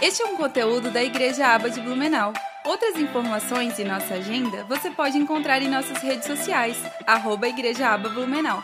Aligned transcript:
Este 0.00 0.22
é 0.22 0.26
um 0.26 0.36
conteúdo 0.36 0.92
da 0.92 1.02
Igreja 1.02 1.44
Aba 1.48 1.68
de 1.68 1.80
Blumenau. 1.80 2.32
Outras 2.64 2.94
informações 2.94 3.80
e 3.80 3.84
nossa 3.84 4.14
agenda 4.14 4.62
você 4.68 4.90
pode 4.90 5.18
encontrar 5.18 5.60
em 5.60 5.68
nossas 5.68 5.98
redes 5.98 6.24
sociais, 6.24 6.76
arroba 7.04 7.48
Igreja 7.48 7.88
Aba 7.88 8.08
Blumenau. 8.08 8.62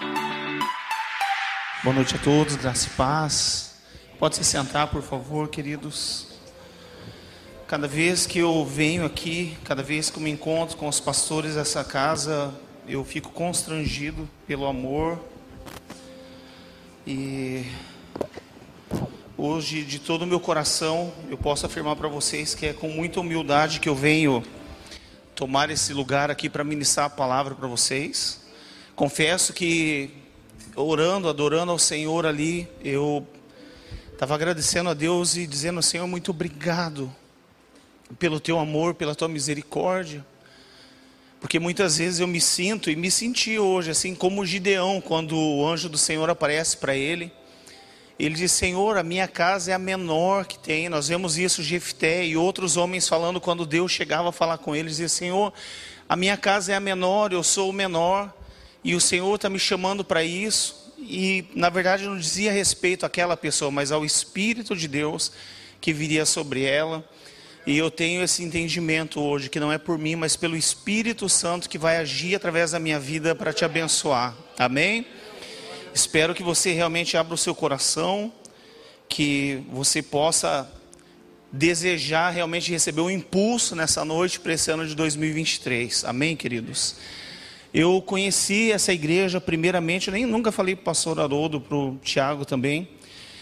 Boa 1.83 1.93
noite 1.93 2.15
a 2.15 2.19
todos, 2.21 2.55
graça 2.55 2.87
e 2.87 2.91
paz. 2.91 3.75
Pode 4.17 4.37
se 4.37 4.45
sentar, 4.45 4.87
por 4.87 5.03
favor, 5.03 5.49
queridos. 5.49 6.29
Cada 7.67 7.89
vez 7.89 8.29
que 8.29 8.39
eu 8.39 8.65
venho 8.65 9.05
aqui, 9.05 9.59
cada 9.65 9.83
vez 9.83 10.11
que 10.11 10.19
eu 10.19 10.23
me 10.23 10.31
encontro 10.31 10.77
com 10.77 10.87
os 10.87 11.01
pastores 11.01 11.57
dessa 11.57 11.83
casa, 11.83 12.55
eu 12.87 13.05
fico 13.05 13.33
constrangido 13.33 14.31
pelo 14.47 14.67
amor. 14.67 15.19
E 17.05 17.67
hoje, 19.37 19.83
de 19.83 19.99
todo 19.99 20.23
o 20.23 20.27
meu 20.27 20.39
coração, 20.39 21.13
eu 21.29 21.37
posso 21.37 21.67
afirmar 21.67 21.97
para 21.97 22.09
vocês 22.09 22.55
que 22.55 22.67
é 22.67 22.73
com 22.73 22.89
muita 22.89 23.21
humildade 23.21 23.81
que 23.81 23.89
eu 23.89 23.95
venho 23.95 24.43
tomar 25.35 25.71
esse 25.71 25.93
lugar 25.93 26.31
aqui 26.31 26.49
para 26.49 26.63
ministrar 26.63 27.07
a 27.07 27.11
palavra 27.11 27.55
para 27.55 27.67
vocês. 27.67 28.41
Confesso 28.95 29.53
que 29.53 30.11
orando, 30.77 31.29
adorando 31.29 31.73
ao 31.73 31.79
Senhor 31.79 32.27
ali, 32.27 32.69
eu 32.85 33.27
estava 34.13 34.35
agradecendo 34.35 34.91
a 34.91 34.95
Deus 34.95 35.37
e 35.37 35.47
dizendo: 35.47 35.83
Senhor, 35.83 36.07
muito 36.07 36.31
obrigado 36.31 37.13
pelo 38.19 38.39
teu 38.39 38.59
amor, 38.59 38.95
pela 38.95 39.15
tua 39.15 39.29
misericórdia. 39.29 40.25
Porque 41.41 41.59
muitas 41.59 41.99
vezes 41.99 42.21
eu 42.21 42.27
me 42.27 42.41
sinto 42.41 42.89
e 42.89 42.97
me 42.97 43.11
senti 43.11 43.59
hoje, 43.59 43.91
assim 43.91 44.15
como 44.15 44.47
Gideão, 44.47 45.01
quando 45.01 45.37
o 45.37 45.67
anjo 45.67 45.89
do 45.89 45.99
Senhor 45.99 46.31
aparece 46.31 46.77
para 46.77 46.97
ele. 46.97 47.33
Ele 48.19 48.35
diz: 48.35 48.53
Senhor, 48.53 48.97
a 48.97 49.03
minha 49.03 49.27
casa 49.27 49.73
é 49.73 49.75
a 49.75 49.79
menor 49.79 50.47
que 50.47 50.59
tem. 50.59 50.89
Nós 50.89 51.09
vemos 51.09 51.37
isso, 51.37 51.63
Jefté 51.63 52.25
e 52.25 52.37
outros 52.37 52.77
homens 52.77 53.09
falando 53.09 53.41
quando 53.41 53.67
Deus 53.67 53.91
chegava 53.91 54.29
a 54.29 54.33
falar 54.33 54.59
com 54.59 54.75
eles: 54.75 54.93
dizia, 54.93 55.09
Senhor, 55.09 55.53
a 56.09 56.17
minha 56.17 56.37
casa 56.37 56.73
é 56.73 56.77
a 56.77 56.81
menor, 56.81 57.33
eu 57.33 57.43
sou 57.43 57.71
o 57.71 57.73
menor, 57.73 58.33
e 58.83 58.95
o 58.95 59.01
Senhor 59.01 59.35
está 59.35 59.49
me 59.49 59.59
chamando 59.59 60.05
para 60.05 60.23
isso. 60.23 60.93
E 60.99 61.47
na 61.55 61.69
verdade 61.69 62.05
não 62.05 62.17
dizia 62.17 62.53
respeito 62.53 63.05
àquela 63.05 63.37
pessoa, 63.37 63.71
mas 63.71 63.93
ao 63.93 64.05
Espírito 64.05 64.77
de 64.77 64.89
Deus 64.89 65.33
que 65.81 65.93
viria 65.93 66.25
sobre 66.25 66.65
ela. 66.65 67.05
E 67.67 67.77
eu 67.77 67.91
tenho 67.91 68.23
esse 68.23 68.43
entendimento 68.43 69.21
hoje, 69.21 69.49
que 69.49 69.59
não 69.59 69.73
é 69.73 69.79
por 69.79 69.99
mim, 69.99 70.17
mas 70.17 70.37
pelo 70.37 70.57
Espírito 70.57 71.29
Santo 71.29 71.69
que 71.69 71.79
vai 71.79 71.97
agir 71.97 72.35
através 72.35 72.71
da 72.73 72.79
minha 72.79 73.01
vida 73.01 73.35
para 73.35 73.53
te 73.53 73.65
abençoar. 73.65 74.35
Amém? 74.59 75.07
Espero 75.95 76.35
que 76.35 76.43
você 76.43 76.73
realmente 76.73 77.17
abra 77.17 77.35
o 77.35 77.39
seu 77.39 77.55
coração, 77.55 78.33
que 79.09 79.63
você 79.71 80.03
possa 80.03 80.69
desejar 81.53 82.31
realmente 82.31 82.69
receber 82.73 83.01
um 83.01 83.09
impulso 83.09 83.77
nessa 83.77 84.05
noite 84.05 84.41
para 84.41 84.55
esse 84.55 84.73
ano 84.73 84.85
de 84.85 84.97
2023. 84.97 86.05
Amém, 86.05 86.35
queridos? 86.35 86.97
Eu 87.73 88.03
conheci 88.03 88.73
essa 88.73 88.93
igreja 88.93 89.41
primeiramente, 89.41 90.11
nem 90.11 90.27
nunca 90.27 90.51
falei 90.51 90.75
para 90.75 90.83
o 90.83 90.85
pastor 90.87 91.21
Haroldo, 91.21 91.61
para 91.61 91.77
o 91.77 91.97
Tiago 92.03 92.45
também, 92.45 92.89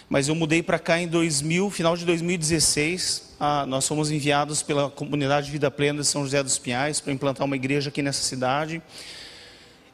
mas 0.07 0.29
eu 0.29 0.35
mudei 0.35 0.63
para 0.63 0.79
cá 0.79 1.01
em 1.01 1.09
2000, 1.09 1.71
final 1.71 1.97
de 1.97 2.05
2016. 2.05 3.35
Ah, 3.41 3.65
nós 3.65 3.89
fomos 3.89 4.11
enviados 4.11 4.63
pela 4.63 4.91
comunidade 4.91 5.51
Vida 5.51 5.71
Plena 5.71 6.03
de 6.03 6.07
São 6.07 6.23
José 6.23 6.43
dos 6.43 6.59
Pinhais 6.59 7.01
para 7.01 7.15
implantar 7.15 7.47
uma 7.47 7.57
igreja 7.57 7.89
aqui 7.89 8.03
nessa 8.03 8.23
cidade. 8.23 8.83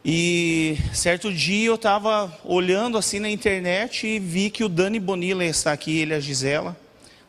E 0.05 0.79
certo 0.95 1.33
dia 1.33 1.67
eu 1.67 1.75
estava 1.75 2.33
olhando 2.45 2.97
assim 2.97 3.19
na 3.19 3.29
internet 3.29 4.07
e 4.07 4.19
vi 4.19 4.49
que 4.49 4.63
o 4.63 4.69
Dani 4.69 5.01
Bonilla 5.01 5.45
está 5.45 5.73
aqui, 5.73 5.99
ele 5.99 6.13
e 6.13 6.17
a 6.17 6.21
Gisela. 6.21 6.77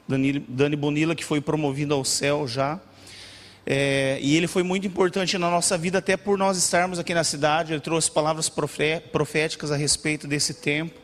Dani, 0.07 0.39
Dani 0.39 0.75
Bonilla 0.75 1.15
que 1.15 1.25
foi 1.25 1.41
promovido 1.41 1.93
ao 1.93 2.05
céu 2.05 2.47
já. 2.47 2.79
É, 3.65 4.17
e 4.21 4.35
ele 4.35 4.47
foi 4.47 4.63
muito 4.63 4.87
importante 4.87 5.37
na 5.37 5.49
nossa 5.49 5.77
vida, 5.77 5.99
até 5.99 6.15
por 6.15 6.37
nós 6.37 6.57
estarmos 6.57 6.97
aqui 6.97 7.13
na 7.13 7.23
cidade. 7.23 7.73
Ele 7.73 7.81
trouxe 7.81 8.09
palavras 8.09 8.49
proféticas 8.49 9.71
a 9.71 9.75
respeito 9.75 10.27
desse 10.27 10.53
tempo. 10.53 10.99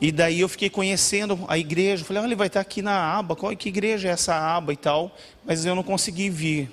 E 0.00 0.10
daí 0.10 0.40
eu 0.40 0.48
fiquei 0.48 0.70
conhecendo 0.70 1.38
a 1.46 1.58
igreja. 1.58 2.04
Falei, 2.04 2.22
ah, 2.22 2.26
ele 2.26 2.34
vai 2.34 2.46
estar 2.46 2.60
aqui 2.60 2.80
na 2.80 3.18
aba. 3.18 3.36
Qual 3.36 3.54
que 3.56 3.68
igreja 3.68 4.08
é 4.08 4.12
essa 4.12 4.34
aba 4.34 4.72
e 4.72 4.76
tal? 4.76 5.14
Mas 5.44 5.64
eu 5.64 5.74
não 5.74 5.82
consegui 5.82 6.30
vir. 6.30 6.70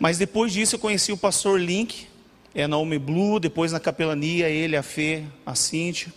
Mas 0.00 0.18
depois 0.18 0.52
disso 0.52 0.74
eu 0.74 0.78
conheci 0.78 1.12
o 1.12 1.16
pastor 1.16 1.60
Link, 1.60 2.08
é 2.54 2.66
na 2.66 2.76
Home 2.76 2.98
Blue. 2.98 3.40
Depois 3.40 3.72
na 3.72 3.80
capelania, 3.80 4.48
ele, 4.48 4.76
a 4.76 4.82
Fê, 4.82 5.24
a 5.44 5.54
Cíntia. 5.54 6.12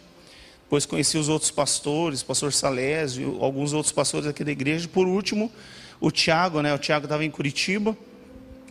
Depois 0.64 0.86
conheci 0.86 1.18
os 1.18 1.30
outros 1.30 1.50
pastores, 1.50 2.22
pastor 2.22 2.52
Salésio, 2.52 3.38
alguns 3.42 3.74
outros 3.74 3.92
pastores 3.92 4.28
aqui 4.28 4.44
da 4.44 4.52
igreja. 4.52 4.88
Por 4.88 5.08
último, 5.08 5.52
o 6.00 6.12
Tiago, 6.12 6.62
né? 6.62 6.74
O 6.74 6.78
Tiago 6.78 7.06
estava 7.06 7.24
em 7.24 7.32
Curitiba. 7.32 7.98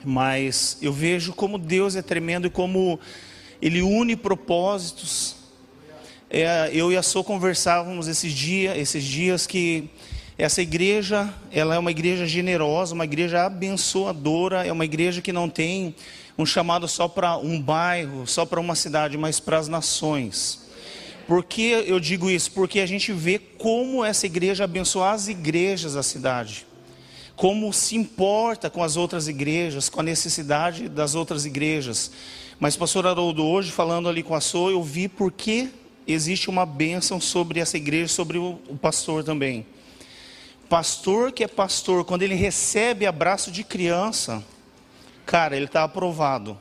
Mas 0.04 0.78
eu 0.80 0.92
vejo 0.92 1.32
como 1.32 1.58
Deus 1.58 1.96
é 1.96 2.02
tremendo 2.02 2.46
e 2.46 2.50
como 2.50 3.00
Ele 3.60 3.82
une 3.82 4.14
propósitos 4.14 5.36
é, 6.28 6.70
eu 6.72 6.90
e 6.90 6.96
a 6.96 7.02
Sô 7.02 7.22
conversávamos 7.22 8.08
esses 8.08 8.32
dias, 8.32 8.76
esses 8.76 9.04
dias 9.04 9.46
que 9.46 9.88
essa 10.38 10.60
igreja, 10.60 11.32
ela 11.50 11.74
é 11.74 11.78
uma 11.78 11.90
igreja 11.90 12.26
generosa, 12.26 12.94
uma 12.94 13.04
igreja 13.04 13.46
abençoadora, 13.46 14.66
é 14.66 14.72
uma 14.72 14.84
igreja 14.84 15.22
que 15.22 15.32
não 15.32 15.48
tem 15.48 15.94
um 16.38 16.44
chamado 16.44 16.86
só 16.86 17.08
para 17.08 17.38
um 17.38 17.60
bairro, 17.60 18.26
só 18.26 18.44
para 18.44 18.60
uma 18.60 18.74
cidade, 18.74 19.16
mas 19.16 19.40
para 19.40 19.56
as 19.56 19.66
nações. 19.66 20.66
Por 21.26 21.42
que 21.42 21.62
eu 21.62 21.98
digo 21.98 22.28
isso? 22.28 22.52
Porque 22.52 22.80
a 22.80 22.86
gente 22.86 23.12
vê 23.12 23.38
como 23.38 24.04
essa 24.04 24.26
igreja 24.26 24.64
abençoa 24.64 25.12
as 25.12 25.26
igrejas 25.26 25.94
da 25.94 26.02
cidade. 26.02 26.66
Como 27.34 27.72
se 27.72 27.96
importa 27.96 28.68
com 28.68 28.82
as 28.82 28.96
outras 28.96 29.28
igrejas, 29.28 29.88
com 29.88 30.00
a 30.00 30.04
necessidade 30.04 30.88
das 30.88 31.14
outras 31.14 31.46
igrejas. 31.46 32.10
Mas, 32.60 32.76
pastor 32.76 33.06
Haroldo, 33.06 33.42
hoje 33.44 33.72
falando 33.72 34.08
ali 34.08 34.22
com 34.22 34.34
a 34.34 34.40
Sô, 34.40 34.70
eu 34.70 34.82
vi 34.82 35.08
por 35.08 35.32
que 35.32 35.70
existe 36.06 36.50
uma 36.50 36.66
bênção 36.66 37.20
sobre 37.20 37.58
essa 37.58 37.76
igreja, 37.78 38.08
sobre 38.08 38.36
o 38.38 38.58
pastor 38.80 39.24
também. 39.24 39.66
Pastor 40.68 41.30
que 41.30 41.44
é 41.44 41.48
pastor, 41.48 42.04
quando 42.04 42.22
ele 42.22 42.34
recebe 42.34 43.06
abraço 43.06 43.52
de 43.52 43.62
criança, 43.62 44.42
cara, 45.24 45.54
ele 45.54 45.66
está 45.66 45.84
aprovado. 45.84 46.60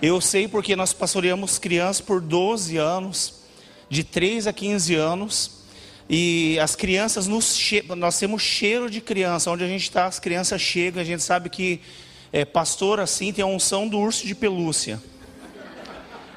Eu 0.00 0.18
sei 0.18 0.48
porque 0.48 0.74
nós 0.74 0.94
pastoreamos 0.94 1.58
crianças 1.58 2.00
por 2.00 2.22
12 2.22 2.78
anos, 2.78 3.40
de 3.90 4.02
3 4.02 4.46
a 4.46 4.52
15 4.52 4.94
anos, 4.94 5.58
e 6.08 6.58
as 6.58 6.74
crianças, 6.74 7.26
nos 7.26 7.54
nós 7.96 8.18
temos 8.18 8.40
cheiro 8.40 8.88
de 8.88 9.00
criança, 9.00 9.50
onde 9.50 9.62
a 9.62 9.68
gente 9.68 9.82
está, 9.82 10.06
as 10.06 10.18
crianças 10.18 10.62
chegam, 10.62 11.02
a 11.02 11.04
gente 11.04 11.22
sabe 11.22 11.50
que 11.50 11.82
é, 12.32 12.46
pastor 12.46 12.98
assim 12.98 13.30
tem 13.30 13.42
a 13.42 13.46
unção 13.46 13.86
do 13.86 13.98
urso 13.98 14.26
de 14.26 14.34
pelúcia. 14.34 15.02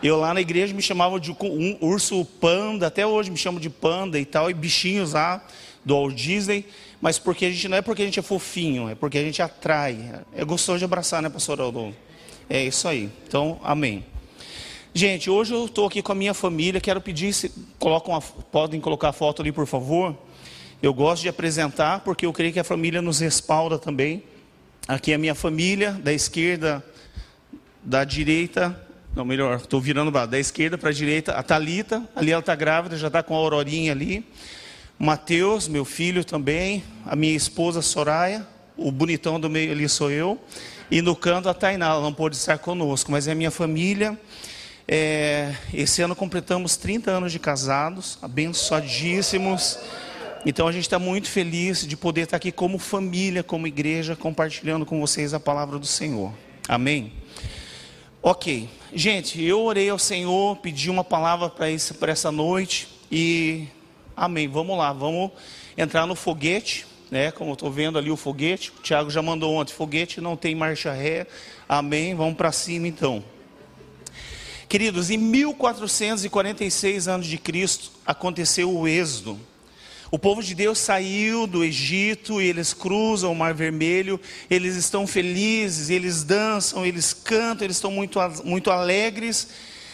Eu 0.04 0.18
lá 0.20 0.34
na 0.34 0.42
igreja 0.42 0.74
me 0.74 0.82
chamava 0.82 1.20
de 1.20 1.32
um 1.32 1.78
urso 1.80 2.26
panda, 2.26 2.88
até 2.88 3.06
hoje 3.06 3.32
me 3.32 3.38
chamo 3.38 3.62
de 3.62 3.70
panda 3.70 4.20
e 4.20 4.26
tal, 4.26 4.50
e 4.50 4.54
bichinhos 4.54 5.14
lá 5.14 5.42
do 5.84 5.96
Walt 5.96 6.16
Disney, 6.16 6.66
mas 7.02 7.18
porque 7.18 7.46
a 7.46 7.50
gente 7.50 7.68
não 7.68 7.78
é 7.78 7.82
porque 7.82 8.02
a 8.02 8.06
gente 8.06 8.20
é 8.20 8.22
fofinho, 8.22 8.90
é 8.90 8.96
porque 8.96 9.18
a 9.18 9.24
gente 9.24 9.42
atrai. 9.42 10.22
É 10.34 10.46
gostoso 10.46 10.80
de 10.80 10.86
abraçar, 10.86 11.22
né, 11.22 11.30
pastor 11.30 11.60
Aldo? 11.60 11.96
É 12.50 12.64
isso 12.64 12.88
aí. 12.88 13.10
Então, 13.28 13.60
amém. 13.64 14.06
Gente, 14.94 15.30
hoje 15.30 15.54
eu 15.54 15.66
estou 15.66 15.88
aqui 15.88 16.02
com 16.02 16.12
a 16.12 16.16
minha 16.16 16.34
família, 16.34 16.82
quero 16.82 17.00
pedir, 17.00 17.34
se 17.34 17.52
colocam 17.80 18.14
a, 18.14 18.22
podem 18.22 18.80
colocar 18.82 19.10
a 19.10 19.14
foto 19.14 19.42
ali, 19.42 19.52
por 19.52 19.66
favor. 19.66 20.16
Eu 20.84 20.94
gosto 20.94 21.22
de 21.22 21.30
apresentar, 21.30 22.02
porque 22.02 22.26
eu 22.26 22.34
creio 22.34 22.52
que 22.52 22.60
a 22.60 22.64
família 22.64 23.02
nos 23.02 23.20
respalda 23.20 23.80
também. 23.80 24.24
Aqui 24.88 25.12
é 25.12 25.16
a 25.16 25.18
minha 25.18 25.36
família, 25.36 25.92
da 25.94 26.12
esquerda, 26.12 26.84
da 27.84 28.04
direita, 28.04 28.78
não, 29.16 29.26
melhor, 29.26 29.58
estou 29.58 29.82
virando 29.82 30.10
da 30.26 30.40
esquerda 30.40 30.78
para 30.78 30.90
a 30.90 30.94
direita. 30.94 31.34
A 31.34 31.44
Talita, 31.44 32.08
ali 32.16 32.32
ela 32.32 32.40
está 32.40 32.56
grávida, 32.56 32.98
já 32.98 33.08
está 33.08 33.22
com 33.22 33.36
a 33.36 33.38
Aurorinha 33.38 33.92
ali. 33.92 34.26
Mateus, 35.04 35.68
meu 35.68 35.84
filho 35.84 36.24
também. 36.24 36.84
A 37.08 37.16
minha 37.16 37.36
esposa 37.36 37.82
Soraya. 37.82 38.46
O 38.78 38.92
bonitão 38.92 39.40
do 39.40 39.50
meio 39.50 39.72
ali 39.72 39.90
sou 39.90 40.12
eu. 40.12 40.40
E 40.92 41.02
no 41.02 41.16
canto 41.16 41.50
a 41.50 41.56
Tainá, 41.56 41.88
ela 41.88 42.02
não 42.02 42.14
pôde 42.14 42.36
estar 42.36 42.60
conosco, 42.60 43.12
mas 43.12 43.28
é 43.28 43.32
a 43.32 43.36
minha 43.36 43.50
família. 43.50 44.16
É, 44.88 45.56
esse 45.74 46.04
ano 46.04 46.16
completamos 46.16 46.78
30 46.78 47.10
anos 47.10 47.32
de 47.32 47.40
casados, 47.40 48.20
abençoadíssimos. 48.22 49.80
Então 50.46 50.68
a 50.68 50.72
gente 50.72 50.84
está 50.84 51.00
muito 51.00 51.28
feliz 51.28 51.84
de 51.84 51.98
poder 51.98 52.22
estar 52.22 52.38
aqui 52.38 52.52
como 52.52 52.78
família, 52.78 53.42
como 53.42 53.66
igreja, 53.66 54.16
compartilhando 54.16 54.86
com 54.86 55.02
vocês 55.02 55.34
a 55.34 55.40
palavra 55.40 55.80
do 55.80 55.88
Senhor. 55.88 56.32
Amém. 56.68 57.12
Ok, 58.22 58.70
gente, 58.94 59.42
eu 59.44 59.62
orei 59.62 59.90
ao 59.90 59.98
Senhor, 59.98 60.58
pedi 60.58 60.92
uma 60.92 61.04
palavra 61.04 61.50
para 61.50 62.12
essa 62.12 62.32
noite 62.32 62.88
e 63.12 63.66
amém. 64.16 64.48
Vamos 64.48 64.78
lá, 64.78 64.94
vamos 64.94 65.32
entrar 65.78 66.06
no 66.06 66.16
foguete, 66.16 66.86
né? 67.10 67.32
Como 67.32 67.52
eu 67.52 67.54
estou 67.54 67.72
vendo 67.72 67.98
ali 67.98 68.10
o 68.10 68.18
foguete, 68.18 68.72
o 68.72 68.82
Tiago 68.82 69.10
já 69.10 69.22
mandou 69.22 69.54
ontem: 69.54 69.74
foguete 69.74 70.22
não 70.22 70.36
tem 70.36 70.56
marcha 70.56 70.92
ré, 70.92 71.28
amém. 71.68 72.16
Vamos 72.16 72.36
para 72.36 72.52
cima 72.52 72.88
então. 72.88 73.24
Queridos, 74.70 75.10
em 75.10 75.18
1446 75.18 77.08
anos 77.10 77.28
de 77.28 77.38
Cristo 77.38 77.92
aconteceu 78.06 78.74
o 78.74 78.88
êxodo. 78.88 79.38
O 80.10 80.20
povo 80.20 80.44
de 80.44 80.54
Deus 80.54 80.78
saiu 80.78 81.48
do 81.48 81.64
Egito 81.64 82.42
e 82.42 82.46
eles 82.46 82.74
cruzam 82.74 83.32
o 83.32 83.36
Mar 83.36 83.54
Vermelho, 83.54 84.20
eles 84.50 84.76
estão 84.76 85.08
felizes, 85.08 85.90
eles 85.90 86.24
dançam, 86.24 86.86
eles 86.86 87.14
cantam, 87.14 87.66
eles 87.66 87.78
estão 87.78 87.92
muito, 87.92 88.20
muito 88.44 88.72
alegres. 88.72 89.48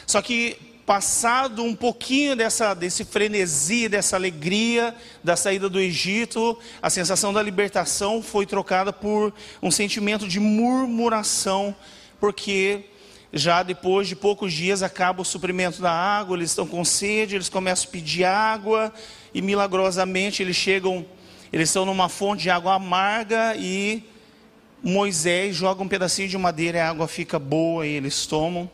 Só 0.08 0.22
que 0.22 0.58
passado 0.88 1.66
um 1.66 1.76
pouquinho 1.76 2.34
dessa, 2.34 2.74
desse 2.74 3.04
frenesi, 3.04 3.90
dessa 3.90 4.16
alegria 4.16 4.96
da 5.22 5.36
saída 5.36 5.68
do 5.68 5.82
Egito, 5.82 6.58
a 6.82 6.90
sensação 6.90 7.34
da 7.34 7.44
libertação 7.44 8.24
foi 8.24 8.46
trocada 8.46 8.94
por 8.94 9.34
um 9.62 9.70
sentimento 9.70 10.26
de 10.26 10.40
murmuração, 10.40 11.76
porque 12.22 12.86
já 13.34 13.64
depois 13.64 14.08
de 14.08 14.16
poucos 14.16 14.54
dias 14.54 14.82
acaba 14.82 15.22
o 15.22 15.26
suprimento 15.26 15.82
da 15.82 15.92
água, 15.92 16.38
eles 16.38 16.52
estão 16.52 16.66
com 16.66 16.86
sede, 16.86 17.36
eles 17.36 17.50
começam 17.50 17.90
a 17.90 17.92
pedir 17.92 18.24
água 18.24 18.94
e 19.34 19.42
milagrosamente 19.42 20.42
eles 20.42 20.56
chegam, 20.56 21.06
eles 21.52 21.68
estão 21.68 21.86
numa 21.86 22.08
fonte 22.08 22.44
de 22.44 22.50
água 22.50 22.76
amarga 22.76 23.58
e 23.58 24.06
Moisés 24.82 25.54
joga 25.54 25.84
um 25.84 25.88
pedacinho 25.88 26.30
de 26.30 26.38
madeira 26.38 26.78
e 26.78 26.82
a 26.82 26.90
água 26.90 27.10
fica 27.10 27.38
boa 27.38 27.86
e 27.86 27.90
eles 27.90 28.26
tomam 28.26 28.72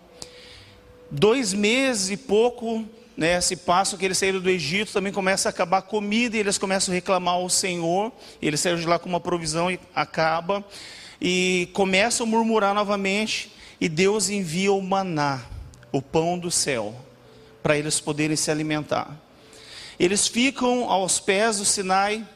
dois 1.13 1.53
meses 1.53 2.09
e 2.09 2.17
pouco, 2.17 2.83
né, 3.15 3.39
se 3.39 3.55
passam 3.55 3.97
que 3.99 4.03
eles 4.03 4.17
saíram 4.17 4.39
do 4.39 4.49
Egito, 4.49 4.91
também 4.91 5.13
começa 5.13 5.47
a 5.47 5.51
acabar 5.51 5.77
a 5.77 5.81
comida 5.81 6.35
e 6.35 6.39
eles 6.39 6.57
começam 6.57 6.91
a 6.91 6.95
reclamar 6.95 7.35
ao 7.35 7.47
Senhor. 7.49 8.11
Eles 8.41 8.59
saíram 8.59 8.79
de 8.79 8.87
lá 8.87 8.97
com 8.97 9.07
uma 9.07 9.19
provisão 9.19 9.69
e 9.69 9.79
acaba. 9.93 10.65
E 11.21 11.69
começam 11.73 12.25
a 12.25 12.29
murmurar 12.29 12.73
novamente. 12.73 13.53
E 13.79 13.87
Deus 13.87 14.29
envia 14.29 14.73
o 14.73 14.81
maná, 14.81 15.45
o 15.91 16.01
pão 16.01 16.37
do 16.39 16.49
céu, 16.49 16.95
para 17.61 17.77
eles 17.77 17.99
poderem 17.99 18.35
se 18.35 18.49
alimentar. 18.49 19.15
Eles 19.99 20.27
ficam 20.27 20.89
aos 20.89 21.19
pés 21.19 21.57
do 21.57 21.65
Sinai 21.65 22.27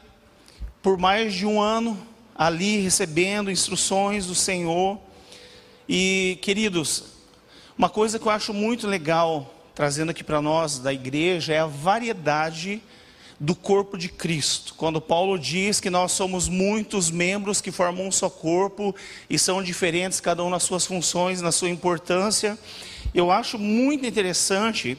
por 0.82 0.98
mais 0.98 1.34
de 1.34 1.46
um 1.46 1.60
ano, 1.60 1.98
ali 2.36 2.78
recebendo 2.78 3.50
instruções 3.50 4.28
do 4.28 4.36
Senhor. 4.36 5.00
E, 5.90 6.38
queridos, 6.42 7.17
uma 7.78 7.90
coisa 7.90 8.18
que 8.18 8.26
eu 8.26 8.32
acho 8.32 8.54
muito 8.54 8.88
legal, 8.88 9.54
trazendo 9.76 10.10
aqui 10.10 10.24
para 10.24 10.42
nós 10.42 10.80
da 10.80 10.92
igreja, 10.92 11.54
é 11.54 11.60
a 11.60 11.68
variedade 11.68 12.82
do 13.40 13.54
corpo 13.54 14.00
de 14.00 14.10
Cristo. 14.10 14.74
Quando 14.74 15.00
Paulo 15.00 15.38
diz 15.38 15.80
que 15.80 15.92
nós 15.92 16.12
somos 16.12 16.50
muitos 16.50 17.12
membros 17.12 17.62
que 17.62 17.72
formam 17.72 18.08
um 18.08 18.12
só 18.12 18.32
corpo 18.32 18.96
e 19.30 19.38
são 19.38 19.62
diferentes, 19.62 20.20
cada 20.20 20.44
um 20.44 20.50
nas 20.50 20.64
suas 20.64 20.88
funções, 20.88 21.40
na 21.40 21.52
sua 21.52 21.70
importância, 21.70 22.58
eu 23.14 23.30
acho 23.30 23.60
muito 23.60 24.08
interessante 24.08 24.98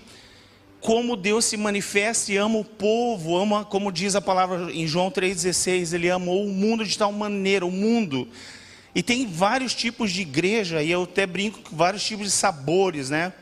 como 0.81 1.17
Deus 1.17 1.47
se 1.47 1.57
manifesta 1.57 2.31
e 2.31 2.37
ama 2.37 2.61
o 2.61 2.65
povo, 2.65 3.37
ama, 3.37 3.65
como 3.65 3.91
diz 3.91 4.15
a 4.15 4.21
palavra 4.21 4.71
em 4.73 4.87
João 4.87 5.11
3,16, 5.11 5.93
ele 5.95 6.09
amou 6.09 6.47
o 6.47 6.53
mundo 6.53 6.85
de 6.85 6.97
tal 6.97 7.11
maneira, 7.11 7.67
o 7.67 7.73
mundo 7.73 8.29
e 8.99 9.03
tem 9.03 9.29
vários 9.29 9.77
tipos 9.77 10.11
de 10.11 10.23
igreja, 10.23 10.83
e 10.83 10.91
eu 10.91 11.05
até 11.05 11.25
brinco 11.25 11.61
com 11.61 11.77
vários 11.77 12.03
tipos 12.03 12.27
de 12.27 12.33
sabores, 12.33 13.11
né? 13.11 13.33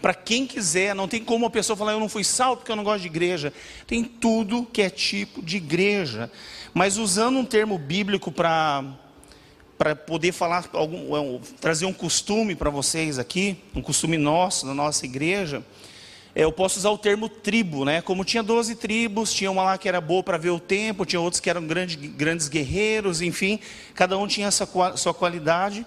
Para 0.00 0.14
quem 0.14 0.46
quiser, 0.46 0.94
não 0.94 1.06
tem 1.06 1.22
como 1.22 1.44
a 1.44 1.50
pessoa 1.50 1.76
falar, 1.76 1.92
eu 1.92 2.00
não 2.00 2.08
fui 2.08 2.24
salvo 2.24 2.56
porque 2.56 2.72
eu 2.72 2.76
não 2.76 2.82
gosto 2.82 3.02
de 3.02 3.08
igreja. 3.08 3.52
Tem 3.86 4.02
tudo 4.02 4.66
que 4.72 4.80
é 4.80 4.88
tipo 4.88 5.42
de 5.42 5.58
igreja. 5.58 6.32
Mas 6.72 6.96
usando 6.96 7.38
um 7.38 7.44
termo 7.44 7.76
bíblico 7.76 8.32
para 8.32 8.82
para 9.76 9.94
poder 9.94 10.32
falar 10.32 10.66
algum, 10.72 11.38
trazer 11.60 11.84
um 11.84 11.92
costume 11.92 12.54
para 12.54 12.70
vocês 12.70 13.18
aqui, 13.18 13.58
um 13.74 13.82
costume 13.82 14.16
nosso, 14.16 14.64
da 14.64 14.72
nossa 14.72 15.04
igreja, 15.04 15.62
eu 16.34 16.52
posso 16.52 16.78
usar 16.78 16.90
o 16.90 16.98
termo 16.98 17.28
tribo, 17.28 17.84
né? 17.84 18.00
Como 18.00 18.24
tinha 18.24 18.42
12 18.42 18.76
tribos, 18.76 19.32
tinha 19.32 19.50
uma 19.50 19.62
lá 19.62 19.78
que 19.78 19.88
era 19.88 20.00
boa 20.00 20.22
para 20.22 20.38
ver 20.38 20.50
o 20.50 20.60
tempo, 20.60 21.04
tinha 21.04 21.20
outros 21.20 21.40
que 21.40 21.50
eram 21.50 21.66
grandes, 21.66 21.96
grandes 21.96 22.48
guerreiros, 22.48 23.20
enfim, 23.20 23.58
cada 23.94 24.16
um 24.16 24.26
tinha 24.26 24.46
essa 24.46 24.68
sua 24.96 25.12
qualidade. 25.12 25.84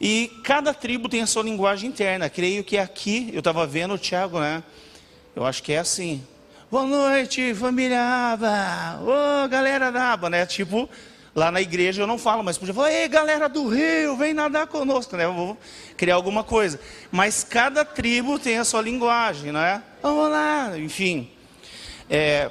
E 0.00 0.30
cada 0.44 0.72
tribo 0.72 1.08
tem 1.08 1.22
a 1.22 1.26
sua 1.26 1.42
linguagem 1.42 1.88
interna. 1.88 2.30
Creio 2.30 2.62
que 2.62 2.78
aqui, 2.78 3.30
eu 3.32 3.40
estava 3.40 3.66
vendo 3.66 3.94
o 3.94 3.98
Tiago, 3.98 4.38
né? 4.38 4.62
Eu 5.34 5.44
acho 5.44 5.62
que 5.62 5.72
é 5.72 5.78
assim. 5.78 6.22
Boa 6.70 6.84
noite, 6.84 7.54
família 7.54 8.00
Aba. 8.32 9.00
Ô, 9.02 9.48
galera 9.48 9.90
da 9.90 10.12
Aba, 10.12 10.30
né? 10.30 10.44
Tipo, 10.46 10.88
Lá 11.38 11.52
na 11.52 11.60
igreja 11.60 12.02
eu 12.02 12.06
não 12.06 12.18
falo, 12.18 12.42
mas 12.42 12.58
podia 12.58 12.74
falar, 12.74 12.92
ei 12.92 13.06
galera 13.06 13.48
do 13.48 13.68
Rio, 13.68 14.16
vem 14.16 14.34
nadar 14.34 14.66
conosco, 14.66 15.16
né? 15.16 15.24
Eu 15.24 15.32
vou 15.32 15.56
criar 15.96 16.16
alguma 16.16 16.42
coisa. 16.42 16.80
Mas 17.12 17.44
cada 17.44 17.84
tribo 17.84 18.40
tem 18.40 18.58
a 18.58 18.64
sua 18.64 18.82
linguagem, 18.82 19.52
não 19.52 19.60
é? 19.60 19.80
Vamos 20.02 20.30
lá, 20.32 20.76
enfim. 20.76 21.30
É, 22.10 22.50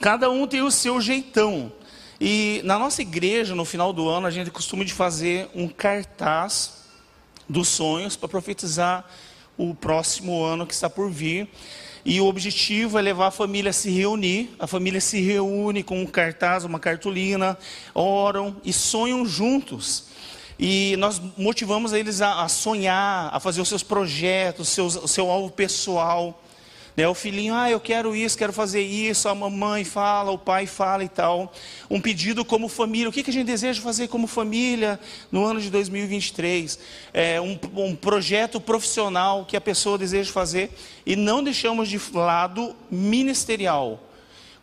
cada 0.00 0.30
um 0.30 0.46
tem 0.46 0.62
o 0.62 0.70
seu 0.70 0.98
jeitão. 0.98 1.70
E 2.18 2.62
na 2.64 2.78
nossa 2.78 3.02
igreja, 3.02 3.54
no 3.54 3.66
final 3.66 3.92
do 3.92 4.08
ano, 4.08 4.26
a 4.26 4.30
gente 4.30 4.50
costuma 4.50 4.82
de 4.82 4.94
fazer 4.94 5.50
um 5.54 5.68
cartaz 5.68 6.84
dos 7.46 7.68
sonhos 7.68 8.16
para 8.16 8.30
profetizar 8.30 9.04
o 9.58 9.74
próximo 9.74 10.42
ano 10.42 10.66
que 10.66 10.72
está 10.72 10.88
por 10.88 11.10
vir. 11.10 11.50
E 12.04 12.20
o 12.20 12.26
objetivo 12.26 12.98
é 12.98 13.02
levar 13.02 13.26
a 13.26 13.30
família 13.30 13.70
a 13.70 13.72
se 13.72 13.90
reunir. 13.90 14.50
A 14.58 14.66
família 14.66 15.00
se 15.00 15.20
reúne 15.20 15.82
com 15.82 16.00
um 16.00 16.06
cartaz, 16.06 16.64
uma 16.64 16.80
cartolina, 16.80 17.58
oram 17.94 18.56
e 18.64 18.72
sonham 18.72 19.26
juntos. 19.26 20.04
E 20.58 20.94
nós 20.98 21.20
motivamos 21.36 21.92
eles 21.92 22.20
a, 22.20 22.42
a 22.42 22.48
sonhar, 22.48 23.30
a 23.32 23.40
fazer 23.40 23.60
os 23.60 23.68
seus 23.68 23.82
projetos, 23.82 24.68
seus, 24.68 24.96
o 24.96 25.08
seu 25.08 25.30
alvo 25.30 25.50
pessoal. 25.50 26.42
Né? 26.96 27.06
O 27.08 27.14
filhinho, 27.14 27.54
ah, 27.54 27.70
eu 27.70 27.80
quero 27.80 28.14
isso, 28.14 28.36
quero 28.36 28.52
fazer 28.52 28.82
isso, 28.82 29.28
a 29.28 29.34
mamãe 29.34 29.84
fala, 29.84 30.30
o 30.30 30.38
pai 30.38 30.66
fala 30.66 31.04
e 31.04 31.08
tal. 31.08 31.52
Um 31.88 32.00
pedido 32.00 32.44
como 32.44 32.68
família, 32.68 33.08
o 33.08 33.12
que, 33.12 33.22
que 33.22 33.30
a 33.30 33.32
gente 33.32 33.46
deseja 33.46 33.80
fazer 33.80 34.08
como 34.08 34.26
família 34.26 34.98
no 35.30 35.44
ano 35.44 35.60
de 35.60 35.70
2023? 35.70 36.78
É, 37.12 37.40
um, 37.40 37.58
um 37.76 37.96
projeto 37.96 38.60
profissional 38.60 39.44
que 39.44 39.56
a 39.56 39.60
pessoa 39.60 39.96
deseja 39.96 40.32
fazer 40.32 40.70
e 41.06 41.16
não 41.16 41.42
deixamos 41.42 41.88
de 41.88 42.00
lado 42.14 42.74
ministerial 42.90 44.06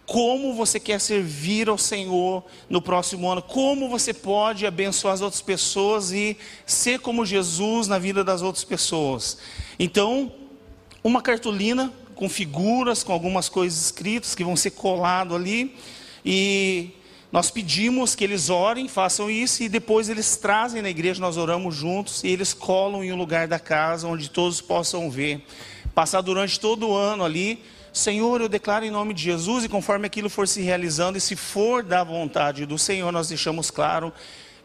como 0.08 0.54
você 0.54 0.80
quer 0.80 1.02
servir 1.02 1.68
ao 1.68 1.78
Senhor 1.78 2.46
no 2.70 2.82
próximo 2.82 3.30
ano, 3.30 3.42
como 3.42 3.90
você 3.90 4.14
pode 4.14 4.66
abençoar 4.66 5.14
as 5.14 5.20
outras 5.20 5.42
pessoas 5.42 6.14
e 6.14 6.38
ser 6.66 7.02
como 7.02 7.26
Jesus 7.26 7.90
na 7.90 8.00
vida 8.00 8.24
das 8.24 8.42
outras 8.42 8.64
pessoas. 8.64 9.38
Então, 9.78 10.32
uma 11.04 11.22
cartolina 11.22 11.92
com 12.18 12.28
figuras, 12.28 13.04
com 13.04 13.14
algumas 13.14 13.48
coisas 13.48 13.80
escritas 13.80 14.36
que 14.36 14.44
vão 14.44 14.56
ser 14.56 14.72
colado 14.72 15.36
ali. 15.36 15.76
E 16.26 16.90
nós 17.32 17.52
pedimos 17.52 18.16
que 18.16 18.24
eles 18.24 18.50
orem, 18.50 18.88
façam 18.88 19.30
isso 19.30 19.64
e 19.64 19.70
depois 19.70 20.10
eles 20.10 20.36
trazem 20.36 20.82
na 20.82 20.90
igreja, 20.90 21.22
nós 21.22 21.38
oramos 21.38 21.76
juntos 21.76 22.24
e 22.24 22.28
eles 22.28 22.54
colam 22.54 23.04
em 23.04 23.14
um 23.14 23.16
lugar 23.16 23.48
da 23.48 23.60
casa 23.60 24.08
onde 24.08 24.30
todos 24.30 24.60
possam 24.60 25.10
ver. 25.10 25.46
Passar 25.94 26.22
durante 26.22 26.60
todo 26.60 26.90
o 26.90 26.96
ano 26.96 27.24
ali, 27.24 27.64
Senhor, 27.94 28.42
eu 28.42 28.50
declaro 28.50 28.86
em 28.86 28.92
nome 28.92 29.14
de 29.14 29.24
Jesus 29.24 29.64
e 29.64 29.70
conforme 29.70 30.08
aquilo 30.08 30.30
for 30.30 30.48
se 30.48 30.62
realizando 30.62 31.18
e 31.18 31.22
se 31.22 31.36
for 31.36 31.84
da 31.84 32.04
vontade 32.04 32.66
do 32.66 32.78
Senhor, 32.78 33.12
nós 33.12 33.28
deixamos 33.28 33.72
claro 33.72 34.14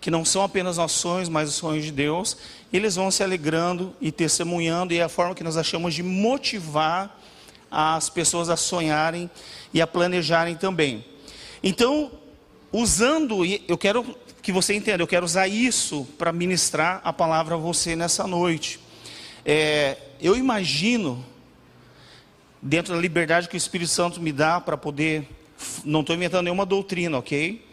que 0.01 0.11
não 0.11 0.25
são 0.25 0.43
apenas 0.43 0.77
nossos 0.77 1.01
sonhos, 1.01 1.29
mas 1.29 1.49
os 1.49 1.55
sonhos 1.55 1.85
de 1.85 1.93
Deus. 1.93 2.37
Eles 2.73 2.97
vão 2.97 3.11
se 3.11 3.23
alegrando 3.23 3.95
e 4.01 4.11
testemunhando 4.11 4.93
e 4.93 4.99
é 4.99 5.03
a 5.03 5.09
forma 5.09 5.35
que 5.35 5.45
nós 5.45 5.57
achamos 5.57 5.95
de 5.95 6.03
motivar 6.03 7.22
as 7.73 8.11
pessoas 8.11 8.51
a 8.51 8.57
sonharem 8.57 9.31
e 9.73 9.81
a 9.81 9.87
planejarem 9.87 10.55
também. 10.57 11.03
Então, 11.63 12.13
usando, 12.71 13.45
eu 13.45 13.79
quero 13.79 14.05
que 14.43 14.53
você 14.53 14.75
entenda, 14.75 15.03
eu 15.03 15.07
quero 15.07 15.25
usar 15.25 15.49
isso 15.49 16.07
para 16.19 16.33
ministrar 16.33 17.01
a 17.03 17.13
palavra 17.13 17.55
a 17.55 17.59
você 17.59 17.97
nessa 17.97 18.27
noite. 18.27 18.79
É, 19.45 19.97
eu 20.21 20.37
imagino, 20.37 21.25
dentro 22.61 22.95
da 22.95 23.01
liberdade 23.01 23.49
que 23.49 23.57
o 23.57 23.57
Espírito 23.57 23.91
Santo 23.91 24.21
me 24.21 24.33
dá 24.33 24.61
para 24.61 24.77
poder, 24.77 25.27
não 25.85 26.01
estou 26.01 26.15
inventando 26.15 26.45
nenhuma 26.45 26.67
doutrina, 26.67 27.19
ok? 27.19 27.65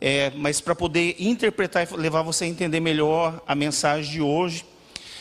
É, 0.00 0.30
mas 0.36 0.60
para 0.60 0.74
poder 0.74 1.16
interpretar 1.18 1.86
e 1.90 1.96
levar 1.96 2.22
você 2.22 2.44
a 2.44 2.48
entender 2.48 2.80
melhor 2.80 3.42
a 3.46 3.54
mensagem 3.54 4.10
de 4.10 4.20
hoje. 4.20 4.64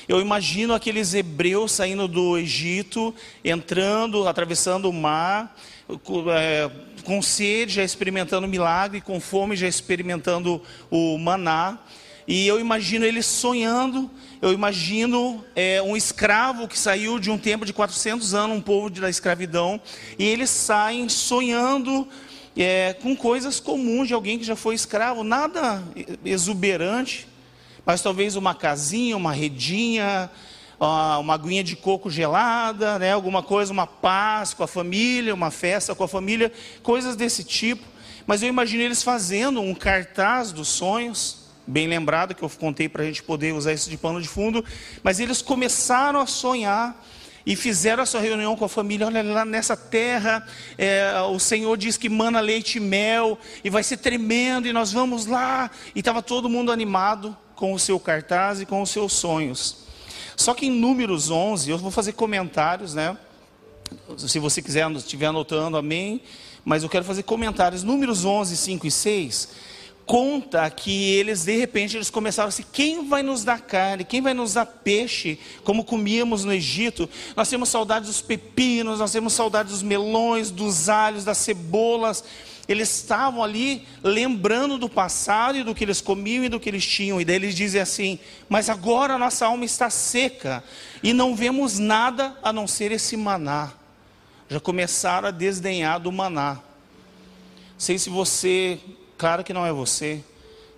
Eu 0.08 0.22
imagino 0.22 0.74
aqueles 0.74 1.16
hebreus 1.16 1.72
saindo 1.72 2.08
do 2.08 2.38
Egito, 2.38 3.14
entrando, 3.44 4.28
atravessando 4.28 4.88
o 4.88 4.94
mar, 4.94 5.58
é, 6.32 6.70
com 7.04 7.22
sede, 7.24 7.74
já 7.74 7.84
experimentando 7.84 8.48
milagre, 8.48 9.02
com 9.02 9.20
fome, 9.20 9.56
já 9.56 9.68
experimentando 9.68 10.62
o 10.92 11.18
maná. 11.18 11.80
E 12.28 12.48
eu 12.48 12.60
imagino 12.60 13.04
eles 13.04 13.26
sonhando, 13.26 14.10
eu 14.42 14.54
imagino 14.54 15.44
é, 15.56 15.82
um 15.82 15.98
escravo 15.98 16.68
que 16.68 16.78
saiu 16.78 17.18
de 17.18 17.32
um 17.32 17.38
tempo 17.38 17.66
de 17.66 17.74
400 17.74 18.36
anos, 18.36 18.58
um 18.58 18.62
povo 18.62 18.92
da 18.92 19.10
escravidão, 19.10 19.82
e 20.20 20.26
eles 20.26 20.52
saem 20.52 21.10
sonhando 21.10 22.08
é, 22.56 22.94
com 22.94 23.16
coisas 23.16 23.60
comuns 23.60 24.08
de 24.08 24.14
alguém 24.14 24.38
que 24.38 24.46
já 24.46 24.56
foi 24.56 24.76
escravo, 24.76 25.24
nada 25.24 25.84
exuberante, 26.24 27.28
mas 27.86 28.02
talvez 28.02 28.36
uma 28.36 28.56
casinha, 28.56 29.16
uma 29.16 29.32
redinha, 29.32 30.30
uma 30.80 31.34
aguinha 31.34 31.64
de 31.64 31.76
coco 31.76 32.10
gelada, 32.10 33.00
né, 33.00 33.12
alguma 33.12 33.42
coisa, 33.42 33.72
uma 33.72 33.88
paz 33.88 34.54
com 34.54 34.64
a 34.64 34.68
família, 34.68 35.34
uma 35.34 35.52
festa 35.52 35.96
com 35.96 36.04
a 36.04 36.08
família, 36.08 36.52
coisas 36.84 37.16
desse 37.16 37.44
tipo. 37.44 37.86
Mas 38.28 38.42
eu 38.42 38.50
imaginei 38.50 38.88
eles 38.88 39.04
fazendo 39.04 39.62
um 39.62 39.74
cartaz 39.74 40.52
dos 40.52 40.68
sonhos, 40.68 41.46
bem 41.68 41.88
lembrado 41.88 42.34
que 42.34 42.44
eu 42.44 42.50
contei 42.50 42.90
para 42.90 43.04
a 43.04 43.06
gente 43.06 43.22
poder 43.22 43.54
usar 43.54 43.74
isso 43.74 43.90
de 43.90 43.98
pano 43.98 44.22
de 44.22 44.28
fundo. 44.28 44.66
Mas 45.04 45.20
eles 45.20 45.42
começaram 45.42 46.20
a 46.20 46.26
sonhar 46.26 47.00
e 47.46 47.56
fizeram 47.56 48.02
a 48.02 48.06
sua 48.06 48.22
reunião 48.22 48.56
com 48.56 48.66
a 48.66 48.70
família. 48.70 49.06
Olha 49.06 49.22
lá 49.22 49.46
nessa 49.46 49.78
terra, 49.78 50.46
é, 50.78 51.14
o 51.30 51.40
Senhor 51.40 51.78
diz 51.78 51.96
que 51.96 52.10
mana 52.10 52.40
leite 52.40 52.78
e 52.78 52.82
mel, 52.82 53.38
e 53.64 53.70
vai 53.70 53.84
ser 53.84 53.98
tremendo, 53.98 54.68
e 54.68 54.74
nós 54.74 54.92
vamos 54.92 55.26
lá. 55.26 55.70
E 55.94 56.00
estava 56.00 56.22
todo 56.22 56.50
mundo 56.50 56.72
animado 56.72 57.36
com 57.56 57.74
o 57.74 57.80
seu 57.80 58.00
cartaz 58.00 58.60
e 58.62 58.66
com 58.66 58.82
os 58.82 58.90
seus 58.90 59.14
sonhos. 59.14 59.78
Só 60.36 60.54
que 60.54 60.66
em 60.66 60.72
Números 60.72 61.30
11, 61.30 61.70
eu 61.70 61.78
vou 61.78 61.92
fazer 61.92 62.14
comentários, 62.14 62.94
né? 62.94 63.16
Se 64.18 64.40
você 64.40 64.62
quiser, 64.62 64.90
estiver 64.92 65.28
anotando, 65.28 65.78
amém. 65.78 66.22
Mas 66.64 66.82
eu 66.82 66.90
quero 66.90 67.06
fazer 67.06 67.24
comentários. 67.24 67.84
Números 67.84 68.26
11, 68.26 68.58
5 68.58 68.88
e 68.88 68.92
6 68.92 69.75
conta 70.06 70.70
que 70.70 71.12
eles, 71.12 71.46
de 71.46 71.58
repente, 71.58 71.98
eles 71.98 72.10
começaram 72.10 72.50
assim: 72.50 72.64
quem 72.72 73.08
vai 73.08 73.24
nos 73.24 73.44
dar 73.44 73.62
carne? 73.62 74.04
Quem 74.04 74.22
vai 74.22 74.34
nos 74.34 74.54
dar 74.54 74.66
peixe, 74.66 75.40
como 75.64 75.84
comíamos 75.84 76.44
no 76.44 76.54
Egito? 76.54 77.10
Nós 77.36 77.50
temos 77.50 77.70
saudade 77.70 78.06
dos 78.06 78.22
pepinos, 78.22 79.00
nós 79.00 79.12
temos 79.12 79.34
saudade 79.34 79.70
dos 79.70 79.84
melões, 79.84 80.52
dos 80.52 80.90
alhos, 80.90 81.26
das 81.26 81.38
cebolas. 81.38 82.24
Eles 82.68 82.90
estavam 82.90 83.44
ali 83.44 83.88
lembrando 84.04 84.78
do 84.78 84.90
passado 84.90 85.58
e 85.58 85.64
do 85.64 85.76
que 85.76 85.84
eles 85.84 86.02
comiam 86.02 86.44
e 86.44 86.50
do 86.50 86.60
que 86.60 86.68
eles 86.68 86.86
tinham. 86.86 87.22
E 87.22 87.26
daí 87.26 87.36
eles 87.36 87.56
dizem 87.56 87.82
assim: 87.82 88.20
Mas 88.48 88.70
agora 88.70 89.16
a 89.16 89.20
nossa 89.20 89.46
alma 89.46 89.66
está 89.66 89.90
seca 89.90 90.64
e 91.04 91.14
não 91.14 91.36
vemos 91.36 91.78
nada 91.78 92.38
a 92.42 92.52
não 92.54 92.68
ser 92.68 92.92
esse 92.92 93.18
maná. 93.18 93.72
Já 94.50 94.60
começaram 94.60 95.28
a 95.28 95.32
desdenhar 95.32 96.00
do 96.00 96.12
maná. 96.12 96.60
Sei 97.78 97.98
se 97.98 98.10
você 98.10 98.80
Claro 99.18 99.44
que 99.44 99.54
não 99.54 99.66
é 99.66 99.72
você, 99.72 100.22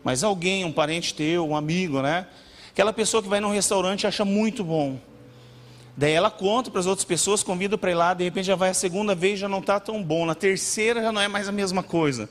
mas 0.03 0.23
alguém, 0.23 0.63
um 0.63 0.71
parente 0.71 1.13
teu, 1.13 1.47
um 1.47 1.55
amigo, 1.55 2.01
né? 2.01 2.27
Aquela 2.69 2.93
pessoa 2.93 3.23
que 3.23 3.29
vai 3.29 3.39
num 3.39 3.51
restaurante 3.51 4.03
e 4.03 4.07
acha 4.07 4.23
muito 4.23 4.63
bom. 4.63 4.99
Daí 5.95 6.13
ela 6.13 6.29
conta 6.29 6.69
para 6.69 6.79
as 6.79 6.85
outras 6.85 7.03
pessoas, 7.03 7.41
convida 7.41 7.75
para 7.75 7.89
ir 7.89 7.95
lá, 7.95 8.13
de 8.13 8.23
repente 8.23 8.45
já 8.45 8.55
vai 8.55 8.69
a 8.69 8.73
segunda 8.75 9.15
vez 9.15 9.39
já 9.39 9.49
não 9.49 9.57
está 9.57 9.79
tão 9.79 10.03
bom, 10.03 10.27
na 10.27 10.35
terceira 10.35 11.01
já 11.01 11.11
não 11.11 11.19
é 11.19 11.27
mais 11.27 11.49
a 11.49 11.51
mesma 11.51 11.81
coisa. 11.81 12.29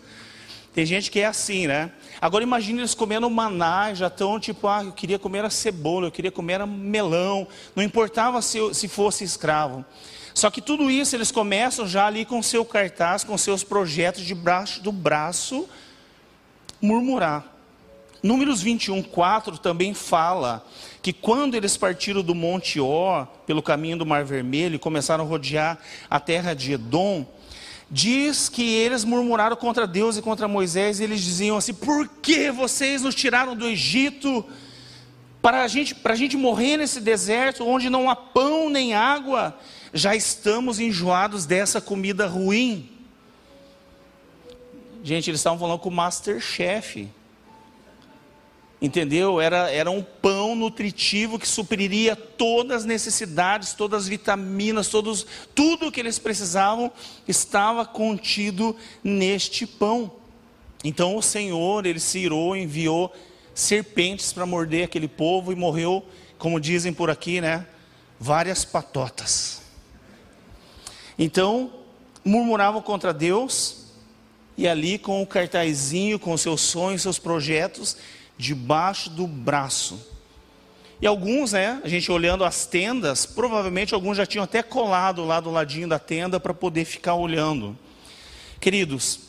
Tem 0.72 0.86
gente 0.86 1.10
que 1.10 1.18
é 1.18 1.26
assim, 1.26 1.66
né? 1.66 1.90
Agora 2.20 2.44
imagine 2.44 2.78
eles 2.80 2.94
comendo 2.94 3.28
maná, 3.28 3.92
já 3.92 4.06
estão 4.06 4.38
tipo, 4.38 4.68
ah, 4.68 4.84
eu 4.84 4.92
queria 4.92 5.18
comer 5.18 5.44
a 5.44 5.50
cebola, 5.50 6.06
eu 6.06 6.12
queria 6.12 6.30
comer 6.30 6.60
a 6.60 6.66
melão, 6.66 7.48
não 7.74 7.82
importava 7.82 8.40
se, 8.40 8.58
se 8.74 8.86
fosse 8.86 9.24
escravo. 9.24 9.84
Só 10.32 10.50
que 10.50 10.60
tudo 10.60 10.90
isso 10.90 11.16
eles 11.16 11.32
começam 11.32 11.88
já 11.88 12.06
ali 12.06 12.26
com 12.26 12.42
seu 12.42 12.64
cartaz, 12.64 13.24
com 13.24 13.36
seus 13.38 13.64
projetos 13.64 14.22
debaixo 14.22 14.82
do 14.82 14.92
braço, 14.92 15.66
murmurar. 16.80 17.44
Números 18.22 18.60
21, 18.60 19.02
4 19.02 19.58
também 19.58 19.94
fala 19.94 20.66
que 21.00 21.12
quando 21.12 21.54
eles 21.54 21.76
partiram 21.76 22.22
do 22.22 22.34
Monte 22.34 22.80
Or, 22.80 23.26
pelo 23.46 23.62
caminho 23.62 23.98
do 23.98 24.06
Mar 24.06 24.24
Vermelho, 24.24 24.74
e 24.74 24.78
começaram 24.78 25.24
a 25.24 25.26
rodear 25.26 25.78
a 26.10 26.18
terra 26.18 26.54
de 26.54 26.72
Edom, 26.72 27.24
diz 27.90 28.48
que 28.48 28.74
eles 28.74 29.04
murmuraram 29.04 29.56
contra 29.56 29.86
Deus 29.86 30.16
e 30.16 30.22
contra 30.22 30.48
Moisés, 30.48 30.98
e 30.98 31.04
eles 31.04 31.20
diziam 31.20 31.56
assim: 31.56 31.74
por 31.74 32.08
que 32.08 32.50
vocês 32.50 33.02
nos 33.02 33.14
tiraram 33.14 33.54
do 33.54 33.68
Egito? 33.68 34.44
Para 35.40 35.62
a 35.62 35.68
gente, 35.68 35.94
para 35.94 36.14
a 36.14 36.16
gente 36.16 36.36
morrer 36.36 36.78
nesse 36.78 37.00
deserto, 37.00 37.64
onde 37.64 37.88
não 37.88 38.10
há 38.10 38.16
pão 38.16 38.68
nem 38.68 38.94
água, 38.94 39.56
já 39.92 40.16
estamos 40.16 40.80
enjoados 40.80 41.46
dessa 41.46 41.80
comida 41.80 42.26
ruim. 42.26 42.95
Gente, 45.06 45.30
eles 45.30 45.38
estavam 45.38 45.56
falando 45.56 45.78
com 45.78 45.88
o 45.88 45.92
Masterchef. 45.92 47.08
Entendeu? 48.82 49.40
Era, 49.40 49.70
era 49.70 49.88
um 49.88 50.02
pão 50.02 50.56
nutritivo 50.56 51.38
que 51.38 51.46
supriria 51.46 52.16
todas 52.16 52.78
as 52.78 52.84
necessidades, 52.84 53.72
todas 53.72 54.02
as 54.02 54.08
vitaminas, 54.08 54.88
todos, 54.88 55.24
tudo 55.54 55.92
que 55.92 56.00
eles 56.00 56.18
precisavam 56.18 56.90
estava 57.28 57.86
contido 57.86 58.74
neste 59.04 59.64
pão. 59.64 60.10
Então 60.82 61.14
o 61.14 61.22
Senhor, 61.22 61.86
ele 61.86 62.00
se 62.00 62.18
irou, 62.18 62.56
enviou 62.56 63.14
serpentes 63.54 64.32
para 64.32 64.44
morder 64.44 64.86
aquele 64.86 65.06
povo 65.06 65.52
e 65.52 65.54
morreu, 65.54 66.04
como 66.36 66.58
dizem 66.58 66.92
por 66.92 67.10
aqui, 67.10 67.40
né? 67.40 67.64
Várias 68.18 68.64
patotas. 68.64 69.62
Então, 71.16 71.70
murmuravam 72.24 72.82
contra 72.82 73.14
Deus, 73.14 73.75
e 74.56 74.66
ali 74.66 74.98
com 74.98 75.22
o 75.22 75.26
cartazinho, 75.26 76.18
com 76.18 76.36
seus 76.36 76.60
sonhos, 76.62 77.02
seus 77.02 77.18
projetos, 77.18 77.96
debaixo 78.38 79.10
do 79.10 79.26
braço. 79.26 79.98
E 81.00 81.06
alguns, 81.06 81.52
né, 81.52 81.80
a 81.84 81.88
gente 81.88 82.10
olhando 82.10 82.42
as 82.42 82.64
tendas, 82.64 83.26
provavelmente 83.26 83.92
alguns 83.92 84.16
já 84.16 84.24
tinham 84.24 84.44
até 84.44 84.62
colado 84.62 85.24
lá 85.24 85.40
do 85.40 85.50
ladinho 85.50 85.88
da 85.88 85.98
tenda 85.98 86.40
para 86.40 86.54
poder 86.54 86.86
ficar 86.86 87.14
olhando. 87.14 87.76
Queridos, 88.58 89.20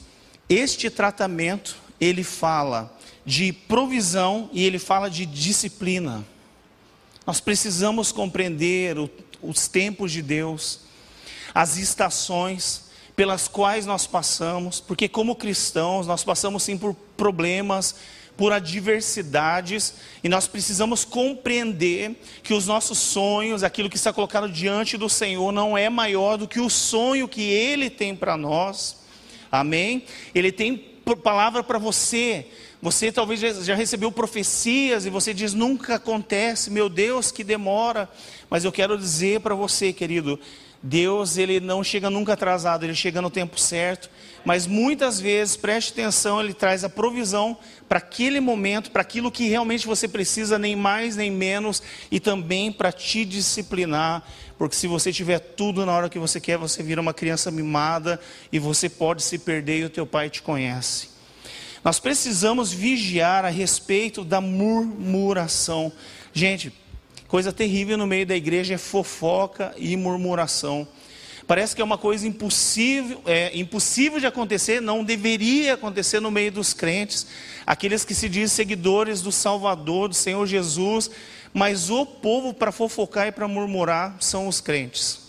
este 0.47 0.89
tratamento, 0.89 1.75
ele 1.99 2.23
fala 2.23 2.95
de 3.25 3.51
provisão 3.51 4.49
e 4.53 4.63
ele 4.63 4.79
fala 4.79 5.09
de 5.09 5.25
disciplina. 5.25 6.25
Nós 7.25 7.41
precisamos 7.41 8.13
compreender 8.13 8.97
o, 8.97 9.09
os 9.41 9.67
tempos 9.67 10.13
de 10.13 10.21
Deus, 10.21 10.79
as 11.53 11.75
estações, 11.75 12.86
pelas 13.17 13.47
quais 13.47 13.87
nós 13.87 14.05
passamos, 14.05 14.79
porque 14.79 15.09
como 15.09 15.35
cristãos 15.35 16.05
nós 16.05 16.23
passamos 16.23 16.61
sim 16.61 16.77
por 16.77 16.93
problemas, 16.93 17.95
por 18.37 18.53
adversidades, 18.53 19.95
e 20.23 20.29
nós 20.29 20.45
precisamos 20.45 21.03
compreender 21.03 22.15
que 22.43 22.53
os 22.53 22.67
nossos 22.67 22.99
sonhos, 22.99 23.63
aquilo 23.63 23.89
que 23.89 23.95
está 23.95 24.13
colocado 24.13 24.47
diante 24.47 24.95
do 24.97 25.09
Senhor, 25.09 25.51
não 25.51 25.75
é 25.75 25.89
maior 25.89 26.37
do 26.37 26.47
que 26.47 26.59
o 26.59 26.69
sonho 26.69 27.27
que 27.27 27.41
Ele 27.41 27.89
tem 27.89 28.15
para 28.15 28.37
nós. 28.37 28.97
Amém? 29.51 30.03
Ele 30.35 30.51
tem 30.51 30.77
palavra 31.23 31.63
para 31.63 31.79
você. 31.79 32.45
Você 32.79 33.11
talvez 33.11 33.39
já 33.39 33.73
recebeu 33.73 34.11
profecias 34.11 35.07
e 35.07 35.09
você 35.09 35.33
diz 35.33 35.55
nunca 35.55 35.95
acontece, 35.95 36.69
meu 36.69 36.87
Deus, 36.87 37.31
que 37.31 37.43
demora. 37.43 38.07
Mas 38.47 38.63
eu 38.63 38.71
quero 38.71 38.95
dizer 38.95 39.39
para 39.39 39.55
você, 39.55 39.91
querido, 39.91 40.39
Deus, 40.81 41.37
ele 41.37 41.59
não 41.59 41.83
chega 41.83 42.09
nunca 42.09 42.33
atrasado, 42.33 42.83
ele 42.83 42.93
chega 42.95 43.21
no 43.21 43.29
tempo 43.29 43.59
certo, 43.59 44.09
mas 44.45 44.67
muitas 44.67 45.19
vezes, 45.19 45.57
preste 45.57 45.91
atenção, 45.91 46.39
ele 46.39 46.53
traz 46.53 46.83
a 46.83 46.89
provisão 46.89 47.57
para 47.89 47.97
aquele 47.97 48.39
momento, 48.39 48.91
para 48.91 49.01
aquilo 49.01 49.31
que 49.31 49.47
realmente 49.49 49.87
você 49.87 50.07
precisa, 50.07 50.59
nem 50.59 50.75
mais 50.75 51.15
nem 51.15 51.31
menos, 51.31 51.81
e 52.11 52.19
também 52.19 52.71
para 52.71 52.91
te 52.91 53.25
disciplinar, 53.25 54.23
porque 54.57 54.75
se 54.75 54.87
você 54.87 55.11
tiver 55.11 55.39
tudo 55.39 55.85
na 55.85 55.91
hora 55.91 56.09
que 56.09 56.19
você 56.19 56.39
quer, 56.39 56.57
você 56.57 56.81
vira 56.81 57.01
uma 57.01 57.13
criança 57.13 57.51
mimada 57.51 58.19
e 58.51 58.59
você 58.59 58.89
pode 58.89 59.23
se 59.23 59.37
perder 59.39 59.79
e 59.79 59.85
o 59.85 59.89
teu 59.89 60.05
pai 60.05 60.29
te 60.29 60.41
conhece. 60.41 61.09
Nós 61.83 61.99
precisamos 61.99 62.71
vigiar 62.71 63.45
a 63.45 63.49
respeito 63.49 64.23
da 64.23 64.41
murmuração. 64.41 65.91
Gente, 66.33 66.73
Coisa 67.27 67.51
terrível 67.51 67.97
no 67.97 68.07
meio 68.07 68.25
da 68.25 68.35
igreja 68.35 68.75
é 68.75 68.77
fofoca 68.77 69.73
e 69.77 69.97
murmuração. 69.97 70.87
Parece 71.45 71.75
que 71.75 71.81
é 71.81 71.85
uma 71.85 71.97
coisa 71.97 72.27
impossível, 72.27 73.21
é, 73.25 73.57
impossível 73.57 74.19
de 74.19 74.25
acontecer, 74.25 74.81
não 74.81 75.03
deveria 75.03 75.75
acontecer 75.75 76.19
no 76.19 76.29
meio 76.29 76.51
dos 76.51 76.73
crentes, 76.73 77.25
aqueles 77.65 78.03
que 78.03 78.13
se 78.13 78.27
dizem 78.27 78.47
seguidores 78.47 79.21
do 79.21 79.31
Salvador, 79.31 80.09
do 80.09 80.15
Senhor 80.15 80.45
Jesus, 80.45 81.09
mas 81.53 81.89
o 81.89 82.05
povo 82.05 82.53
para 82.53 82.71
fofocar 82.71 83.27
e 83.27 83.31
para 83.31 83.47
murmurar 83.47 84.17
são 84.19 84.47
os 84.47 84.59
crentes. 84.59 85.27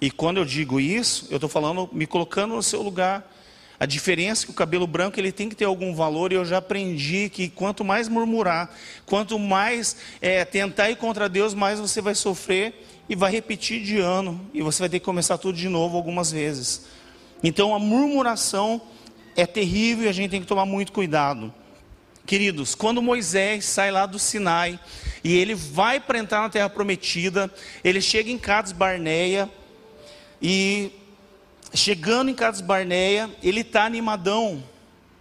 E 0.00 0.10
quando 0.10 0.38
eu 0.38 0.44
digo 0.44 0.80
isso, 0.80 1.26
eu 1.30 1.36
estou 1.36 1.50
falando, 1.50 1.88
me 1.92 2.06
colocando 2.06 2.54
no 2.54 2.62
seu 2.62 2.80
lugar. 2.80 3.28
A 3.80 3.86
diferença 3.86 4.44
é 4.44 4.46
que 4.46 4.50
o 4.50 4.54
cabelo 4.54 4.86
branco 4.86 5.18
ele 5.18 5.32
tem 5.32 5.48
que 5.48 5.56
ter 5.56 5.64
algum 5.64 5.94
valor 5.94 6.30
e 6.30 6.34
eu 6.34 6.44
já 6.44 6.58
aprendi 6.58 7.30
que 7.30 7.48
quanto 7.48 7.82
mais 7.82 8.08
murmurar, 8.08 8.70
quanto 9.06 9.38
mais 9.38 9.96
é, 10.20 10.44
tentar 10.44 10.90
ir 10.90 10.96
contra 10.96 11.30
Deus, 11.30 11.54
mais 11.54 11.80
você 11.80 12.02
vai 12.02 12.14
sofrer 12.14 12.86
e 13.08 13.16
vai 13.16 13.32
repetir 13.32 13.82
de 13.82 13.98
ano 13.98 14.38
e 14.52 14.60
você 14.60 14.80
vai 14.80 14.90
ter 14.90 14.98
que 14.98 15.04
começar 15.06 15.38
tudo 15.38 15.56
de 15.56 15.66
novo 15.66 15.96
algumas 15.96 16.30
vezes. 16.30 16.82
Então 17.42 17.74
a 17.74 17.78
murmuração 17.78 18.82
é 19.34 19.46
terrível 19.46 20.04
e 20.04 20.08
a 20.08 20.12
gente 20.12 20.30
tem 20.30 20.42
que 20.42 20.46
tomar 20.46 20.66
muito 20.66 20.92
cuidado. 20.92 21.50
Queridos, 22.26 22.74
quando 22.74 23.00
Moisés 23.00 23.64
sai 23.64 23.90
lá 23.90 24.04
do 24.04 24.18
Sinai 24.18 24.78
e 25.24 25.34
ele 25.34 25.54
vai 25.54 25.98
para 25.98 26.18
entrar 26.18 26.42
na 26.42 26.50
terra 26.50 26.68
prometida, 26.68 27.50
ele 27.82 28.02
chega 28.02 28.30
em 28.30 28.36
Cades 28.36 28.72
Barneia 28.72 29.48
e 30.40 30.92
chegando 31.74 32.30
em 32.30 32.34
Cades 32.34 32.60
Barneia, 32.60 33.30
ele 33.42 33.60
está 33.60 33.84
animadão. 33.84 34.62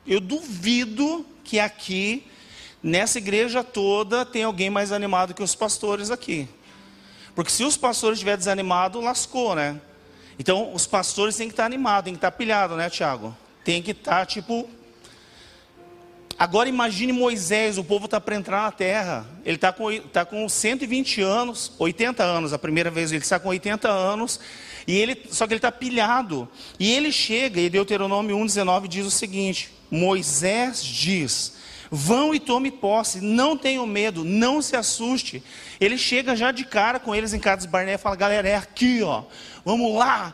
Eu 0.06 0.20
duvido 0.20 1.26
que 1.44 1.60
aqui, 1.60 2.26
nessa 2.82 3.18
igreja 3.18 3.64
toda, 3.64 4.26
tem 4.26 4.44
alguém 4.44 4.70
mais 4.70 4.92
animado 4.92 5.34
que 5.34 5.44
os 5.44 5.56
pastores 5.56 6.12
aqui. 6.12 6.48
Porque 7.36 7.52
se 7.52 7.64
os 7.64 7.78
pastores 7.78 8.18
estiverem 8.18 8.40
desanimados, 8.40 9.04
lascou, 9.04 9.56
né? 9.56 9.80
Então, 10.38 10.74
os 10.74 10.88
pastores 10.88 11.36
têm 11.36 11.48
que 11.48 11.54
estar 11.54 11.66
animados, 11.66 12.06
têm 12.06 12.14
que 12.14 12.18
estar 12.18 12.32
pilhados, 12.32 12.78
né, 12.78 12.90
Tiago? 12.90 13.36
Tem 13.64 13.82
que 13.82 13.92
estar, 13.92 14.26
tipo... 14.26 14.70
Agora 16.38 16.70
imagine 16.70 17.12
Moisés, 17.12 17.78
o 17.78 17.84
povo 17.84 18.06
está 18.06 18.22
para 18.22 18.34
entrar 18.34 18.64
na 18.64 18.72
terra. 18.72 19.26
Ele 19.44 19.56
está 19.56 19.74
com, 19.74 20.00
tá 20.00 20.24
com 20.24 20.48
120 20.48 21.22
anos, 21.22 21.74
80 21.78 22.24
anos, 22.24 22.54
a 22.54 22.58
primeira 22.58 22.90
vez 22.90 23.12
ele 23.12 23.22
está 23.22 23.38
com 23.38 23.50
80 23.50 23.90
anos, 23.90 24.40
e 24.90 24.98
ele, 24.98 25.22
só 25.30 25.46
que 25.46 25.54
ele 25.54 25.60
está 25.60 25.72
pilhado. 25.72 26.50
E 26.80 26.92
ele 26.92 27.12
chega, 27.12 27.62
e 27.62 27.70
Deuteronômio 27.70 28.36
1,19 28.36 28.88
diz 28.88 29.06
o 29.06 29.12
seguinte: 29.12 29.70
Moisés 29.92 30.84
diz: 30.84 31.54
Vão 31.92 32.34
e 32.34 32.40
tome 32.40 32.72
posse, 32.72 33.22
não 33.22 33.56
tenham 33.56 33.86
medo, 33.86 34.24
não 34.24 34.64
se 34.64 34.76
assuste. 34.76 35.44
Ele 35.80 35.96
chega 35.96 36.36
já 36.36 36.52
de 36.52 36.66
cara 36.66 37.00
com 37.00 37.14
eles 37.14 37.36
em 37.36 37.40
Cades 37.40 37.68
Barné 37.68 37.94
e 37.94 37.98
fala: 38.00 38.16
galera, 38.16 38.50
é 38.50 38.56
aqui, 38.56 39.04
ó, 39.04 39.26
vamos 39.64 39.94
lá. 39.94 40.34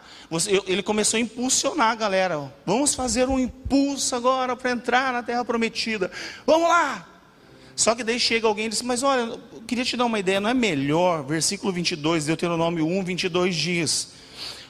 Ele 0.66 0.82
começou 0.82 1.18
a 1.18 1.20
impulsionar 1.20 1.92
a 1.92 1.96
galera: 1.96 2.50
vamos 2.66 2.96
fazer 2.96 3.28
um 3.28 3.38
impulso 3.38 4.16
agora 4.16 4.56
para 4.56 4.72
entrar 4.72 5.12
na 5.12 5.22
terra 5.22 5.44
prometida, 5.44 6.10
vamos 6.48 6.70
lá. 6.70 7.06
Só 7.76 7.94
que 7.94 8.06
daí 8.06 8.22
chega 8.22 8.48
alguém 8.48 8.68
e 8.68 8.70
diz: 8.70 8.82
Mas 8.82 9.04
olha, 9.04 9.20
eu 9.20 9.62
queria 9.68 9.84
te 9.84 9.98
dar 9.98 10.06
uma 10.06 10.18
ideia, 10.18 10.40
não 10.40 10.50
é 10.50 10.54
melhor? 10.54 11.26
Versículo 11.26 11.74
22, 11.74 12.26
Deuteronômio 12.26 12.88
1, 12.88 13.04
22 13.04 13.54
diz: 13.54 14.16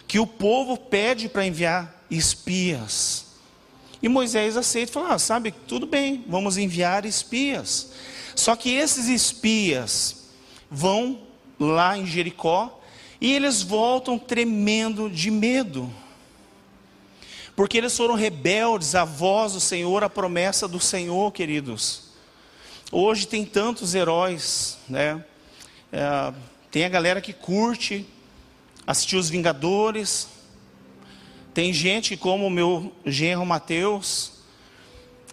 Que 0.07 0.19
o 0.19 0.27
povo 0.27 0.77
pede 0.77 1.27
para 1.27 1.45
enviar 1.45 2.05
espias. 2.09 3.25
E 4.01 4.07
Moisés 4.07 4.57
aceita 4.57 4.91
e 4.91 4.93
fala: 4.93 5.15
ah, 5.15 5.19
sabe, 5.19 5.51
tudo 5.51 5.85
bem, 5.85 6.23
vamos 6.27 6.57
enviar 6.57 7.05
espias. 7.05 7.91
Só 8.35 8.55
que 8.55 8.73
esses 8.73 9.07
espias 9.07 10.25
vão 10.69 11.21
lá 11.59 11.97
em 11.97 12.05
Jericó 12.05 12.81
e 13.19 13.33
eles 13.33 13.61
voltam 13.61 14.19
tremendo 14.19 15.09
de 15.09 15.31
medo. 15.31 15.91
Porque 17.55 17.77
eles 17.77 17.95
foram 17.95 18.15
rebeldes 18.15 18.95
à 18.95 19.05
voz 19.05 19.53
do 19.53 19.61
Senhor, 19.61 20.03
à 20.03 20.09
promessa 20.09 20.67
do 20.67 20.79
Senhor, 20.79 21.31
queridos. 21.31 22.09
Hoje 22.91 23.25
tem 23.25 23.45
tantos 23.45 23.95
heróis, 23.95 24.77
né? 24.89 25.23
É, 25.91 26.33
tem 26.69 26.83
a 26.83 26.89
galera 26.89 27.21
que 27.21 27.31
curte 27.31 28.05
assistir 28.85 29.15
os 29.17 29.29
Vingadores, 29.29 30.27
tem 31.53 31.71
gente 31.71 32.17
como 32.17 32.47
o 32.47 32.49
meu 32.49 32.93
genro 33.05 33.45
Mateus, 33.45 34.33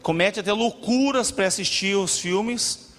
comete 0.02 0.40
até 0.40 0.52
loucuras 0.52 1.30
para 1.30 1.46
assistir 1.46 1.96
os 1.96 2.18
filmes. 2.18 2.92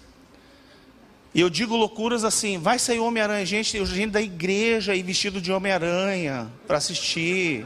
E 1.34 1.42
eu 1.42 1.50
digo 1.50 1.76
loucuras 1.76 2.24
assim, 2.24 2.60
vai 2.60 2.78
sair 2.78 3.00
Homem-Aranha, 3.00 3.46
gente, 3.46 3.84
gente 3.86 4.12
da 4.12 4.22
igreja 4.22 4.94
e 4.94 5.02
vestido 5.02 5.42
de 5.42 5.52
Homem-Aranha 5.52 6.52
para 6.68 6.78
assistir. 6.78 7.66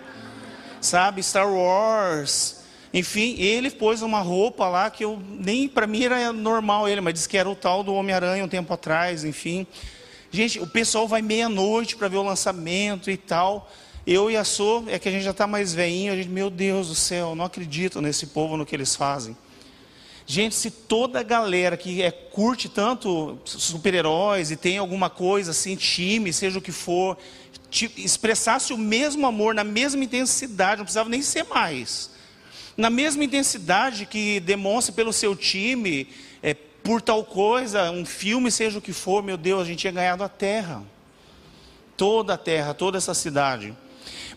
Sabe, 0.80 1.22
Star 1.22 1.52
Wars. 1.52 2.62
Enfim, 2.94 3.36
ele 3.38 3.70
pôs 3.70 4.02
uma 4.02 4.22
roupa 4.22 4.70
lá 4.70 4.90
que 4.90 5.04
eu 5.04 5.22
nem 5.28 5.68
para 5.68 5.86
mim 5.86 6.04
era 6.04 6.32
normal 6.32 6.88
ele, 6.88 7.02
mas 7.02 7.14
disse 7.14 7.28
que 7.28 7.38
era 7.38 7.50
o 7.50 7.56
tal 7.56 7.84
do 7.84 7.94
Homem-Aranha 7.94 8.46
um 8.46 8.48
tempo 8.48 8.74
atrás, 8.74 9.26
enfim. 9.26 9.68
Gente, 10.38 10.60
o 10.60 10.68
pessoal 10.68 11.08
vai 11.08 11.20
meia-noite 11.20 11.96
para 11.96 12.08
ver 12.08 12.18
o 12.18 12.22
lançamento 12.22 13.10
e 13.10 13.18
tal. 13.18 13.72
Eu 14.06 14.30
e 14.30 14.38
a 14.38 14.44
Sô, 14.44 14.84
é 14.86 15.00
que 15.00 15.10
a 15.10 15.12
gente 15.12 15.24
já 15.24 15.32
está 15.32 15.48
mais 15.48 15.74
veinho, 15.74 16.14
a 16.14 16.16
gente, 16.16 16.30
meu 16.30 16.52
Deus 16.52 16.90
do 16.90 16.94
céu, 16.94 17.34
não 17.34 17.46
acredito 17.46 18.00
nesse 18.04 18.28
povo, 18.28 18.56
no 18.56 18.64
que 18.64 18.76
eles 18.76 18.96
fazem. 18.96 19.36
Gente, 20.28 20.54
se 20.54 20.70
toda 20.70 21.22
a 21.22 21.24
galera 21.24 21.76
que 21.76 22.04
é, 22.04 22.12
curte 22.12 22.70
tanto 22.70 23.40
super-heróis 23.46 24.52
e 24.52 24.56
tem 24.56 24.78
alguma 24.78 25.10
coisa 25.10 25.50
assim, 25.50 25.76
time, 25.76 26.32
seja 26.32 26.60
o 26.60 26.62
que 26.62 26.72
for, 26.72 27.18
expressasse 27.98 28.72
o 28.74 28.78
mesmo 28.78 29.26
amor 29.26 29.56
na 29.56 29.64
mesma 29.64 30.04
intensidade, 30.04 30.78
não 30.78 30.86
precisava 30.86 31.10
nem 31.10 31.24
ser 31.24 31.46
mais. 31.46 32.12
Na 32.78 32.92
mesma 32.92 33.24
intensidade 33.24 34.06
que 34.06 34.40
demonstra 34.40 34.94
pelo 34.94 35.12
seu 35.12 35.36
time, 35.36 36.08
é, 36.44 36.56
por 36.84 37.02
tal 37.02 37.24
coisa, 37.24 37.92
um 37.92 38.06
filme, 38.06 38.52
seja 38.52 38.80
o 38.80 38.82
que 38.82 38.94
for, 38.94 39.22
meu 39.22 39.38
Deus, 39.38 39.62
a 39.62 39.66
gente 39.66 39.80
tinha 39.80 39.94
ganhado 39.94 40.24
a 40.24 40.30
terra. 40.30 40.84
Toda 41.96 42.36
a 42.36 42.38
terra, 42.38 42.74
toda 42.74 42.98
essa 42.98 43.14
cidade. 43.14 43.76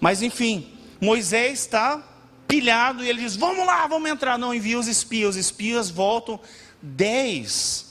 Mas 0.00 0.22
enfim, 0.22 0.72
Moisés 1.00 1.60
está 1.60 2.02
pilhado 2.48 3.04
e 3.04 3.08
ele 3.08 3.20
diz: 3.20 3.36
Vamos 3.36 3.66
lá, 3.66 3.86
vamos 3.86 4.10
entrar. 4.10 4.38
Não, 4.38 4.54
envia 4.54 4.78
os 4.78 4.88
espias. 4.88 5.30
Os 5.30 5.36
espias 5.36 5.90
voltam, 5.90 6.40
dez 6.80 7.90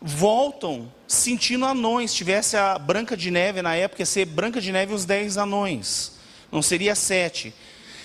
voltam 0.00 0.90
sentindo 1.06 1.66
anões. 1.66 2.10
Se 2.10 2.16
tivesse 2.16 2.56
a 2.56 2.78
Branca 2.78 3.16
de 3.16 3.30
Neve 3.30 3.60
na 3.62 3.74
época, 3.74 4.02
ia 4.02 4.06
ser 4.06 4.24
Branca 4.24 4.60
de 4.60 4.72
Neve 4.72 4.94
os 4.94 5.04
dez 5.04 5.36
anões, 5.36 6.12
não 6.50 6.62
seria 6.62 6.94
sete. 6.94 7.52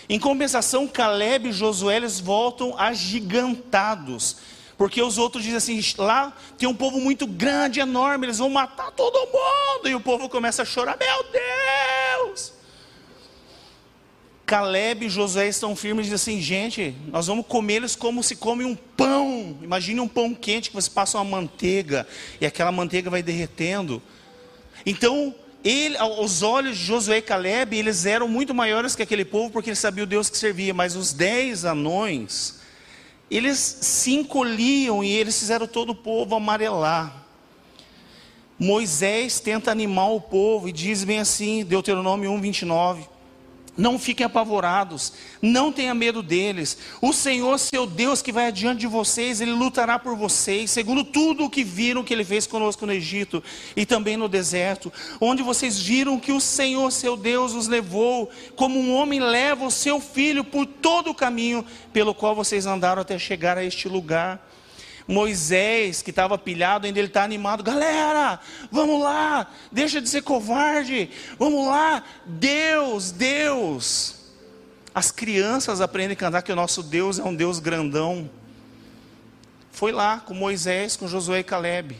Em 0.08 0.20
compensação, 0.20 0.88
Caleb 0.88 1.50
e 1.50 1.54
Josué 1.54 1.98
eles 1.98 2.20
voltam 2.20 2.78
agigantados. 2.78 4.38
Porque 4.78 5.02
os 5.02 5.18
outros 5.18 5.44
dizem 5.44 5.78
assim: 5.80 5.96
lá 5.98 6.36
tem 6.58 6.68
um 6.68 6.76
povo 6.76 7.00
muito 7.00 7.26
grande, 7.26 7.80
enorme, 7.80 8.26
eles 8.26 8.38
vão 8.38 8.50
matar 8.50 8.92
todo 8.92 9.18
mundo. 9.28 9.90
E 9.90 9.96
o 9.96 10.00
povo 10.00 10.28
começa 10.30 10.64
a 10.64 10.66
chorar: 10.66 10.98
Meu 10.98 11.24
Deus! 11.32 12.54
Caleb 14.46 15.08
e 15.08 15.10
Josué 15.10 15.48
estão 15.48 15.76
firmes 15.76 16.06
e 16.06 16.10
dizem 16.12 16.36
assim: 16.36 16.42
gente, 16.42 16.96
nós 17.08 17.28
vamos 17.28 17.46
comer 17.48 17.76
eles 17.76 17.96
como 17.96 18.22
se 18.22 18.36
come 18.36 18.64
um 18.64 18.76
pão. 18.76 19.58
Imagine 19.62 20.00
um 20.00 20.08
pão 20.08 20.34
quente 20.34 20.70
que 20.70 20.76
você 20.76 20.90
passa 20.90 21.18
uma 21.18 21.24
manteiga 21.24 22.08
e 22.40 22.46
aquela 22.46 22.72
manteiga 22.72 23.10
vai 23.10 23.24
derretendo. 23.24 24.02
Então, 24.86 25.34
ele, 25.64 25.98
aos 25.98 26.44
olhos 26.44 26.78
de 26.78 26.84
Josué 26.84 27.18
e 27.18 27.22
Caleb, 27.24 27.76
eles 27.76 28.06
eram 28.06 28.28
muito 28.28 28.54
maiores 28.54 28.96
que 28.96 29.02
aquele 29.02 29.26
povo 29.26 29.50
porque 29.50 29.70
eles 29.70 29.80
sabiam 29.80 30.04
o 30.04 30.08
Deus 30.08 30.30
que 30.30 30.38
servia. 30.38 30.76
Mas 30.76 30.96
os 30.96 31.12
dez 31.12 31.66
anões, 31.66 32.60
eles 33.30 33.58
se 33.58 34.14
encolhiam 34.14 35.04
e 35.04 35.12
eles 35.12 35.38
fizeram 35.38 35.68
todo 35.68 35.92
o 35.92 35.96
povo 35.96 36.36
amarelar. 36.36 37.26
Moisés 38.58 39.40
tenta 39.40 39.72
animar 39.72 40.12
o 40.12 40.22
povo 40.22 40.70
e 40.70 40.72
diz 40.72 41.04
bem 41.04 41.20
assim, 41.20 41.64
Deuteronômio 41.66 42.32
1, 42.32 42.42
29. 42.42 43.15
Não 43.78 44.00
fiquem 44.00 44.26
apavorados, 44.26 45.12
não 45.42 45.72
tenha 45.72 45.94
medo 45.94 46.24
deles. 46.24 46.78
O 47.02 47.12
Senhor, 47.12 47.58
seu 47.60 47.86
Deus, 47.86 48.22
que 48.22 48.32
vai 48.32 48.48
adiante 48.48 48.80
de 48.80 48.88
vocês, 48.88 49.42
Ele 49.42 49.52
lutará 49.52 50.00
por 50.00 50.16
vocês, 50.16 50.72
segundo 50.72 51.04
tudo 51.04 51.46
o 51.46 51.50
que 51.50 51.64
viram 51.64 52.04
que 52.04 52.14
Ele 52.14 52.24
fez 52.24 52.48
conosco 52.48 52.86
no 52.86 52.94
Egito 52.94 53.44
e 53.76 53.86
também 53.86 54.16
no 54.16 54.30
deserto, 54.30 54.92
onde 55.20 55.44
vocês 55.44 55.78
viram 55.78 56.20
que 56.20 56.32
o 56.32 56.40
Senhor, 56.40 56.90
seu 56.92 57.18
Deus, 57.18 57.54
os 57.54 57.68
levou, 57.68 58.30
como 58.56 58.80
um 58.80 58.94
homem 58.94 59.20
leva 59.20 59.66
o 59.66 59.72
seu 59.72 60.00
filho 60.00 60.44
por 60.44 60.66
todo 60.66 61.10
o 61.10 61.16
caminho 61.16 61.66
pelo 61.92 62.16
qual 62.16 62.34
vocês 62.34 62.66
andaram 62.66 63.02
até 63.02 63.20
chegar 63.20 63.58
a 63.58 63.64
este 63.64 63.90
lugar. 63.90 64.42
Moisés, 65.08 66.02
que 66.02 66.10
estava 66.10 66.38
pilhado, 66.38 66.88
ainda 66.88 67.00
ele 67.00 67.08
está 67.08 67.24
animado. 67.24 67.64
Galera, 67.64 68.40
vamos 68.72 69.02
lá, 69.02 69.48
deixa 69.72 70.02
de 70.02 70.10
ser 70.10 70.24
covarde, 70.24 71.10
vamos 71.38 71.68
lá, 71.68 72.04
Deus, 72.26 73.12
Deus. 73.12 74.16
As 74.94 75.12
crianças 75.12 75.82
aprendem 75.82 76.14
a 76.14 76.16
cantar 76.16 76.42
que 76.42 76.52
o 76.52 76.56
nosso 76.56 76.82
Deus 76.82 77.20
é 77.20 77.24
um 77.24 77.36
Deus 77.36 77.60
grandão. 77.60 78.30
Foi 79.72 79.92
lá 79.92 80.20
com 80.20 80.34
Moisés, 80.34 80.96
com 80.96 81.08
Josué 81.08 81.40
e 81.40 81.44
Caleb. 81.44 81.98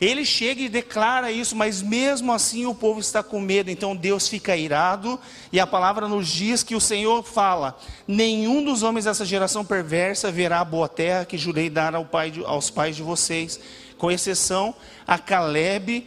Ele 0.00 0.24
chega 0.24 0.62
e 0.62 0.68
declara 0.68 1.30
isso, 1.30 1.54
mas 1.54 1.80
mesmo 1.82 2.32
assim 2.32 2.66
o 2.66 2.74
povo 2.74 3.00
está 3.00 3.22
com 3.22 3.40
medo, 3.40 3.70
então 3.70 3.94
Deus 3.94 4.28
fica 4.28 4.56
irado, 4.56 5.18
e 5.52 5.60
a 5.60 5.66
palavra 5.66 6.08
nos 6.08 6.28
diz 6.28 6.62
que 6.62 6.74
o 6.74 6.80
Senhor 6.80 7.22
fala: 7.22 7.78
Nenhum 8.06 8.64
dos 8.64 8.82
homens 8.82 9.04
dessa 9.04 9.24
geração 9.24 9.64
perversa 9.64 10.30
verá 10.30 10.60
a 10.60 10.64
boa 10.64 10.88
terra 10.88 11.24
que 11.24 11.38
jurei 11.38 11.70
dar 11.70 11.94
ao 11.94 12.04
pai 12.04 12.30
de, 12.30 12.44
aos 12.44 12.70
pais 12.70 12.96
de 12.96 13.02
vocês, 13.02 13.60
com 13.98 14.10
exceção 14.10 14.74
a 15.06 15.18
Caleb, 15.18 16.06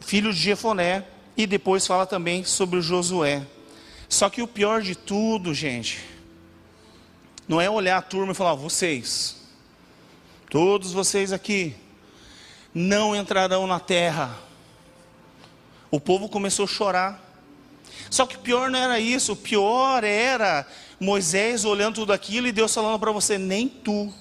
filho 0.00 0.32
de 0.32 0.38
Jefoné, 0.38 1.04
e 1.36 1.46
depois 1.46 1.86
fala 1.86 2.06
também 2.06 2.44
sobre 2.44 2.78
o 2.78 2.82
Josué. 2.82 3.46
Só 4.08 4.28
que 4.28 4.42
o 4.42 4.48
pior 4.48 4.82
de 4.82 4.96
tudo, 4.96 5.54
gente, 5.54 6.00
não 7.46 7.60
é 7.60 7.70
olhar 7.70 7.96
a 7.96 8.02
turma 8.02 8.32
e 8.32 8.34
falar: 8.34 8.54
vocês, 8.54 9.36
todos 10.50 10.92
vocês 10.92 11.32
aqui, 11.32 11.76
não 12.74 13.14
entrarão 13.14 13.66
na 13.66 13.80
terra. 13.80 14.36
O 15.90 16.00
povo 16.00 16.28
começou 16.28 16.64
a 16.64 16.68
chorar. 16.68 17.30
Só 18.08 18.26
que 18.26 18.38
pior 18.38 18.70
não 18.70 18.78
era 18.78 18.98
isso, 18.98 19.36
pior 19.36 20.04
era 20.04 20.66
Moisés 20.98 21.64
olhando 21.64 21.96
tudo 21.96 22.12
aquilo 22.12 22.46
e 22.46 22.52
Deus 22.52 22.74
falando 22.74 22.98
para 22.98 23.12
você: 23.12 23.38
nem 23.38 23.68
tu. 23.68 24.12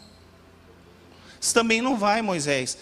Isso 1.39 1.53
também 1.53 1.81
não 1.81 1.97
vai, 1.97 2.21
Moisés. 2.21 2.77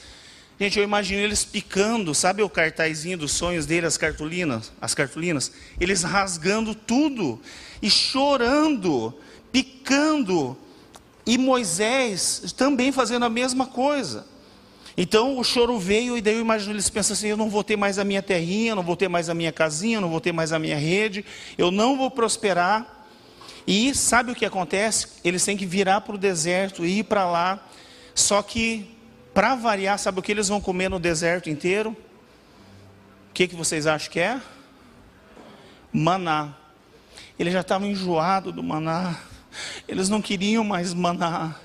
Gente, 0.59 0.79
eu 0.79 0.83
imagino 0.83 1.21
eles 1.21 1.45
picando, 1.45 2.15
sabe 2.15 2.41
o 2.41 2.49
cartazinho 2.49 3.17
dos 3.17 3.31
sonhos 3.31 3.67
dele, 3.67 3.85
as 3.85 3.95
cartolinas, 3.95 4.71
as 4.81 4.95
cartolinas, 4.95 5.51
eles 5.79 6.01
rasgando 6.01 6.73
tudo 6.73 7.39
e 7.79 7.91
chorando, 7.91 9.13
picando, 9.51 10.57
e 11.27 11.37
Moisés 11.37 12.51
também 12.57 12.91
fazendo 12.91 13.25
a 13.25 13.29
mesma 13.29 13.67
coisa. 13.67 14.25
Então 14.97 15.37
o 15.37 15.43
choro 15.43 15.77
veio 15.77 16.17
e 16.17 16.21
daí 16.21 16.33
eu 16.33 16.41
imagino 16.41 16.73
eles 16.73 16.89
pensam 16.89 17.13
assim: 17.13 17.27
eu 17.27 17.37
não 17.37 17.49
vou 17.49 17.63
ter 17.63 17.75
mais 17.75 17.99
a 17.99 18.03
minha 18.03 18.23
terrinha, 18.23 18.73
não 18.73 18.81
vou 18.81 18.95
ter 18.95 19.07
mais 19.07 19.29
a 19.29 19.33
minha 19.35 19.51
casinha, 19.51 20.01
não 20.01 20.09
vou 20.09 20.19
ter 20.19 20.31
mais 20.31 20.51
a 20.51 20.57
minha 20.57 20.75
rede, 20.75 21.23
eu 21.55 21.69
não 21.69 21.95
vou 21.95 22.09
prosperar. 22.09 22.95
E 23.67 23.93
sabe 23.93 24.31
o 24.31 24.35
que 24.35 24.45
acontece? 24.45 25.07
Eles 25.23 25.45
têm 25.45 25.55
que 25.55 25.65
virar 25.65 26.01
para 26.01 26.15
o 26.15 26.17
deserto 26.17 26.83
e 26.83 26.99
ir 26.99 27.03
para 27.03 27.29
lá. 27.29 27.63
Só 28.15 28.41
que, 28.41 28.89
para 29.33 29.55
variar, 29.55 29.99
sabe 29.99 30.19
o 30.19 30.23
que 30.23 30.31
eles 30.31 30.47
vão 30.47 30.59
comer 30.59 30.89
no 30.89 30.99
deserto 30.99 31.49
inteiro? 31.49 31.91
O 33.29 33.33
que, 33.33 33.47
que 33.47 33.55
vocês 33.55 33.85
acham 33.85 34.09
que 34.09 34.19
é? 34.19 34.41
Maná. 35.91 36.55
Eles 37.37 37.53
já 37.53 37.61
estavam 37.61 37.87
enjoados 37.87 38.53
do 38.53 38.63
maná. 38.63 39.19
Eles 39.87 40.09
não 40.09 40.21
queriam 40.21 40.63
mais 40.63 40.93
maná. 40.93 41.55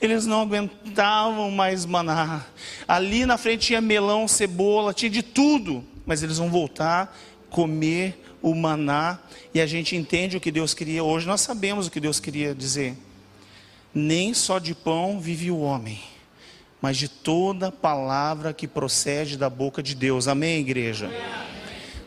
Eles 0.00 0.26
não 0.26 0.42
aguentavam 0.42 1.50
mais 1.50 1.84
maná. 1.84 2.44
Ali 2.86 3.26
na 3.26 3.36
frente 3.36 3.66
tinha 3.66 3.80
melão, 3.80 4.28
cebola, 4.28 4.94
tinha 4.94 5.10
de 5.10 5.22
tudo. 5.22 5.84
Mas 6.06 6.22
eles 6.22 6.38
vão 6.38 6.50
voltar, 6.50 7.16
comer 7.50 8.22
o 8.40 8.54
maná. 8.54 9.18
E 9.54 9.60
a 9.60 9.66
gente 9.66 9.96
entende 9.96 10.36
o 10.36 10.40
que 10.40 10.50
Deus 10.50 10.74
queria. 10.74 11.04
Hoje 11.04 11.26
nós 11.26 11.40
sabemos 11.40 11.86
o 11.86 11.90
que 11.90 12.00
Deus 12.00 12.18
queria 12.18 12.54
dizer. 12.54 12.96
Nem 13.94 14.32
só 14.32 14.58
de 14.58 14.74
pão 14.74 15.20
vive 15.20 15.50
o 15.50 15.60
homem, 15.60 16.00
mas 16.80 16.96
de 16.96 17.08
toda 17.08 17.70
palavra 17.70 18.54
que 18.54 18.66
procede 18.66 19.36
da 19.36 19.50
boca 19.50 19.82
de 19.82 19.94
Deus. 19.94 20.26
Amém, 20.26 20.60
igreja? 20.60 21.06
Amém. 21.06 21.52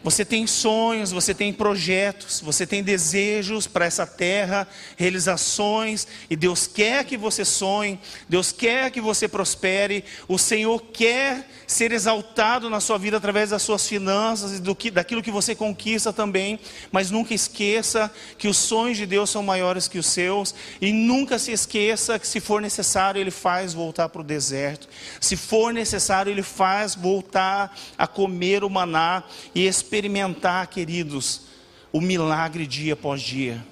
Você 0.06 0.24
tem 0.24 0.46
sonhos, 0.46 1.12
você 1.12 1.34
tem 1.34 1.52
projetos, 1.52 2.40
você 2.40 2.68
tem 2.68 2.84
desejos 2.84 3.66
para 3.66 3.86
essa 3.86 4.06
terra, 4.06 4.68
realizações, 4.96 6.08
e 6.30 6.36
Deus 6.36 6.68
quer 6.68 7.04
que 7.06 7.18
você 7.18 7.44
sonhe, 7.44 8.00
Deus 8.30 8.52
quer 8.52 8.92
que 8.92 9.02
você 9.02 9.28
prospere, 9.28 10.06
o 10.28 10.38
Senhor 10.38 10.80
quer 10.94 11.50
ser 11.66 11.92
exaltado 11.92 12.70
na 12.70 12.80
sua 12.80 13.00
vida 13.00 13.18
através 13.18 13.50
das 13.50 13.64
suas 13.64 13.88
finanças 13.88 14.60
e 14.60 14.62
do 14.62 14.76
que, 14.76 14.92
daquilo 14.92 15.24
que 15.24 15.32
você 15.32 15.56
conquista 15.56 16.14
também, 16.14 16.60
mas 16.92 17.10
nunca 17.10 17.34
esqueça 17.34 18.14
que 18.38 18.48
os 18.48 18.58
sonhos 18.58 18.98
de 18.98 19.08
Deus 19.08 19.32
são 19.32 19.42
maiores 19.42 19.88
que 19.88 19.98
os 19.98 20.06
seus, 20.06 20.54
e 20.80 20.94
nunca 20.94 21.40
se 21.40 21.52
esqueça 21.52 22.20
que 22.20 22.28
se 22.28 22.40
for 22.40 22.62
necessário, 22.62 23.20
Ele 23.20 23.32
faz 23.32 23.74
voltar 23.74 24.10
para 24.10 24.22
o 24.22 24.24
deserto, 24.24 24.88
se 25.20 25.36
for 25.36 25.74
necessário, 25.74 26.32
Ele 26.32 26.44
faz 26.44 26.94
voltar 26.94 27.76
a 27.98 28.06
comer 28.06 28.64
o 28.64 28.70
maná 28.70 29.24
e 29.56 29.66
esperar 29.66 29.95
experimentar, 29.96 30.68
queridos, 30.68 31.44
o 31.90 32.02
milagre 32.02 32.68
dia 32.68 32.94
após 32.94 33.22
dia. 33.22 33.66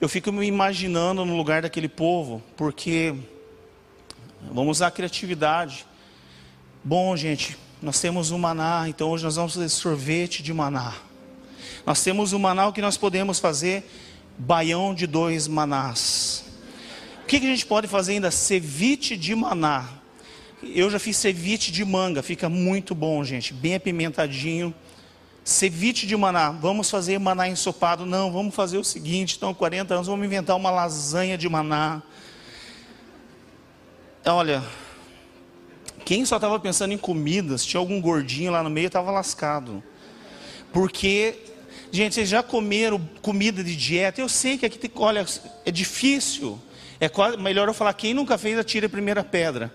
Eu 0.00 0.08
fico 0.08 0.32
me 0.32 0.46
imaginando 0.46 1.26
no 1.26 1.36
lugar 1.36 1.60
daquele 1.60 1.90
povo, 1.90 2.42
porque 2.56 3.14
vamos 4.50 4.78
usar 4.78 4.86
a 4.86 4.90
criatividade. 4.90 5.84
Bom, 6.82 7.14
gente, 7.18 7.54
nós 7.82 8.00
temos 8.00 8.30
o 8.30 8.38
maná, 8.38 8.86
então 8.88 9.10
hoje 9.10 9.24
nós 9.24 9.36
vamos 9.36 9.52
fazer 9.52 9.68
sorvete 9.68 10.42
de 10.42 10.54
maná. 10.54 10.94
Nós 11.84 12.02
temos 12.02 12.32
o 12.32 12.38
maná, 12.38 12.66
o 12.66 12.72
que 12.72 12.80
nós 12.80 12.96
podemos 12.96 13.38
fazer? 13.38 13.86
Baião 14.38 14.94
de 14.94 15.06
dois 15.06 15.46
manás. 15.46 16.46
O 17.22 17.26
que, 17.26 17.38
que 17.38 17.46
a 17.46 17.50
gente 17.50 17.66
pode 17.66 17.88
fazer 17.88 18.12
ainda? 18.12 18.30
Ceviche 18.30 19.18
de 19.18 19.34
maná. 19.34 19.86
Eu 20.62 20.90
já 20.90 20.98
fiz 20.98 21.18
ceviche 21.18 21.70
de 21.70 21.84
manga, 21.84 22.22
fica 22.22 22.48
muito 22.48 22.94
bom, 22.94 23.22
gente, 23.22 23.52
bem 23.52 23.74
apimentadinho. 23.74 24.74
Ceviche 25.44 26.06
de 26.06 26.16
maná, 26.16 26.50
vamos 26.50 26.88
fazer 26.88 27.18
maná 27.18 27.46
ensopado. 27.46 28.06
Não, 28.06 28.32
vamos 28.32 28.54
fazer 28.54 28.78
o 28.78 28.84
seguinte: 28.84 29.32
estão 29.32 29.52
40 29.52 29.92
anos, 29.92 30.06
vamos 30.06 30.24
inventar 30.24 30.56
uma 30.56 30.70
lasanha 30.70 31.36
de 31.36 31.46
maná. 31.48 32.02
Olha, 34.24 34.64
quem 36.02 36.24
só 36.24 36.36
estava 36.36 36.58
pensando 36.58 36.92
em 36.92 36.98
comidas, 36.98 37.62
tinha 37.62 37.78
algum 37.78 38.00
gordinho 38.00 38.52
lá 38.52 38.62
no 38.62 38.70
meio, 38.70 38.86
estava 38.86 39.10
lascado. 39.10 39.82
Porque, 40.72 41.34
gente, 41.92 42.14
vocês 42.14 42.28
já 42.28 42.42
comeram 42.42 42.98
comida 43.20 43.62
de 43.62 43.76
dieta? 43.76 44.22
Eu 44.22 44.30
sei 44.30 44.56
que 44.56 44.64
aqui 44.64 44.90
olha, 44.96 45.26
é 45.66 45.70
difícil. 45.70 46.58
É 46.98 47.08
quase, 47.08 47.36
melhor 47.36 47.68
eu 47.68 47.74
falar, 47.74 47.92
quem 47.92 48.14
nunca 48.14 48.38
fez, 48.38 48.58
atire 48.58 48.86
a 48.86 48.88
primeira 48.88 49.22
pedra. 49.22 49.70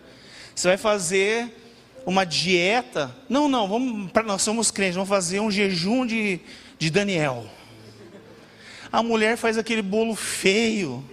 Você 0.55 0.67
vai 0.67 0.77
fazer 0.77 1.68
uma 2.05 2.25
dieta. 2.25 3.15
Não, 3.27 3.47
não, 3.47 3.67
vamos, 3.67 4.11
nós 4.25 4.41
somos 4.41 4.71
crentes, 4.71 4.95
vamos 4.95 5.09
fazer 5.09 5.39
um 5.39 5.51
jejum 5.51 6.05
de, 6.05 6.39
de 6.77 6.89
Daniel. 6.89 7.45
A 8.91 9.03
mulher 9.03 9.37
faz 9.37 9.57
aquele 9.57 9.81
bolo 9.81 10.15
feio, 10.15 11.03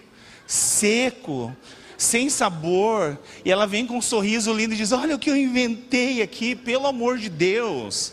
seco, 0.46 1.54
sem 1.98 2.30
sabor, 2.30 3.18
e 3.44 3.50
ela 3.50 3.66
vem 3.66 3.86
com 3.86 3.98
um 3.98 4.02
sorriso 4.02 4.52
lindo 4.52 4.74
e 4.74 4.76
diz: 4.76 4.92
Olha 4.92 5.14
o 5.14 5.18
que 5.18 5.30
eu 5.30 5.36
inventei 5.36 6.22
aqui, 6.22 6.54
pelo 6.54 6.86
amor 6.86 7.18
de 7.18 7.28
Deus. 7.28 8.12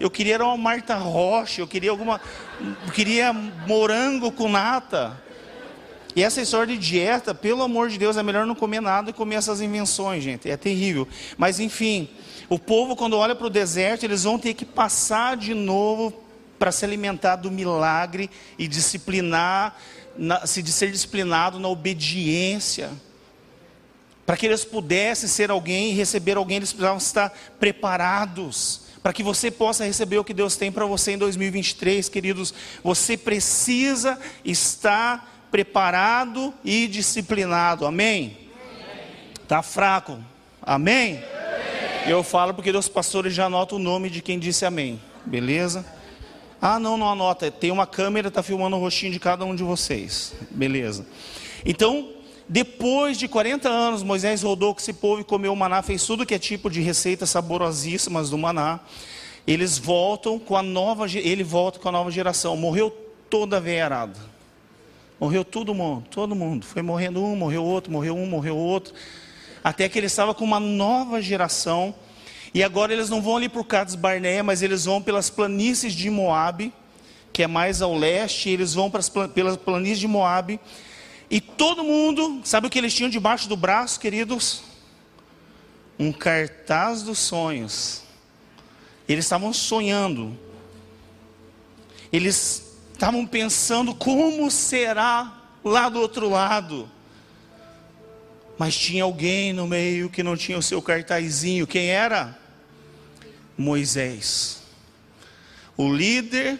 Eu 0.00 0.10
queria 0.10 0.42
uma 0.42 0.56
Marta 0.56 0.96
Rocha, 0.96 1.60
eu 1.60 1.66
queria 1.66 1.90
alguma. 1.90 2.20
Eu 2.86 2.92
queria 2.92 3.32
morango 3.32 4.30
com 4.30 4.48
nata. 4.48 5.20
E 6.16 6.22
essa 6.22 6.40
história 6.40 6.74
de 6.74 6.80
dieta, 6.80 7.34
pelo 7.34 7.62
amor 7.62 7.88
de 7.88 7.98
Deus, 7.98 8.16
é 8.16 8.22
melhor 8.22 8.46
não 8.46 8.54
comer 8.54 8.80
nada 8.80 9.10
e 9.10 9.12
comer 9.12 9.36
essas 9.36 9.60
invenções, 9.60 10.22
gente. 10.22 10.50
É 10.50 10.56
terrível. 10.56 11.06
Mas 11.36 11.60
enfim, 11.60 12.08
o 12.48 12.58
povo, 12.58 12.96
quando 12.96 13.16
olha 13.16 13.34
para 13.34 13.46
o 13.46 13.50
deserto, 13.50 14.04
eles 14.04 14.24
vão 14.24 14.38
ter 14.38 14.54
que 14.54 14.64
passar 14.64 15.36
de 15.36 15.54
novo 15.54 16.12
para 16.58 16.72
se 16.72 16.84
alimentar 16.84 17.36
do 17.36 17.50
milagre 17.50 18.30
e 18.58 18.66
disciplinar, 18.66 19.76
na, 20.16 20.46
se 20.46 20.62
de 20.62 20.72
ser 20.72 20.90
disciplinado 20.90 21.60
na 21.60 21.68
obediência. 21.68 22.90
Para 24.26 24.36
que 24.36 24.46
eles 24.46 24.64
pudessem 24.64 25.28
ser 25.28 25.50
alguém 25.50 25.90
e 25.90 25.94
receber 25.94 26.36
alguém, 26.36 26.56
eles 26.56 26.72
precisavam 26.72 26.98
estar 26.98 27.32
preparados 27.60 28.88
para 29.02 29.12
que 29.12 29.22
você 29.22 29.50
possa 29.50 29.84
receber 29.84 30.18
o 30.18 30.24
que 30.24 30.34
Deus 30.34 30.56
tem 30.56 30.72
para 30.72 30.84
você 30.84 31.12
em 31.12 31.18
2023, 31.18 32.08
queridos. 32.08 32.52
Você 32.82 33.16
precisa 33.16 34.18
estar 34.44 35.37
preparado 35.50 36.52
e 36.64 36.86
disciplinado. 36.86 37.86
Amém? 37.86 38.36
Está 39.42 39.62
fraco? 39.62 40.18
Amém? 40.62 41.22
Eu 42.06 42.22
falo 42.22 42.54
porque 42.54 42.70
os 42.70 42.88
pastores 42.88 43.34
já 43.34 43.46
anotam 43.46 43.78
o 43.78 43.80
nome 43.80 44.10
de 44.10 44.22
quem 44.22 44.38
disse 44.38 44.64
amém. 44.64 45.00
Beleza? 45.24 45.84
Ah, 46.60 46.78
não, 46.78 46.96
não 46.96 47.08
anota. 47.10 47.50
Tem 47.50 47.70
uma 47.70 47.86
câmera, 47.86 48.28
está 48.28 48.42
filmando 48.42 48.76
o 48.76 48.80
rostinho 48.80 49.12
de 49.12 49.20
cada 49.20 49.44
um 49.44 49.54
de 49.54 49.62
vocês. 49.62 50.34
Beleza. 50.50 51.06
Então, 51.64 52.10
depois 52.48 53.18
de 53.18 53.28
40 53.28 53.68
anos, 53.68 54.02
Moisés 54.02 54.42
rodou 54.42 54.74
com 54.74 54.80
esse 54.80 54.92
povo 54.92 55.20
e 55.20 55.24
comeu 55.24 55.52
o 55.52 55.56
maná, 55.56 55.82
fez 55.82 56.04
tudo 56.04 56.26
que 56.26 56.34
é 56.34 56.38
tipo 56.38 56.70
de 56.70 56.80
receitas 56.80 57.30
saborosíssimas 57.30 58.30
do 58.30 58.38
maná. 58.38 58.80
Eles 59.46 59.78
voltam 59.78 60.38
com 60.38 60.56
a 60.56 60.62
nova, 60.62 61.06
ele 61.10 61.44
volta 61.44 61.78
com 61.78 61.88
a 61.88 61.92
nova 61.92 62.10
geração. 62.10 62.56
Morreu 62.56 62.90
toda 63.30 63.60
a. 63.60 64.18
Morreu 65.20 65.44
todo 65.44 65.74
mundo, 65.74 66.06
todo 66.10 66.34
mundo. 66.34 66.64
Foi 66.64 66.80
morrendo 66.80 67.22
um, 67.22 67.34
morreu 67.34 67.64
outro, 67.64 67.90
morreu 67.90 68.16
um, 68.16 68.26
morreu 68.26 68.56
outro. 68.56 68.94
Até 69.64 69.88
que 69.88 69.98
ele 69.98 70.06
estava 70.06 70.32
com 70.32 70.44
uma 70.44 70.60
nova 70.60 71.20
geração. 71.20 71.94
E 72.54 72.62
agora 72.62 72.92
eles 72.92 73.10
não 73.10 73.20
vão 73.20 73.36
ali 73.36 73.48
por 73.48 73.64
Cades 73.64 73.94
Barnea, 73.94 74.42
mas 74.42 74.62
eles 74.62 74.84
vão 74.84 75.02
pelas 75.02 75.28
planícies 75.28 75.92
de 75.92 76.08
Moabe, 76.08 76.72
que 77.32 77.42
é 77.42 77.46
mais 77.46 77.82
ao 77.82 77.94
leste, 77.94 78.48
eles 78.48 78.74
vão 78.74 78.90
pelas 78.90 79.56
planícies 79.56 79.98
de 79.98 80.06
Moabe. 80.06 80.60
E 81.30 81.40
todo 81.40 81.84
mundo, 81.84 82.40
sabe 82.44 82.66
o 82.66 82.70
que 82.70 82.78
eles 82.78 82.94
tinham 82.94 83.10
debaixo 83.10 83.48
do 83.48 83.56
braço, 83.56 84.00
queridos? 84.00 84.62
Um 85.98 86.12
cartaz 86.12 87.02
dos 87.02 87.18
sonhos. 87.18 88.02
Eles 89.08 89.24
estavam 89.24 89.52
sonhando. 89.52 90.38
Eles 92.12 92.67
estavam 92.98 93.24
pensando 93.24 93.94
como 93.94 94.50
será 94.50 95.32
lá 95.64 95.88
do 95.88 96.00
outro 96.00 96.28
lado. 96.28 96.90
Mas 98.58 98.76
tinha 98.76 99.04
alguém 99.04 99.52
no 99.52 99.68
meio 99.68 100.10
que 100.10 100.20
não 100.20 100.36
tinha 100.36 100.58
o 100.58 100.62
seu 100.62 100.82
cartazinho. 100.82 101.64
Quem 101.64 101.90
era? 101.90 102.36
Moisés. 103.56 104.64
O 105.76 105.94
líder 105.94 106.58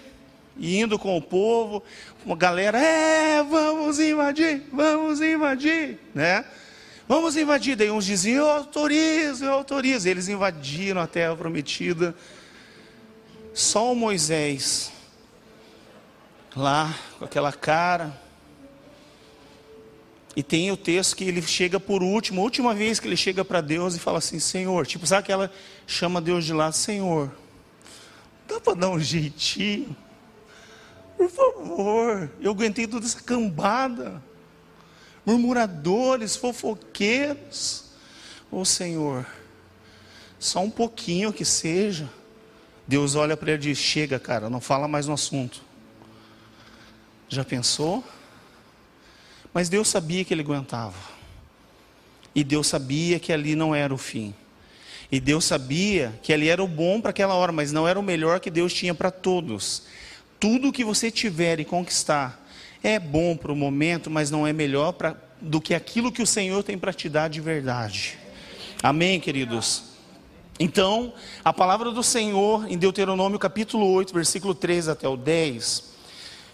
indo 0.57 0.97
com 0.97 1.17
o 1.17 1.23
povo, 1.23 1.83
uma 2.25 2.37
galera, 2.37 2.79
é, 2.79 3.43
vamos 3.43 3.99
invadir, 3.99 4.63
vamos 4.73 5.21
invadir, 5.21 5.99
né? 6.15 6.45
Vamos 7.09 7.37
invadir. 7.37 7.75
Daí 7.75 7.91
uns 7.91 8.05
diziam, 8.05 8.47
eu 8.47 8.51
autorizo, 8.51 9.45
eu 9.45 9.53
autorizo. 9.55 10.09
Eles 10.09 10.29
invadiram 10.29 11.01
a 11.01 11.07
terra 11.09 11.35
prometida. 11.35 12.15
Só 13.53 13.93
o 13.93 13.97
Moisés 13.97 14.93
lá 16.55 16.95
com 17.19 17.25
aquela 17.25 17.53
cara. 17.53 18.19
E 20.37 20.43
tem 20.43 20.71
o 20.71 20.77
texto 20.77 21.17
que 21.17 21.25
ele 21.25 21.43
chega 21.43 21.81
por 21.81 22.03
último, 22.03 22.41
a 22.41 22.45
última 22.45 22.75
vez 22.75 23.01
que 23.01 23.09
ele 23.09 23.17
chega 23.17 23.45
para 23.45 23.61
Deus 23.61 23.97
e 23.97 23.99
fala 23.99 24.19
assim: 24.19 24.39
Senhor, 24.39 24.87
tipo, 24.87 25.07
sabe 25.07 25.27
que 25.27 25.33
ela 25.33 25.51
chama 25.87 26.21
Deus 26.21 26.45
de 26.45 26.53
lá, 26.53 26.71
Senhor, 26.71 27.33
dá 28.47 28.61
para 28.61 28.75
dar 28.75 28.91
um 28.91 29.01
jeitinho? 29.01 29.97
Por 31.17 31.29
favor, 31.29 32.31
eu 32.41 32.53
aguentei 32.53 32.87
toda 32.87 33.05
essa 33.05 33.21
cambada, 33.21 34.23
murmuradores, 35.27 36.37
fofoqueiros. 36.37 37.87
Ô 38.51 38.61
oh, 38.61 38.65
Senhor, 38.65 39.27
só 40.39 40.61
um 40.61 40.71
pouquinho 40.71 41.33
que 41.33 41.45
seja. 41.45 42.09
Deus 42.87 43.17
olha 43.17 43.37
para 43.37 43.51
ele 43.51 43.59
e 43.59 43.73
diz: 43.73 43.79
Chega, 43.79 44.21
cara, 44.21 44.49
não 44.49 44.61
fala 44.61 44.87
mais 44.87 45.09
no 45.09 45.15
assunto. 45.15 45.68
Já 47.29 47.45
pensou? 47.45 48.03
Mas 49.53 49.69
Deus 49.69 49.89
sabia 49.89 50.25
que 50.25 50.33
ele 50.33 50.43
aguentava. 50.43 50.97
E 52.35 52.45
Deus 52.45 52.67
sabia 52.67 53.19
que 53.19 53.33
ali 53.33 53.55
não 53.55 53.75
era 53.75 53.93
o 53.93 53.99
fim. 53.99 54.35
E 55.11 55.19
Deus 55.19 55.45
sabia 55.45 56.19
que 56.23 56.33
ali 56.33 56.49
era 56.49 56.63
o 56.63 56.69
bom 56.69 57.01
para 57.01 57.11
aquela 57.11 57.35
hora, 57.35 57.51
mas 57.51 57.73
não 57.73 57.89
era 57.89 57.99
o 57.99 58.03
melhor 58.03 58.41
que 58.41 58.51
Deus 58.51 58.73
tinha 58.73 58.95
para 58.95 59.11
todos. 59.11 59.85
Tudo 60.39 60.73
que 60.73 60.85
você 60.85 61.11
tiver 61.11 61.61
e 61.61 61.65
conquistar 61.65 62.47
é 62.83 62.99
bom 62.99 63.37
para 63.37 63.51
o 63.51 63.57
momento, 63.57 64.11
mas 64.11 64.31
não 64.31 64.47
é 64.47 64.53
melhor 64.53 64.93
pra, 64.93 65.17
do 65.41 65.61
que 65.61 65.75
aquilo 65.75 66.13
que 66.13 66.23
o 66.23 66.27
Senhor 66.27 66.63
tem 66.63 66.79
para 66.79 66.93
te 66.93 67.09
dar 67.09 67.29
de 67.29 67.41
verdade. 67.41 68.19
Amém, 68.83 69.19
queridos? 69.19 69.85
Então, 70.61 71.13
a 71.45 71.53
palavra 71.53 71.91
do 71.91 72.03
Senhor 72.03 72.71
em 72.71 72.77
Deuteronômio 72.77 73.39
capítulo 73.39 73.91
8, 73.93 74.13
versículo 74.13 74.55
3 74.55 74.89
até 74.89 75.09
o 75.09 75.17
10, 75.17 75.85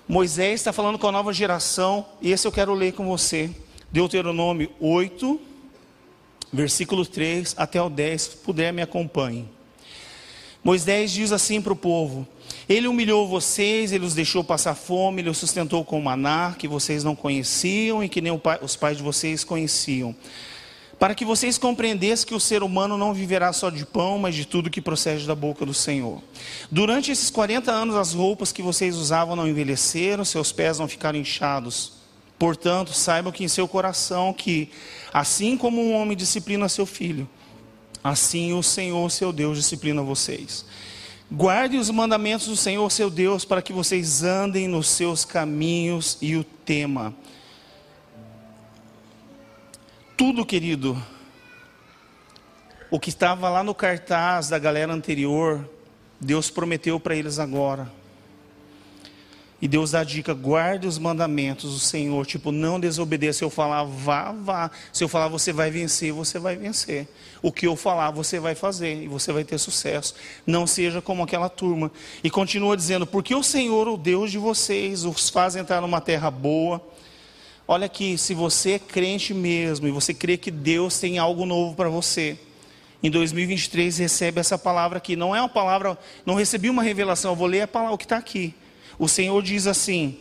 Moisés 0.07 0.61
está 0.61 0.73
falando 0.73 0.99
com 0.99 1.09
a 1.09 1.13
nova 1.13 1.33
geração, 1.33 2.05
e 2.21 2.31
esse 2.31 2.47
eu 2.47 2.53
quero 2.53 2.75
ler 2.75 2.93
com 2.93 3.07
você. 3.07 3.51
Deuteronômio 3.91 4.71
8, 4.79 5.41
versículo 6.53 7.07
3 7.07 7.55
até 7.57 7.81
o 7.81 7.89
10, 7.89 8.23
se 8.23 8.31
puder 8.37 8.73
me 8.73 8.83
acompanhe. 8.83 9.49
Moisés 10.63 11.11
diz 11.11 11.33
assim 11.33 11.61
para 11.61 11.73
o 11.73 11.77
povo: 11.77 12.27
Ele 12.69 12.87
humilhou 12.87 13.27
vocês, 13.27 13.93
ele 13.93 14.05
os 14.05 14.15
deixou 14.15 14.45
passar 14.45 14.75
fome, 14.75 15.23
ele 15.23 15.31
os 15.31 15.39
sustentou 15.39 15.85
com 15.85 16.01
maná 16.01 16.55
que 16.59 16.69
vocês 16.69 17.03
não 17.03 17.17
conheciam 17.17 18.05
e 18.05 18.09
que 18.09 18.21
nem 18.21 18.33
os 18.61 18.77
pais 18.77 18.99
de 18.99 19.03
vocês 19.03 19.43
conheciam. 19.43 20.15
Para 21.05 21.15
que 21.15 21.23
vocês 21.23 21.59
compreendessem 21.59 22.27
que 22.27 22.35
o 22.35 22.41
ser 22.41 22.63
humano 22.63 22.97
não 22.97 23.13
viverá 23.13 23.53
só 23.53 23.69
de 23.69 23.85
pão, 23.85 24.19
mas 24.19 24.35
de 24.35 24.47
tudo 24.47 24.71
que 24.71 24.81
procede 24.81 25.27
da 25.27 25.35
boca 25.35 25.67
do 25.67 25.75
Senhor. 25.75 26.23
Durante 26.71 27.13
esses 27.13 27.29
40 27.29 27.71
anos, 27.71 27.95
as 27.95 28.15
roupas 28.15 28.53
que 28.53 28.63
vocês 28.63 28.97
usavam 28.97 29.37
não 29.37 29.47
envelheceram, 29.47 30.25
seus 30.25 30.51
pés 30.51 30.79
não 30.79 30.89
ficaram 30.89 31.19
inchados. 31.19 31.93
Portanto, 32.39 32.95
saibam 32.95 33.31
que 33.31 33.45
em 33.45 33.49
seu 33.49 33.69
coração 33.69 34.33
que, 34.33 34.71
assim 35.13 35.59
como 35.59 35.79
um 35.79 35.93
homem 35.93 36.17
disciplina 36.17 36.71
seu 36.71 36.87
filho, 36.87 37.29
assim 38.03 38.55
o 38.55 38.63
Senhor, 38.63 39.11
seu 39.11 39.31
Deus, 39.31 39.59
disciplina 39.59 40.01
vocês. 40.01 40.65
Guarde 41.31 41.77
os 41.77 41.91
mandamentos 41.91 42.47
do 42.47 42.57
Senhor, 42.57 42.91
seu 42.91 43.11
Deus, 43.11 43.45
para 43.45 43.61
que 43.61 43.75
vocês 43.75 44.23
andem 44.23 44.67
nos 44.67 44.89
seus 44.89 45.23
caminhos 45.23 46.17
e 46.23 46.35
o 46.35 46.43
tema. 46.43 47.15
Tudo, 50.17 50.47
querido, 50.47 50.97
o 52.89 53.01
que 53.01 53.09
estava 53.09 53.49
lá 53.49 53.65
no 53.65 53.75
cartaz 53.75 54.49
da 54.49 54.61
galera 54.61 54.93
anterior, 54.93 55.69
Deus 56.21 56.51
prometeu 56.51 57.01
para 57.01 57.17
eles 57.17 57.41
agora. 57.41 57.91
E 59.61 59.67
Deus 59.67 59.91
dá 59.91 60.01
a 60.01 60.05
dica: 60.05 60.33
guarde 60.33 60.87
os 60.87 60.99
mandamentos 60.99 61.73
do 61.73 61.81
Senhor. 61.81 62.25
Tipo, 62.27 62.53
não 62.53 62.79
desobedeça. 62.79 63.39
Se 63.39 63.45
eu 63.45 63.51
falar, 63.51 63.83
vá, 63.83 64.31
vá. 64.31 64.71
Se 64.93 65.03
eu 65.03 65.09
falar, 65.09 65.27
você 65.27 65.53
vai 65.53 65.71
vencer, 65.71 66.13
você 66.13 66.39
vai 66.39 66.55
vencer. 66.55 67.09
O 67.43 67.51
que 67.51 67.67
eu 67.67 67.75
falar, 67.75 68.13
você 68.13 68.39
vai 68.39 68.55
fazer 68.55 69.03
e 69.03 69.09
você 69.09 69.33
vai 69.33 69.43
ter 69.43 69.59
sucesso. 69.59 70.15
Não 70.47 70.65
seja 70.65 71.03
como 71.03 71.25
aquela 71.25 71.49
turma. 71.49 71.91
E 72.23 72.31
continua 72.31 72.77
dizendo: 72.77 73.05
porque 73.05 73.35
o 73.35 73.43
Senhor, 73.43 73.89
o 73.89 73.97
Deus 73.97 74.31
de 74.31 74.39
vocês, 74.39 75.05
os 75.05 75.29
faz 75.29 75.57
entrar 75.57 75.81
numa 75.81 76.01
terra 76.01 76.31
boa. 76.31 76.81
Olha 77.67 77.87
aqui, 77.87 78.19
se 78.19 78.35
você 78.35 78.73
é 78.73 78.79
crente 78.79 79.33
mesmo 79.33 79.89
e 79.89 79.91
você 79.91 80.13
crê 80.13 80.37
que 80.37 80.51
Deus 80.51 80.99
tem 80.99 81.19
algo 81.19 81.47
novo 81.47 81.75
para 81.75 81.89
você, 81.89 82.39
em 83.03 83.11
2023 83.11 83.97
recebe 83.97 84.39
essa 84.39 84.59
palavra 84.59 84.99
aqui. 84.99 85.17
Não 85.17 85.35
é 85.35 85.41
uma 85.41 85.49
palavra, 85.49 85.99
não 86.27 86.35
recebi 86.35 86.69
uma 86.69 86.83
revelação, 86.83 87.33
eu 87.33 87.37
vou 87.37 87.47
ler 87.47 87.63
a 87.63 87.69
palavra, 87.69 87.95
o 87.95 87.99
que 87.99 88.05
está 88.05 88.19
aqui. 88.19 88.55
O 88.99 89.09
Senhor 89.09 89.43
diz 89.43 89.67
assim: 89.67 90.19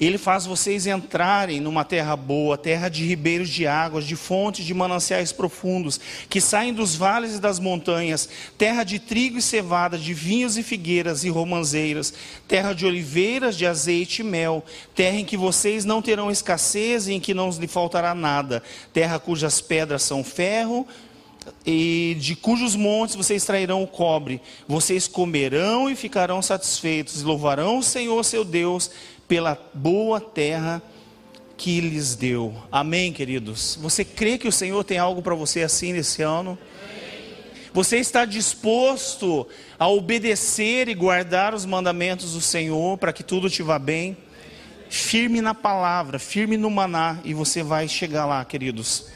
Ele 0.00 0.16
faz 0.16 0.46
vocês 0.46 0.86
entrarem 0.86 1.60
numa 1.60 1.84
terra 1.84 2.16
boa, 2.16 2.56
terra 2.56 2.88
de 2.88 3.04
ribeiros 3.04 3.50
de 3.50 3.66
águas, 3.66 4.06
de 4.06 4.16
fontes 4.16 4.64
de 4.64 4.72
mananciais 4.72 5.30
profundos, 5.30 6.00
que 6.28 6.40
saem 6.40 6.72
dos 6.72 6.96
vales 6.96 7.36
e 7.36 7.40
das 7.40 7.58
montanhas, 7.58 8.26
terra 8.56 8.82
de 8.82 8.98
trigo 8.98 9.36
e 9.36 9.42
cevada, 9.42 9.98
de 9.98 10.14
vinhos 10.14 10.56
e 10.56 10.62
figueiras 10.62 11.22
e 11.22 11.28
romanzeiras, 11.28 12.14
terra 12.48 12.72
de 12.72 12.86
oliveiras, 12.86 13.58
de 13.58 13.66
azeite 13.66 14.22
e 14.22 14.24
mel, 14.24 14.64
terra 14.94 15.18
em 15.18 15.24
que 15.24 15.36
vocês 15.36 15.84
não 15.84 16.00
terão 16.00 16.30
escassez 16.30 17.06
e 17.06 17.12
em 17.12 17.20
que 17.20 17.34
não 17.34 17.50
lhe 17.50 17.68
faltará 17.68 18.14
nada, 18.14 18.62
terra 18.94 19.18
cujas 19.18 19.60
pedras 19.60 20.02
são 20.02 20.24
ferro, 20.24 20.88
e 21.64 22.16
de 22.18 22.36
cujos 22.36 22.76
montes 22.76 23.16
vocês 23.16 23.42
extrairão 23.42 23.82
o 23.82 23.86
cobre. 23.86 24.40
Vocês 24.68 25.08
comerão 25.08 25.88
e 25.90 25.96
ficarão 25.96 26.42
satisfeitos, 26.42 27.20
e 27.20 27.24
louvarão 27.24 27.78
o 27.78 27.82
Senhor 27.82 28.22
seu 28.24 28.44
Deus 28.44 28.90
pela 29.30 29.56
boa 29.72 30.20
terra 30.20 30.82
que 31.56 31.80
lhes 31.80 32.16
deu. 32.16 32.52
Amém, 32.72 33.12
queridos? 33.12 33.78
Você 33.80 34.04
crê 34.04 34.36
que 34.36 34.48
o 34.48 34.52
Senhor 34.52 34.82
tem 34.82 34.98
algo 34.98 35.22
para 35.22 35.36
você 35.36 35.62
assim 35.62 35.92
nesse 35.92 36.20
ano? 36.20 36.58
Você 37.72 37.98
está 37.98 38.24
disposto 38.24 39.46
a 39.78 39.86
obedecer 39.86 40.88
e 40.88 40.94
guardar 40.94 41.54
os 41.54 41.64
mandamentos 41.64 42.32
do 42.32 42.40
Senhor 42.40 42.98
para 42.98 43.12
que 43.12 43.22
tudo 43.22 43.48
te 43.48 43.62
vá 43.62 43.78
bem? 43.78 44.16
Firme 44.88 45.40
na 45.40 45.54
palavra, 45.54 46.18
firme 46.18 46.56
no 46.56 46.68
maná, 46.68 47.20
e 47.24 47.32
você 47.32 47.62
vai 47.62 47.86
chegar 47.86 48.26
lá, 48.26 48.44
queridos. 48.44 49.06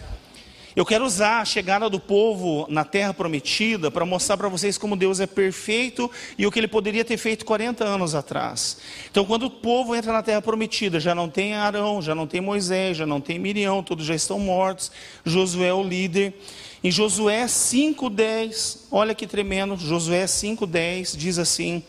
Eu 0.76 0.84
quero 0.84 1.04
usar 1.04 1.40
a 1.40 1.44
chegada 1.44 1.88
do 1.88 2.00
povo 2.00 2.66
na 2.68 2.84
terra 2.84 3.14
prometida 3.14 3.92
para 3.92 4.04
mostrar 4.04 4.36
para 4.36 4.48
vocês 4.48 4.76
como 4.76 4.96
Deus 4.96 5.20
é 5.20 5.26
perfeito 5.26 6.10
e 6.36 6.44
o 6.44 6.50
que 6.50 6.58
ele 6.58 6.66
poderia 6.66 7.04
ter 7.04 7.16
feito 7.16 7.44
40 7.44 7.84
anos 7.84 8.12
atrás. 8.12 8.78
Então, 9.08 9.24
quando 9.24 9.46
o 9.46 9.50
povo 9.50 9.94
entra 9.94 10.12
na 10.12 10.20
terra 10.20 10.42
prometida, 10.42 10.98
já 10.98 11.14
não 11.14 11.28
tem 11.28 11.54
Arão, 11.54 12.02
já 12.02 12.12
não 12.12 12.26
tem 12.26 12.40
Moisés, 12.40 12.96
já 12.96 13.06
não 13.06 13.20
tem 13.20 13.38
Miriam, 13.38 13.84
todos 13.84 14.04
já 14.04 14.16
estão 14.16 14.40
mortos. 14.40 14.90
Josué 15.24 15.68
é 15.68 15.72
o 15.72 15.82
líder. 15.82 16.34
Em 16.82 16.90
Josué 16.90 17.46
5:10, 17.46 18.88
olha 18.90 19.14
que 19.14 19.28
tremendo, 19.28 19.76
Josué 19.76 20.26
5:10 20.26 21.16
diz 21.16 21.38
assim: 21.38 21.84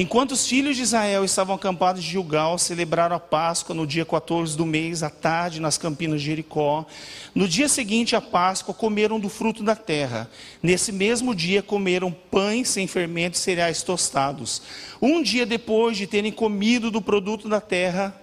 Enquanto 0.00 0.30
os 0.30 0.46
filhos 0.46 0.76
de 0.76 0.82
Israel 0.82 1.24
estavam 1.24 1.56
acampados 1.56 2.00
em 2.00 2.06
Gilgal, 2.06 2.56
celebraram 2.56 3.16
a 3.16 3.18
Páscoa 3.18 3.74
no 3.74 3.84
dia 3.84 4.04
14 4.04 4.56
do 4.56 4.64
mês, 4.64 5.02
à 5.02 5.10
tarde, 5.10 5.60
nas 5.60 5.76
campinas 5.76 6.20
de 6.20 6.26
Jericó. 6.26 6.86
No 7.34 7.48
dia 7.48 7.68
seguinte 7.68 8.14
à 8.14 8.20
Páscoa, 8.20 8.72
comeram 8.72 9.18
do 9.18 9.28
fruto 9.28 9.60
da 9.60 9.74
terra. 9.74 10.30
Nesse 10.62 10.92
mesmo 10.92 11.34
dia, 11.34 11.64
comeram 11.64 12.12
pães 12.12 12.68
sem 12.68 12.86
fermento 12.86 13.36
e 13.36 13.40
cereais 13.40 13.82
tostados. 13.82 14.62
Um 15.02 15.20
dia 15.20 15.44
depois 15.44 15.96
de 15.96 16.06
terem 16.06 16.30
comido 16.30 16.92
do 16.92 17.02
produto 17.02 17.48
da 17.48 17.60
terra, 17.60 18.16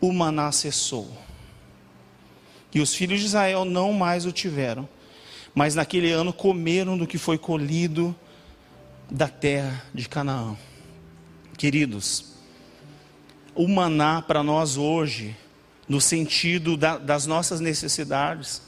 o 0.00 0.12
maná 0.12 0.50
cessou. 0.50 1.08
E 2.74 2.80
os 2.80 2.92
filhos 2.92 3.20
de 3.20 3.26
Israel 3.26 3.64
não 3.64 3.92
mais 3.92 4.26
o 4.26 4.32
tiveram. 4.32 4.88
Mas 5.54 5.76
naquele 5.76 6.10
ano 6.10 6.32
comeram 6.32 6.98
do 6.98 7.06
que 7.06 7.16
foi 7.16 7.38
colhido 7.38 8.12
da 9.10 9.28
terra 9.28 9.84
de 9.92 10.08
Canaã. 10.08 10.56
Queridos, 11.56 12.34
o 13.54 13.68
maná 13.68 14.20
para 14.22 14.42
nós 14.42 14.76
hoje, 14.76 15.36
no 15.88 16.00
sentido 16.00 16.76
da, 16.76 16.98
das 16.98 17.26
nossas 17.26 17.60
necessidades, 17.60 18.62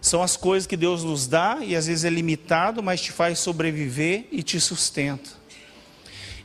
são 0.00 0.22
as 0.22 0.36
coisas 0.36 0.66
que 0.66 0.76
Deus 0.76 1.04
nos 1.04 1.26
dá 1.26 1.58
e 1.62 1.76
às 1.76 1.86
vezes 1.86 2.04
é 2.04 2.10
limitado, 2.10 2.82
mas 2.82 3.02
te 3.02 3.12
faz 3.12 3.38
sobreviver 3.38 4.26
e 4.32 4.42
te 4.42 4.58
sustenta. 4.58 5.30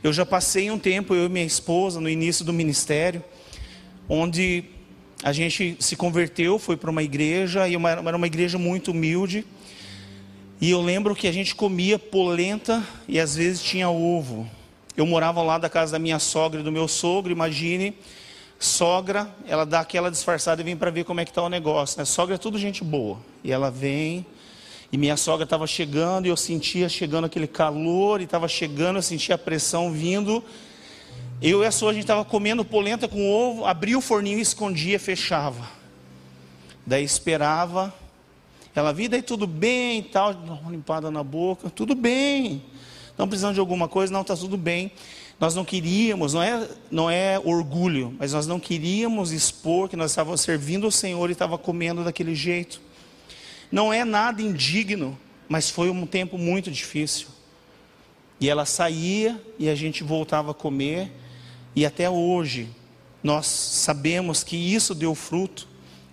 Eu 0.02 0.12
já 0.12 0.26
passei 0.26 0.70
um 0.70 0.78
tempo, 0.78 1.14
eu 1.14 1.26
e 1.26 1.28
minha 1.28 1.44
esposa, 1.44 2.00
no 2.00 2.08
início 2.08 2.44
do 2.44 2.52
ministério, 2.52 3.24
onde 4.08 4.64
a 5.22 5.32
gente 5.32 5.76
se 5.80 5.96
converteu, 5.96 6.58
foi 6.58 6.76
para 6.76 6.90
uma 6.90 7.02
igreja, 7.02 7.66
e 7.66 7.74
uma, 7.74 7.90
era 7.90 8.16
uma 8.16 8.26
igreja 8.26 8.58
muito 8.58 8.90
humilde, 8.90 9.44
e 10.60 10.70
eu 10.70 10.80
lembro 10.80 11.14
que 11.14 11.28
a 11.28 11.32
gente 11.32 11.54
comia 11.54 11.98
polenta 11.98 12.82
e 13.06 13.20
às 13.20 13.36
vezes 13.36 13.62
tinha 13.62 13.90
ovo. 13.90 14.48
Eu 14.96 15.04
morava 15.04 15.42
lá 15.42 15.58
da 15.58 15.68
casa 15.68 15.92
da 15.92 15.98
minha 15.98 16.18
sogra 16.18 16.60
e 16.60 16.62
do 16.62 16.72
meu 16.72 16.88
sogro, 16.88 17.30
imagine, 17.30 17.94
sogra, 18.58 19.28
ela 19.46 19.66
dá 19.66 19.80
aquela 19.80 20.10
disfarçada 20.10 20.62
e 20.62 20.64
vem 20.64 20.74
para 20.74 20.90
ver 20.90 21.04
como 21.04 21.20
é 21.20 21.24
que 21.26 21.30
está 21.30 21.42
o 21.42 21.50
negócio. 21.50 21.98
Né? 21.98 22.06
Sogra 22.06 22.36
é 22.36 22.38
tudo 22.38 22.58
gente 22.58 22.82
boa. 22.82 23.18
E 23.44 23.52
ela 23.52 23.70
vem, 23.70 24.24
e 24.90 24.96
minha 24.96 25.18
sogra 25.18 25.44
estava 25.44 25.66
chegando, 25.66 26.24
e 26.24 26.30
eu 26.30 26.36
sentia 26.36 26.88
chegando 26.88 27.26
aquele 27.26 27.46
calor, 27.46 28.22
e 28.22 28.24
estava 28.24 28.48
chegando, 28.48 28.96
eu 28.96 29.02
sentia 29.02 29.34
a 29.34 29.38
pressão 29.38 29.92
vindo. 29.92 30.42
Eu 31.42 31.62
e 31.62 31.66
a 31.66 31.70
sogra, 31.70 31.90
a 31.90 31.94
gente 31.94 32.04
estava 32.04 32.24
comendo 32.24 32.64
polenta 32.64 33.06
com 33.06 33.30
ovo, 33.30 33.66
abria 33.66 33.98
o 33.98 34.00
forninho, 34.00 34.38
escondia, 34.38 34.98
fechava. 34.98 35.68
Daí 36.86 37.04
esperava 37.04 37.92
ela 38.76 38.92
vi, 38.92 39.08
daí 39.08 39.22
tudo 39.22 39.46
bem 39.46 40.00
e 40.00 40.02
tal, 40.02 40.32
uma 40.32 40.70
limpada 40.70 41.10
na 41.10 41.24
boca, 41.24 41.70
tudo 41.70 41.94
bem. 41.94 42.62
Não 43.16 43.26
precisamos 43.26 43.54
de 43.54 43.60
alguma 43.60 43.88
coisa, 43.88 44.12
não, 44.12 44.20
está 44.20 44.36
tudo 44.36 44.58
bem. 44.58 44.92
Nós 45.40 45.54
não 45.54 45.64
queríamos, 45.64 46.34
não 46.34 46.42
é, 46.42 46.68
não 46.90 47.10
é 47.10 47.40
orgulho, 47.42 48.14
mas 48.18 48.34
nós 48.34 48.46
não 48.46 48.60
queríamos 48.60 49.32
expor 49.32 49.88
que 49.88 49.96
nós 49.96 50.10
estávamos 50.10 50.42
servindo 50.42 50.86
o 50.86 50.92
Senhor 50.92 51.30
e 51.30 51.32
estava 51.32 51.56
comendo 51.56 52.04
daquele 52.04 52.34
jeito. 52.34 52.82
Não 53.72 53.90
é 53.90 54.04
nada 54.04 54.42
indigno, 54.42 55.18
mas 55.48 55.70
foi 55.70 55.88
um 55.88 56.04
tempo 56.04 56.36
muito 56.36 56.70
difícil. 56.70 57.28
E 58.38 58.50
ela 58.50 58.66
saía 58.66 59.42
e 59.58 59.70
a 59.70 59.74
gente 59.74 60.04
voltava 60.04 60.50
a 60.50 60.54
comer, 60.54 61.10
e 61.74 61.86
até 61.86 62.10
hoje 62.10 62.68
nós 63.22 63.46
sabemos 63.46 64.44
que 64.44 64.56
isso 64.56 64.94
deu 64.94 65.14
fruto, 65.14 65.66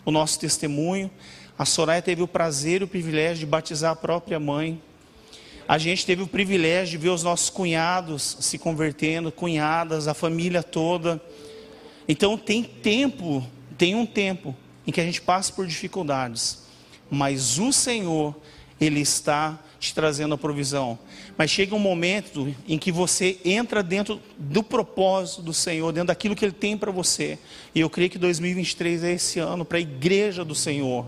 o 0.06 0.12
nosso 0.12 0.39
testemunho. 0.39 1.12
A 1.58 1.66
Soraya 1.66 2.02
teve 2.02 2.24
o 2.24 2.28
prazer 2.28 2.82
e 2.82 2.84
o 2.84 2.88
privilégio 2.88 3.39
de 3.39 3.46
batizar 3.46 3.92
a 3.92 3.96
própria 3.96 4.39
mãe. 4.39 4.82
A 5.68 5.78
gente 5.78 6.06
teve 6.06 6.24
o 6.24 6.28
privilégio 6.28 6.98
de 6.98 7.04
ver 7.04 7.10
os 7.10 7.24
nossos 7.24 7.50
cunhados 7.50 8.38
se 8.39 8.58
convertendo, 8.58 9.32
cunhadas, 9.32 10.08
a 10.08 10.13
família 10.13 10.63
toda. 10.63 11.22
Então 12.08 12.38
tem 12.38 12.63
tempo, 12.63 13.46
tem 13.78 13.96
um 13.96 14.06
tempo 14.06 14.56
em 14.86 14.92
que 14.92 15.00
a 15.00 15.06
gente 15.06 15.22
passa 15.22 15.54
por 15.54 15.66
dificuldades, 15.66 16.63
mas 17.10 17.60
o 17.60 17.72
Senhor, 17.72 18.36
Ele 18.82 19.00
está 19.00 19.58
te 19.80 19.94
trazendo 19.94 20.34
a 20.34 20.38
provisão. 20.38 20.98
Mas 21.38 21.52
chega 21.52 21.76
um 21.76 21.80
momento 21.80 22.54
em 22.68 22.78
que 22.78 22.92
você 22.92 23.38
entra 23.46 23.84
dentro 23.84 24.20
do 24.38 24.63
propósito 24.63 25.42
do 25.42 25.54
Senhor, 25.54 25.92
dentro 25.92 26.08
daquilo 26.08 26.36
que 26.36 26.44
Ele 26.44 26.52
tem 26.52 26.78
para 26.78 26.92
você. 26.92 27.38
E 27.76 27.80
eu 27.80 27.89
creio 27.89 28.10
que 28.10 28.18
2023 28.18 29.04
é 29.04 29.13
esse 29.13 29.39
ano 29.39 29.63
para 29.63 29.78
a 29.78 29.82
igreja 29.82 30.44
do 30.44 30.56
Senhor. 30.56 31.06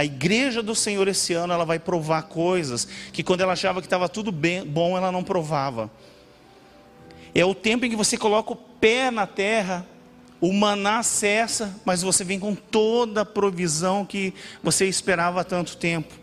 A 0.00 0.04
igreja 0.06 0.62
do 0.62 0.74
Senhor 0.74 1.06
esse 1.08 1.34
ano 1.34 1.52
ela 1.52 1.66
vai 1.66 1.78
provar 1.78 2.22
coisas 2.22 2.88
que 3.12 3.22
quando 3.22 3.42
ela 3.42 3.52
achava 3.52 3.82
que 3.82 3.86
estava 3.86 4.08
tudo 4.08 4.32
bem, 4.32 4.64
bom, 4.64 4.96
ela 4.96 5.12
não 5.12 5.22
provava. 5.22 5.90
É 7.34 7.44
o 7.44 7.54
tempo 7.54 7.84
em 7.84 7.90
que 7.90 7.96
você 7.96 8.16
coloca 8.16 8.50
o 8.50 8.56
pé 8.56 9.10
na 9.10 9.26
terra, 9.26 9.86
o 10.40 10.54
maná 10.54 11.02
cessa, 11.02 11.78
mas 11.84 12.00
você 12.00 12.24
vem 12.24 12.40
com 12.40 12.54
toda 12.54 13.20
a 13.20 13.26
provisão 13.26 14.06
que 14.06 14.32
você 14.62 14.86
esperava 14.86 15.42
há 15.42 15.44
tanto 15.44 15.76
tempo. 15.76 16.14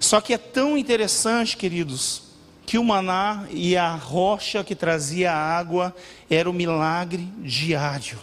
Só 0.00 0.20
que 0.20 0.34
é 0.34 0.38
tão 0.38 0.76
interessante, 0.76 1.56
queridos, 1.56 2.24
que 2.66 2.76
o 2.76 2.82
maná 2.82 3.46
e 3.50 3.76
a 3.76 3.94
rocha 3.94 4.64
que 4.64 4.74
trazia 4.74 5.30
a 5.30 5.36
água 5.36 5.94
era 6.28 6.50
o 6.50 6.52
milagre 6.52 7.22
diário. 7.38 8.18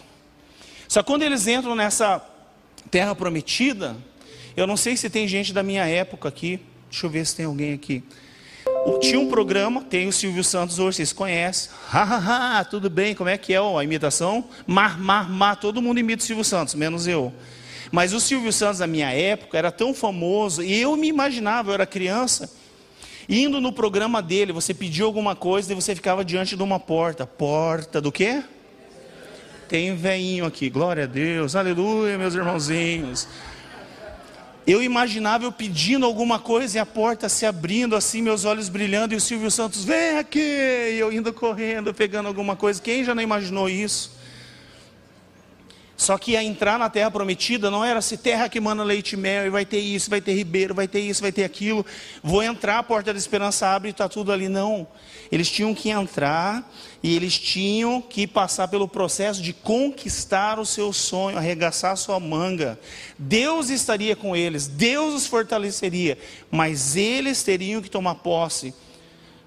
Só 0.86 1.02
quando 1.02 1.22
eles 1.22 1.46
entram 1.46 1.74
nessa 1.74 2.22
terra 2.90 3.14
prometida, 3.14 3.96
eu 4.56 4.66
não 4.66 4.76
sei 4.76 4.96
se 4.96 5.10
tem 5.10 5.28
gente 5.28 5.52
da 5.52 5.62
minha 5.62 5.86
época 5.86 6.28
aqui. 6.28 6.60
Deixa 6.90 7.06
eu 7.06 7.10
ver 7.10 7.26
se 7.26 7.36
tem 7.36 7.46
alguém 7.46 7.74
aqui. 7.74 8.02
Tinha 9.00 9.18
um 9.20 9.28
programa, 9.28 9.82
tem 9.82 10.08
o 10.08 10.12
Silvio 10.12 10.42
Santos 10.42 10.78
hoje, 10.78 10.96
vocês 10.96 11.12
conhecem. 11.12 11.70
Hahaha, 11.88 12.64
tudo 12.64 12.88
bem, 12.88 13.14
como 13.14 13.28
é 13.28 13.36
que 13.36 13.52
é 13.52 13.58
a 13.58 13.84
imitação? 13.84 14.44
Mar, 14.66 14.98
mar, 14.98 15.28
mar, 15.28 15.56
todo 15.56 15.82
mundo 15.82 15.98
imita 15.98 16.22
o 16.22 16.26
Silvio 16.26 16.44
Santos, 16.44 16.74
menos 16.74 17.06
eu. 17.06 17.32
Mas 17.90 18.12
o 18.12 18.20
Silvio 18.20 18.52
Santos 18.52 18.78
da 18.78 18.86
minha 18.86 19.10
época 19.10 19.58
era 19.58 19.70
tão 19.70 19.92
famoso, 19.92 20.62
e 20.62 20.80
eu 20.80 20.96
me 20.96 21.08
imaginava, 21.08 21.70
eu 21.70 21.74
era 21.74 21.86
criança, 21.86 22.50
indo 23.28 23.60
no 23.60 23.72
programa 23.72 24.22
dele, 24.22 24.52
você 24.52 24.72
pediu 24.72 25.06
alguma 25.06 25.34
coisa 25.34 25.72
e 25.72 25.74
você 25.74 25.94
ficava 25.94 26.24
diante 26.24 26.56
de 26.56 26.62
uma 26.62 26.78
porta. 26.78 27.26
Porta 27.26 28.00
do 28.00 28.12
quê? 28.12 28.42
Tem 29.68 29.92
um 29.92 29.96
veinho 29.96 30.46
aqui, 30.46 30.70
glória 30.70 31.04
a 31.04 31.06
Deus, 31.06 31.56
aleluia, 31.56 32.16
meus 32.16 32.34
irmãozinhos. 32.34 33.28
Eu 34.66 34.82
imaginava 34.82 35.44
eu 35.44 35.52
pedindo 35.52 36.04
alguma 36.04 36.40
coisa 36.40 36.76
e 36.76 36.80
a 36.80 36.84
porta 36.84 37.28
se 37.28 37.46
abrindo 37.46 37.94
assim, 37.94 38.20
meus 38.20 38.44
olhos 38.44 38.68
brilhando 38.68 39.14
e 39.14 39.16
o 39.16 39.20
Silvio 39.20 39.48
Santos, 39.48 39.84
vem 39.84 40.18
aqui! 40.18 40.40
E 40.40 40.98
eu 40.98 41.12
indo 41.12 41.32
correndo, 41.32 41.94
pegando 41.94 42.26
alguma 42.26 42.56
coisa. 42.56 42.82
Quem 42.82 43.04
já 43.04 43.14
não 43.14 43.22
imaginou 43.22 43.68
isso? 43.68 44.15
Só 45.96 46.18
que 46.18 46.36
a 46.36 46.44
entrar 46.44 46.78
na 46.78 46.90
terra 46.90 47.10
prometida 47.10 47.70
não 47.70 47.84
era 47.84 48.02
se 48.02 48.18
terra 48.18 48.48
que 48.48 48.60
manda 48.60 48.82
leite 48.82 49.12
e 49.12 49.16
mel, 49.16 49.46
e 49.46 49.50
vai 49.50 49.64
ter 49.64 49.78
isso, 49.78 50.10
vai 50.10 50.20
ter 50.20 50.34
ribeiro, 50.34 50.74
vai 50.74 50.86
ter 50.86 51.00
isso, 51.00 51.22
vai 51.22 51.32
ter 51.32 51.44
aquilo. 51.44 51.86
Vou 52.22 52.42
entrar, 52.42 52.78
a 52.78 52.82
porta 52.82 53.12
da 53.12 53.18
esperança 53.18 53.66
abre 53.66 53.88
e 53.88 53.92
está 53.92 54.08
tudo 54.08 54.30
ali. 54.30 54.48
Não. 54.48 54.86
Eles 55.32 55.50
tinham 55.50 55.74
que 55.74 55.88
entrar 55.88 56.70
e 57.02 57.16
eles 57.16 57.38
tinham 57.38 58.00
que 58.02 58.26
passar 58.26 58.68
pelo 58.68 58.86
processo 58.86 59.40
de 59.40 59.52
conquistar 59.52 60.58
o 60.58 60.66
seu 60.66 60.92
sonho, 60.92 61.38
arregaçar 61.38 61.92
a 61.92 61.96
sua 61.96 62.20
manga. 62.20 62.78
Deus 63.18 63.70
estaria 63.70 64.14
com 64.14 64.36
eles, 64.36 64.66
Deus 64.66 65.14
os 65.14 65.26
fortaleceria, 65.26 66.18
mas 66.50 66.94
eles 66.94 67.42
teriam 67.42 67.80
que 67.80 67.90
tomar 67.90 68.16
posse 68.16 68.74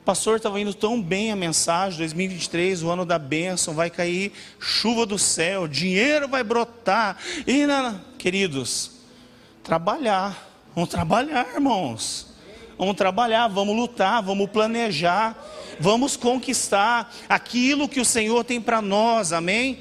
Pastor, 0.10 0.38
estava 0.38 0.60
indo 0.60 0.74
tão 0.74 1.00
bem 1.00 1.32
a 1.32 1.36
mensagem, 1.36 2.00
2023, 2.00 2.82
o 2.82 2.89
ano 2.89 3.06
da 3.06 3.19
bênção, 3.19 3.76
vai 3.76 3.91
cair 3.91 4.32
chuva 4.60 5.06
do 5.06 5.19
céu, 5.19 5.67
dinheiro 5.67 6.28
vai 6.28 6.43
brotar. 6.43 7.15
E, 7.45 7.67
não, 7.67 8.02
queridos, 8.17 8.89
trabalhar, 9.62 10.50
vamos 10.74 10.89
trabalhar, 10.89 11.54
irmãos. 11.54 12.26
Vamos 12.76 12.95
trabalhar, 12.95 13.50
vamos 13.50 13.76
lutar, 13.76 14.24
vamos 14.24 14.50
planejar, 14.50 15.38
vamos 15.80 16.17
conquistar 16.17 17.13
aquilo 17.30 17.88
que 17.88 18.00
o 18.00 18.06
Senhor 18.06 18.43
tem 18.43 18.60
para 18.60 18.82
nós, 18.82 19.32
amém? 19.32 19.78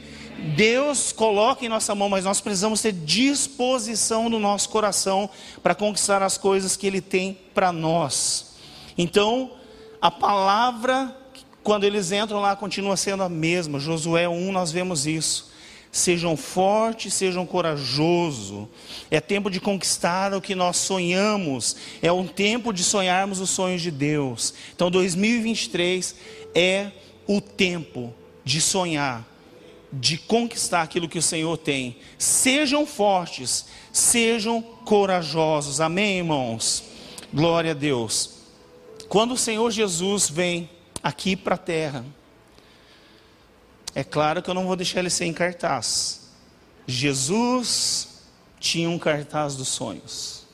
Deus 0.55 1.11
coloca 1.11 1.65
em 1.65 1.71
nossa 1.71 1.95
mão, 1.95 2.11
mas 2.11 2.27
nós 2.27 2.39
precisamos 2.39 2.83
ter 2.83 2.93
disposição 2.93 4.29
no 4.29 4.39
nosso 4.39 4.69
coração 4.69 5.31
para 5.63 5.75
conquistar 5.75 6.23
as 6.23 6.37
coisas 6.37 6.77
que 6.77 6.87
Ele 6.87 7.01
tem 7.01 7.39
para 7.55 7.73
nós. 7.73 8.59
Então, 8.99 9.53
a 10.01 10.11
palavra, 10.11 11.15
quando 11.63 11.85
eles 11.85 12.13
entram 12.13 12.41
lá, 12.41 12.55
continua 12.55 12.97
sendo 12.97 13.23
a 13.23 13.29
mesma. 13.29 13.81
Josué 13.81 14.29
1, 14.29 14.53
nós 14.53 14.71
vemos 14.71 15.07
isso. 15.07 15.51
Sejam 15.91 16.37
fortes, 16.37 17.15
sejam 17.15 17.45
corajosos. 17.45 18.69
É 19.11 19.21
tempo 19.21 19.51
de 19.51 19.61
conquistar 19.61 20.35
o 20.35 20.41
que 20.41 20.55
nós 20.55 20.77
sonhamos. 20.77 21.77
É 22.01 22.13
um 22.13 22.27
tempo 22.27 22.73
de 22.73 22.85
sonharmos 22.85 23.41
os 23.41 23.51
sonhos 23.51 23.83
de 23.83 23.91
Deus. 23.91 24.55
Então, 24.75 24.91
2023 24.91 26.15
é 26.55 26.93
o 27.27 27.41
tempo 27.41 28.15
de 28.45 28.61
sonhar, 28.61 29.27
de 29.93 30.17
conquistar 30.17 30.83
aquilo 30.83 31.09
que 31.09 31.19
o 31.19 31.23
Senhor 31.23 31.57
tem. 31.57 31.97
Sejam 32.19 32.87
fortes, 32.87 33.67
sejam 33.93 34.63
corajosos. 34.63 35.81
Amém, 35.81 36.19
irmãos? 36.19 36.85
Glória 37.33 37.73
a 37.73 37.75
Deus. 37.75 38.38
Quando 39.09 39.33
o 39.33 39.39
Senhor 39.39 39.71
Jesus 39.71 40.29
vem 40.29 40.69
aqui 41.03 41.35
para 41.35 41.55
a 41.55 41.59
terra, 41.59 42.05
é 43.95 44.05
claro 44.05 44.43
que 44.43 44.51
eu 44.51 44.55
não 44.55 44.67
vou 44.67 44.77
deixar 44.77 45.01
ele 45.01 45.11
sem 45.11 45.33
cartaz. 45.33 46.29
Jesus 46.87 48.25
tinha 48.61 48.89
um 48.89 48.99
cartaz 48.99 49.57
dos 49.57 49.69
sonhos. 49.69 50.47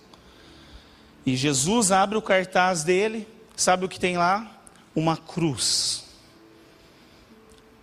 E 1.26 1.36
Jesus 1.36 1.90
abre 1.90 2.16
o 2.16 2.22
cartaz 2.22 2.84
dele, 2.84 3.26
sabe 3.56 3.84
o 3.84 3.88
que 3.88 3.98
tem 3.98 4.16
lá? 4.16 4.62
Uma 4.94 5.16
cruz. 5.16 6.04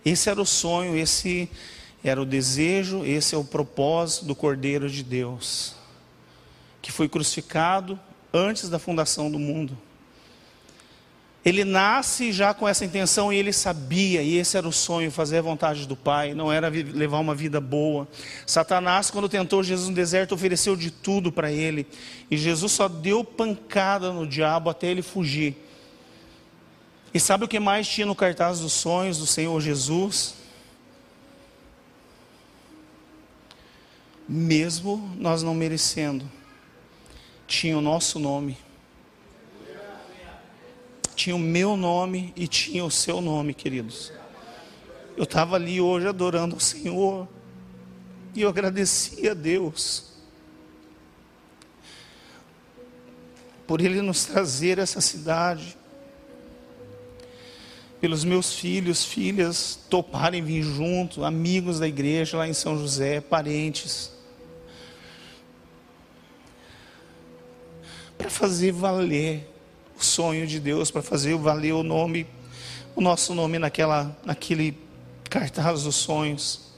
Esse 0.04 0.30
era 0.30 0.40
o 0.40 0.46
sonho, 0.46 0.96
esse 0.96 1.50
era 2.02 2.20
o 2.20 2.26
desejo, 2.26 3.04
esse 3.04 3.34
é 3.34 3.38
o 3.38 3.44
propósito 3.44 4.24
do 4.24 4.34
Cordeiro 4.34 4.88
de 4.88 5.02
Deus, 5.02 5.74
que 6.80 6.90
foi 6.90 7.08
crucificado 7.08 8.00
antes 8.32 8.68
da 8.68 8.78
fundação 8.78 9.30
do 9.30 9.38
mundo. 9.38 9.76
Ele 11.44 11.64
nasce 11.64 12.30
já 12.30 12.54
com 12.54 12.68
essa 12.68 12.84
intenção 12.84 13.32
e 13.32 13.36
ele 13.36 13.52
sabia, 13.52 14.22
e 14.22 14.36
esse 14.36 14.56
era 14.56 14.68
o 14.68 14.72
sonho, 14.72 15.10
fazer 15.10 15.38
a 15.38 15.42
vontade 15.42 15.88
do 15.88 15.96
Pai, 15.96 16.34
não 16.34 16.52
era 16.52 16.68
levar 16.68 17.18
uma 17.18 17.34
vida 17.34 17.60
boa. 17.60 18.06
Satanás, 18.46 19.10
quando 19.10 19.28
tentou 19.28 19.62
Jesus 19.62 19.88
no 19.88 19.94
deserto, 19.94 20.36
ofereceu 20.36 20.76
de 20.76 20.92
tudo 20.92 21.32
para 21.32 21.50
ele, 21.50 21.84
e 22.30 22.36
Jesus 22.36 22.70
só 22.70 22.86
deu 22.86 23.24
pancada 23.24 24.12
no 24.12 24.24
diabo 24.24 24.70
até 24.70 24.86
ele 24.86 25.02
fugir. 25.02 25.56
E 27.12 27.18
sabe 27.18 27.44
o 27.44 27.48
que 27.48 27.58
mais 27.58 27.88
tinha 27.88 28.06
no 28.06 28.14
cartaz 28.14 28.60
dos 28.60 28.72
sonhos 28.72 29.18
do 29.18 29.26
Senhor 29.26 29.60
Jesus? 29.60 30.36
Mesmo 34.28 35.12
nós 35.18 35.42
não 35.42 35.54
merecendo, 35.54 36.30
tinha 37.48 37.76
o 37.76 37.82
nosso 37.82 38.20
nome 38.20 38.56
tinha 41.22 41.36
o 41.36 41.38
meu 41.38 41.76
nome 41.76 42.32
e 42.34 42.48
tinha 42.48 42.84
o 42.84 42.90
seu 42.90 43.20
nome, 43.20 43.54
queridos. 43.54 44.12
Eu 45.16 45.22
estava 45.22 45.54
ali 45.54 45.80
hoje 45.80 46.08
adorando 46.08 46.56
o 46.56 46.60
Senhor 46.60 47.28
e 48.34 48.42
eu 48.42 48.48
agradeci 48.48 49.28
a 49.28 49.34
Deus 49.34 50.14
por 53.68 53.80
Ele 53.80 54.02
nos 54.02 54.24
trazer 54.24 54.80
essa 54.80 55.00
cidade, 55.00 55.78
pelos 58.00 58.24
meus 58.24 58.54
filhos, 58.54 59.04
filhas 59.04 59.78
toparem 59.88 60.42
vir 60.42 60.64
junto, 60.64 61.24
amigos 61.24 61.78
da 61.78 61.86
igreja 61.86 62.36
lá 62.36 62.48
em 62.48 62.52
São 62.52 62.76
José, 62.76 63.20
parentes, 63.20 64.10
para 68.18 68.28
fazer 68.28 68.72
valer 68.72 69.51
sonho 69.98 70.46
de 70.46 70.58
Deus 70.60 70.90
para 70.90 71.02
fazer 71.02 71.36
valer 71.36 71.72
o 71.72 71.82
nome, 71.82 72.26
o 72.94 73.00
nosso 73.00 73.34
nome 73.34 73.58
naquela, 73.58 74.16
naquele 74.24 74.76
cartaz 75.28 75.82
dos 75.84 75.96
sonhos. 75.96 76.72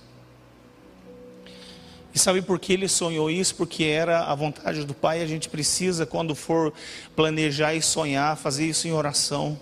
E 2.14 2.18
sabe 2.18 2.40
por 2.40 2.60
que 2.60 2.72
ele 2.72 2.86
sonhou 2.86 3.28
isso? 3.28 3.56
Porque 3.56 3.82
era 3.82 4.22
a 4.24 4.34
vontade 4.34 4.84
do 4.84 4.94
Pai. 4.94 5.20
A 5.20 5.26
gente 5.26 5.48
precisa, 5.48 6.06
quando 6.06 6.34
for 6.34 6.72
planejar 7.16 7.74
e 7.74 7.82
sonhar, 7.82 8.36
fazer 8.36 8.66
isso 8.66 8.86
em 8.86 8.92
oração, 8.92 9.58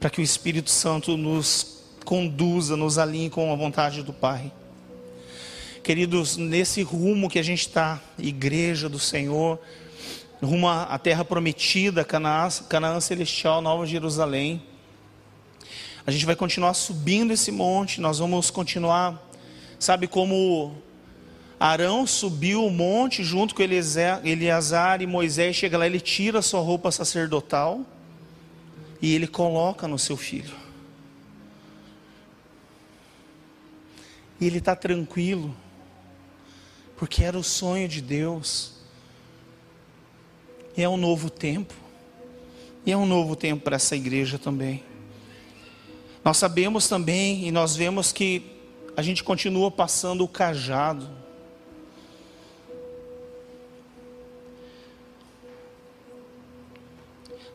para 0.00 0.10
que 0.10 0.20
o 0.20 0.24
Espírito 0.24 0.68
Santo 0.68 1.16
nos 1.16 1.84
conduza, 2.04 2.76
nos 2.76 2.98
alinhe 2.98 3.30
com 3.30 3.52
a 3.52 3.56
vontade 3.56 4.02
do 4.02 4.12
Pai. 4.12 4.52
Queridos, 5.84 6.36
nesse 6.36 6.82
rumo 6.82 7.30
que 7.30 7.38
a 7.38 7.42
gente 7.42 7.60
está, 7.60 8.02
igreja 8.18 8.88
do 8.88 8.98
Senhor, 8.98 9.56
rumo 10.42 10.68
à 10.68 10.98
terra 10.98 11.24
prometida, 11.24 12.04
Canaã, 12.04 12.48
Canaã 12.68 13.00
Celestial, 13.00 13.60
Nova 13.60 13.86
Jerusalém. 13.86 14.62
A 16.06 16.10
gente 16.10 16.26
vai 16.26 16.36
continuar 16.36 16.74
subindo 16.74 17.32
esse 17.32 17.50
monte, 17.50 18.00
nós 18.00 18.18
vamos 18.18 18.50
continuar, 18.50 19.20
sabe 19.78 20.06
como 20.06 20.76
Arão 21.58 22.06
subiu 22.06 22.64
o 22.64 22.70
monte 22.70 23.24
junto 23.24 23.54
com 23.54 23.62
Eleazar 23.62 25.00
e 25.00 25.06
Moisés, 25.06 25.56
chega 25.56 25.78
lá, 25.78 25.86
ele 25.86 26.00
tira 26.00 26.40
a 26.40 26.42
sua 26.42 26.60
roupa 26.60 26.92
sacerdotal 26.92 27.80
e 29.00 29.14
ele 29.14 29.26
coloca 29.26 29.88
no 29.88 29.98
seu 29.98 30.16
filho. 30.16 30.54
E 34.38 34.46
ele 34.46 34.58
está 34.58 34.76
tranquilo 34.76 35.56
porque 36.96 37.24
era 37.24 37.38
o 37.38 37.44
sonho 37.44 37.88
de 37.88 38.00
Deus. 38.00 38.75
E 40.76 40.82
é 40.82 40.88
um 40.88 40.96
novo 40.96 41.30
tempo. 41.30 41.74
E 42.84 42.92
é 42.92 42.96
um 42.96 43.06
novo 43.06 43.34
tempo 43.34 43.64
para 43.64 43.76
essa 43.76 43.96
igreja 43.96 44.38
também. 44.38 44.84
Nós 46.24 46.36
sabemos 46.36 46.88
também 46.88 47.46
e 47.46 47.50
nós 47.50 47.74
vemos 47.74 48.12
que 48.12 48.42
a 48.96 49.02
gente 49.02 49.24
continua 49.24 49.70
passando 49.70 50.22
o 50.22 50.28
cajado. 50.28 51.08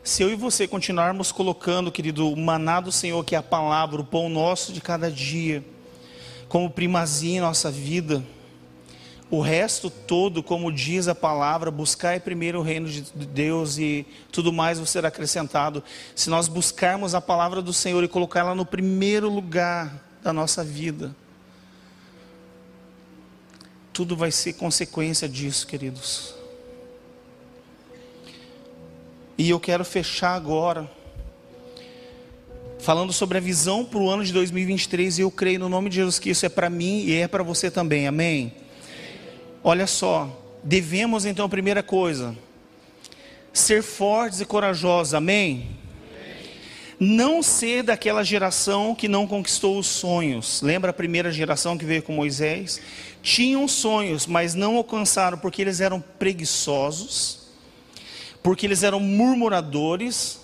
Se 0.02 0.22
eu 0.22 0.30
e 0.30 0.34
você 0.34 0.66
continuarmos 0.66 1.30
colocando, 1.30 1.92
querido, 1.92 2.28
o 2.28 2.36
maná 2.36 2.80
do 2.80 2.90
Senhor, 2.90 3.24
que 3.24 3.36
é 3.36 3.38
a 3.38 3.42
palavra, 3.42 4.00
o 4.00 4.04
pão 4.04 4.28
nosso 4.28 4.72
de 4.72 4.80
cada 4.80 5.08
dia, 5.08 5.64
como 6.48 6.68
primazia 6.68 7.36
em 7.36 7.40
nossa 7.40 7.70
vida, 7.70 8.22
o 9.32 9.40
resto 9.40 9.88
todo, 9.88 10.42
como 10.42 10.70
diz 10.70 11.08
a 11.08 11.14
palavra, 11.14 11.70
buscar 11.70 12.20
primeiro 12.20 12.58
o 12.58 12.62
reino 12.62 12.86
de 12.86 13.00
Deus 13.00 13.78
e 13.78 14.06
tudo 14.30 14.52
mais 14.52 14.76
vai 14.76 14.86
ser 14.86 15.06
acrescentado. 15.06 15.82
Se 16.14 16.28
nós 16.28 16.48
buscarmos 16.48 17.14
a 17.14 17.20
palavra 17.20 17.62
do 17.62 17.72
Senhor 17.72 18.04
e 18.04 18.08
colocá-la 18.08 18.54
no 18.54 18.66
primeiro 18.66 19.30
lugar 19.30 20.04
da 20.22 20.34
nossa 20.34 20.62
vida, 20.62 21.16
tudo 23.90 24.14
vai 24.14 24.30
ser 24.30 24.52
consequência 24.52 25.26
disso, 25.26 25.66
queridos. 25.66 26.34
E 29.38 29.48
eu 29.48 29.58
quero 29.58 29.82
fechar 29.82 30.34
agora 30.34 30.92
falando 32.78 33.14
sobre 33.14 33.38
a 33.38 33.40
visão 33.40 33.82
para 33.82 33.98
o 33.98 34.10
ano 34.10 34.22
de 34.22 34.32
2023 34.34 35.20
e 35.20 35.22
eu 35.22 35.30
creio 35.30 35.58
no 35.58 35.70
nome 35.70 35.88
de 35.88 35.96
Jesus 35.96 36.18
que 36.18 36.28
isso 36.28 36.44
é 36.44 36.50
para 36.50 36.68
mim 36.68 37.06
e 37.06 37.14
é 37.14 37.26
para 37.26 37.42
você 37.42 37.70
também. 37.70 38.06
Amém. 38.06 38.61
Olha 39.64 39.86
só, 39.86 40.28
devemos 40.64 41.24
então, 41.24 41.48
primeira 41.48 41.84
coisa, 41.84 42.36
ser 43.52 43.80
fortes 43.80 44.40
e 44.40 44.44
corajosos, 44.44 45.14
amém? 45.14 45.70
Não 46.98 47.44
ser 47.44 47.84
daquela 47.84 48.24
geração 48.24 48.92
que 48.92 49.06
não 49.06 49.24
conquistou 49.24 49.78
os 49.78 49.86
sonhos. 49.86 50.62
Lembra 50.62 50.90
a 50.90 50.94
primeira 50.94 51.30
geração 51.30 51.78
que 51.78 51.84
veio 51.84 52.02
com 52.02 52.12
Moisés? 52.12 52.80
Tinham 53.22 53.68
sonhos, 53.68 54.26
mas 54.26 54.52
não 54.52 54.76
alcançaram 54.76 55.38
porque 55.38 55.62
eles 55.62 55.80
eram 55.80 56.00
preguiçosos, 56.00 57.38
porque 58.42 58.66
eles 58.66 58.82
eram 58.82 58.98
murmuradores, 58.98 60.40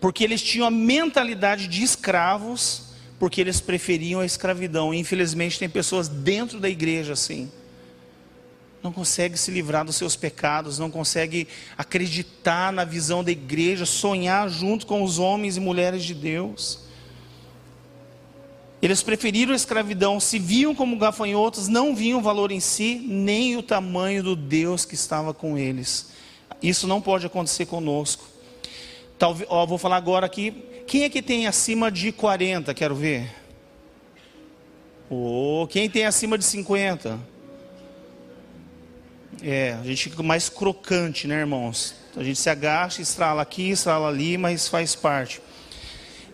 porque 0.00 0.24
eles 0.24 0.40
tinham 0.40 0.66
a 0.66 0.70
mentalidade 0.70 1.68
de 1.68 1.82
escravos, 1.82 2.84
porque 3.18 3.42
eles 3.42 3.60
preferiam 3.60 4.20
a 4.20 4.26
escravidão. 4.26 4.94
infelizmente 4.94 5.58
tem 5.58 5.68
pessoas 5.68 6.08
dentro 6.08 6.58
da 6.58 6.68
igreja 6.70 7.12
assim 7.12 7.50
não 8.84 8.92
consegue 8.92 9.38
se 9.38 9.50
livrar 9.50 9.82
dos 9.82 9.96
seus 9.96 10.14
pecados, 10.14 10.78
não 10.78 10.90
consegue 10.90 11.48
acreditar 11.76 12.70
na 12.70 12.84
visão 12.84 13.24
da 13.24 13.30
igreja, 13.30 13.86
sonhar 13.86 14.46
junto 14.50 14.86
com 14.86 15.02
os 15.02 15.18
homens 15.18 15.56
e 15.56 15.60
mulheres 15.60 16.04
de 16.04 16.12
Deus. 16.12 16.80
Eles 18.82 19.02
preferiram 19.02 19.54
a 19.54 19.56
escravidão, 19.56 20.20
se 20.20 20.38
viam 20.38 20.74
como 20.74 20.98
gafanhotos, 20.98 21.66
não 21.66 21.96
viam 21.96 22.20
valor 22.20 22.52
em 22.52 22.60
si, 22.60 23.02
nem 23.06 23.56
o 23.56 23.62
tamanho 23.62 24.22
do 24.22 24.36
Deus 24.36 24.84
que 24.84 24.94
estava 24.94 25.32
com 25.32 25.56
eles. 25.56 26.10
Isso 26.62 26.86
não 26.86 27.00
pode 27.00 27.24
acontecer 27.24 27.64
conosco. 27.64 28.28
Talvez, 29.18 29.48
ó, 29.50 29.64
vou 29.64 29.78
falar 29.78 29.96
agora 29.96 30.26
aqui. 30.26 30.50
Quem 30.86 31.04
é 31.04 31.08
que 31.08 31.22
tem 31.22 31.46
acima 31.46 31.90
de 31.90 32.12
40? 32.12 32.74
Quero 32.74 32.94
ver. 32.94 33.34
Oh, 35.08 35.66
quem 35.70 35.88
tem 35.88 36.04
acima 36.04 36.36
de 36.36 36.44
50? 36.44 37.32
É, 39.46 39.76
a 39.78 39.84
gente 39.84 40.08
fica 40.08 40.22
mais 40.22 40.48
crocante, 40.48 41.26
né, 41.28 41.40
irmãos? 41.40 41.94
A 42.16 42.24
gente 42.24 42.38
se 42.38 42.48
agacha, 42.48 43.02
estrala 43.02 43.42
aqui, 43.42 43.72
estrala 43.72 44.08
ali, 44.08 44.38
mas 44.38 44.68
faz 44.68 44.94
parte. 44.94 45.38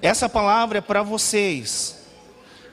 Essa 0.01 0.29
palavra 0.29 0.79
é 0.79 0.81
para 0.81 1.03
vocês. 1.03 2.05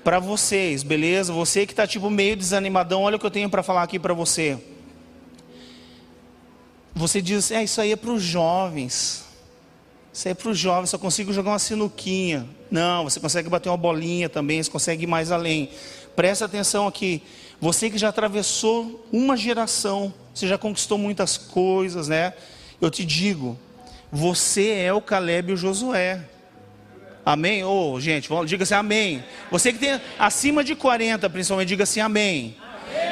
Para 0.03 0.19
vocês, 0.19 0.83
beleza? 0.83 1.33
Você 1.33 1.65
que 1.65 1.73
está 1.73 1.87
tipo 1.87 2.07
meio 2.11 2.37
desanimadão, 2.37 3.01
olha 3.01 3.15
o 3.15 3.19
que 3.19 3.25
eu 3.25 3.31
tenho 3.31 3.49
para 3.49 3.63
falar 3.63 3.81
aqui 3.81 3.97
para 3.97 4.13
você. 4.13 4.59
Você 6.93 7.19
diz, 7.19 7.49
é, 7.49 7.63
isso 7.63 7.81
aí 7.81 7.93
é 7.93 7.95
para 7.95 8.11
os 8.11 8.21
jovens. 8.21 9.25
Isso 10.13 10.27
aí 10.27 10.33
é 10.33 10.35
para 10.35 10.49
os 10.49 10.59
jovens, 10.59 10.91
só 10.91 10.99
consigo 10.99 11.33
jogar 11.33 11.49
uma 11.49 11.59
sinuquinha. 11.59 12.47
Não, 12.69 13.05
você 13.05 13.19
consegue 13.19 13.49
bater 13.49 13.69
uma 13.69 13.77
bolinha 13.77 14.29
também, 14.29 14.61
você 14.61 14.69
consegue 14.69 15.05
ir 15.05 15.07
mais 15.07 15.31
além. 15.31 15.71
Presta 16.15 16.45
atenção 16.45 16.85
aqui. 16.85 17.23
Você 17.59 17.89
que 17.89 17.97
já 17.97 18.09
atravessou 18.09 19.03
uma 19.11 19.35
geração, 19.35 20.13
você 20.37 20.47
já 20.47 20.57
conquistou 20.57 20.97
muitas 20.97 21.37
coisas, 21.37 22.07
né? 22.07 22.33
Eu 22.79 22.91
te 22.91 23.03
digo, 23.03 23.57
você 24.11 24.69
é 24.69 24.93
o 24.93 25.01
Caleb 25.01 25.49
e 25.49 25.53
o 25.53 25.57
Josué. 25.57 26.21
Amém? 27.25 27.63
Ô, 27.63 27.93
oh, 27.93 27.99
gente, 27.99 28.29
diga 28.45 28.63
assim, 28.63 28.73
amém. 28.75 29.23
Você 29.51 29.73
que 29.73 29.79
tem 29.79 29.99
acima 30.17 30.63
de 30.63 30.75
40, 30.75 31.29
principalmente, 31.29 31.67
diga 31.67 31.83
assim, 31.83 31.99
amém. 31.99 32.55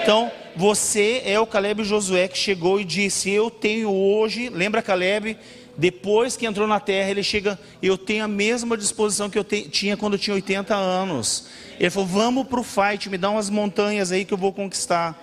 Então, 0.01 0.31
você 0.55 1.21
é 1.25 1.39
o 1.39 1.47
Caleb 1.47 1.81
e 1.81 1.83
o 1.83 1.85
Josué 1.85 2.27
que 2.27 2.37
chegou 2.37 2.79
e 2.79 2.85
disse: 2.85 3.29
Eu 3.29 3.51
tenho 3.51 3.91
hoje, 3.91 4.49
lembra 4.49 4.81
Caleb? 4.81 5.37
Depois 5.77 6.37
que 6.37 6.45
entrou 6.45 6.65
na 6.65 6.79
terra, 6.79 7.09
ele 7.09 7.21
chega, 7.21 7.59
eu 7.81 7.97
tenho 7.97 8.23
a 8.23 8.27
mesma 8.27 8.77
disposição 8.77 9.29
que 9.29 9.37
eu 9.37 9.43
te, 9.43 9.63
tinha 9.63 9.97
quando 9.97 10.13
eu 10.13 10.19
tinha 10.19 10.33
80 10.33 10.73
anos. 10.73 11.47
Ele 11.77 11.89
falou: 11.89 12.07
Vamos 12.07 12.47
para 12.47 12.59
o 12.59 12.63
fight, 12.63 13.09
me 13.09 13.17
dá 13.17 13.29
umas 13.29 13.49
montanhas 13.49 14.11
aí 14.11 14.23
que 14.23 14.33
eu 14.33 14.37
vou 14.37 14.53
conquistar. 14.53 15.21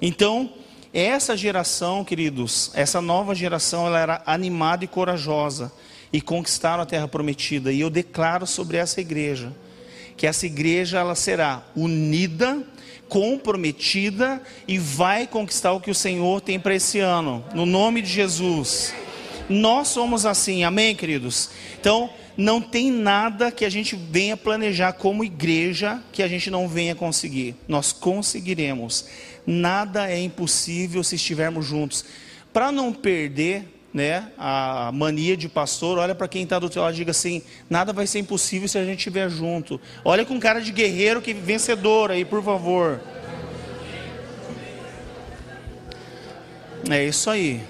Então, 0.00 0.52
essa 0.92 1.36
geração, 1.36 2.04
queridos, 2.04 2.70
essa 2.74 3.00
nova 3.00 3.34
geração, 3.34 3.86
ela 3.86 3.98
era 3.98 4.22
animada 4.26 4.84
e 4.84 4.88
corajosa 4.88 5.72
e 6.12 6.20
conquistaram 6.20 6.82
a 6.82 6.86
terra 6.86 7.06
prometida. 7.06 7.72
E 7.72 7.80
eu 7.80 7.90
declaro 7.90 8.46
sobre 8.46 8.76
essa 8.76 9.00
igreja 9.00 9.52
que 10.20 10.26
essa 10.26 10.44
igreja 10.44 10.98
ela 10.98 11.14
será 11.14 11.62
unida, 11.74 12.62
comprometida 13.08 14.42
e 14.68 14.76
vai 14.76 15.26
conquistar 15.26 15.72
o 15.72 15.80
que 15.80 15.90
o 15.90 15.94
Senhor 15.94 16.42
tem 16.42 16.60
para 16.60 16.74
esse 16.74 16.98
ano. 16.98 17.42
No 17.54 17.64
nome 17.64 18.02
de 18.02 18.10
Jesus. 18.10 18.92
Nós 19.48 19.88
somos 19.88 20.26
assim, 20.26 20.62
amém, 20.62 20.94
queridos? 20.94 21.48
Então, 21.80 22.10
não 22.36 22.60
tem 22.60 22.90
nada 22.90 23.50
que 23.50 23.64
a 23.64 23.70
gente 23.70 23.96
venha 23.96 24.36
planejar 24.36 24.92
como 24.92 25.24
igreja 25.24 26.02
que 26.12 26.22
a 26.22 26.28
gente 26.28 26.50
não 26.50 26.68
venha 26.68 26.94
conseguir. 26.94 27.56
Nós 27.66 27.90
conseguiremos. 27.90 29.06
Nada 29.50 30.08
é 30.08 30.16
impossível 30.20 31.02
se 31.02 31.16
estivermos 31.16 31.66
juntos. 31.66 32.04
Para 32.52 32.70
não 32.70 32.92
perder 32.92 33.66
né, 33.92 34.30
a 34.38 34.92
mania 34.94 35.36
de 35.36 35.48
pastor, 35.48 35.98
olha 35.98 36.14
para 36.14 36.28
quem 36.28 36.44
está 36.44 36.60
do 36.60 36.70
teu 36.70 36.82
lado 36.82 36.94
e 36.94 36.98
diga 36.98 37.10
assim: 37.10 37.42
nada 37.68 37.92
vai 37.92 38.06
ser 38.06 38.20
impossível 38.20 38.68
se 38.68 38.78
a 38.78 38.84
gente 38.84 38.98
estiver 38.98 39.28
junto. 39.28 39.80
Olha 40.04 40.24
com 40.24 40.38
cara 40.38 40.60
de 40.60 40.70
guerreiro 40.70 41.20
que 41.20 41.34
vencedor 41.34 42.12
aí, 42.12 42.24
por 42.24 42.44
favor. 42.44 43.00
É 46.88 47.04
isso 47.04 47.28
aí. 47.28 47.60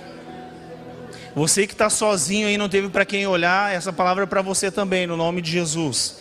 Você 1.35 1.67
que 1.67 1.73
está 1.73 1.89
sozinho 1.89 2.47
aí, 2.47 2.59
não 2.59 2.69
teve 2.69 2.91
para 2.91 3.07
quem 3.07 3.27
olhar, 3.27 3.75
essa 3.75 3.91
palavra 3.91 4.25
é 4.25 4.27
para 4.27 4.43
você 4.43 4.71
também, 4.71 5.07
no 5.07 5.17
nome 5.17 5.41
de 5.41 5.51
Jesus. 5.51 6.19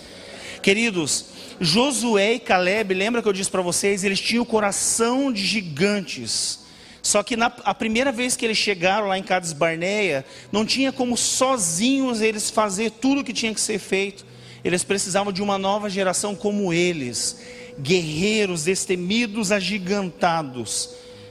Queridos, 0.61 1.25
Josué 1.59 2.35
e 2.35 2.39
Caleb, 2.39 2.93
lembra 2.93 3.21
que 3.21 3.27
eu 3.27 3.33
disse 3.33 3.51
para 3.51 3.61
vocês, 3.61 4.03
eles 4.03 4.19
tinham 4.19 4.43
o 4.43 4.45
coração 4.45 5.31
de 5.31 5.45
gigantes. 5.45 6.59
Só 7.01 7.21
que 7.23 7.35
na 7.35 7.47
a 7.63 7.73
primeira 7.73 8.11
vez 8.11 8.35
que 8.35 8.45
eles 8.45 8.57
chegaram 8.57 9.07
lá 9.07 9.17
em 9.17 9.23
Cades 9.23 9.51
Barneia, 9.51 10.25
não 10.51 10.65
tinha 10.65 10.91
como 10.91 11.17
sozinhos 11.17 12.21
eles 12.21 12.49
fazer 12.49 12.91
tudo 12.91 13.21
o 13.21 13.23
que 13.23 13.33
tinha 13.33 13.53
que 13.53 13.61
ser 13.61 13.79
feito. 13.79 14.25
Eles 14.63 14.83
precisavam 14.83 15.31
de 15.31 15.41
uma 15.41 15.57
nova 15.57 15.89
geração 15.89 16.35
como 16.35 16.73
eles, 16.73 17.41
guerreiros, 17.79 18.65
destemidos, 18.65 19.51
agigantados 19.53 20.89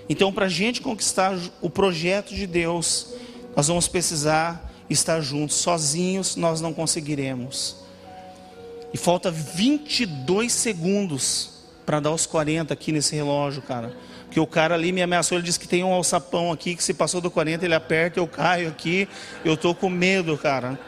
Então, 0.08 0.32
para 0.32 0.46
a 0.46 0.48
gente 0.48 0.80
conquistar 0.80 1.38
o 1.60 1.68
projeto 1.68 2.34
de 2.34 2.46
Deus, 2.46 3.08
nós 3.54 3.68
vamos 3.68 3.86
precisar 3.86 4.72
estar 4.88 5.20
juntos. 5.20 5.56
Sozinhos 5.56 6.36
nós 6.36 6.60
não 6.62 6.72
conseguiremos. 6.72 7.87
E 8.92 8.96
falta 8.96 9.30
22 9.30 10.52
segundos 10.52 11.50
para 11.84 12.00
dar 12.00 12.10
os 12.10 12.26
40 12.26 12.72
aqui 12.72 12.92
nesse 12.92 13.14
relógio, 13.14 13.62
cara. 13.62 13.94
Porque 14.24 14.38
o 14.38 14.46
cara 14.46 14.74
ali 14.74 14.92
me 14.92 15.02
ameaçou, 15.02 15.38
ele 15.38 15.44
disse 15.46 15.58
que 15.58 15.66
tem 15.66 15.82
um 15.82 15.92
alçapão 15.92 16.52
aqui, 16.52 16.74
que 16.74 16.82
se 16.82 16.92
passou 16.92 17.20
do 17.20 17.30
40 17.30 17.64
ele 17.64 17.74
aperta, 17.74 18.20
eu 18.20 18.26
caio 18.26 18.68
aqui. 18.68 19.08
Eu 19.44 19.56
tô 19.56 19.74
com 19.74 19.88
medo, 19.88 20.36
cara. 20.36 20.78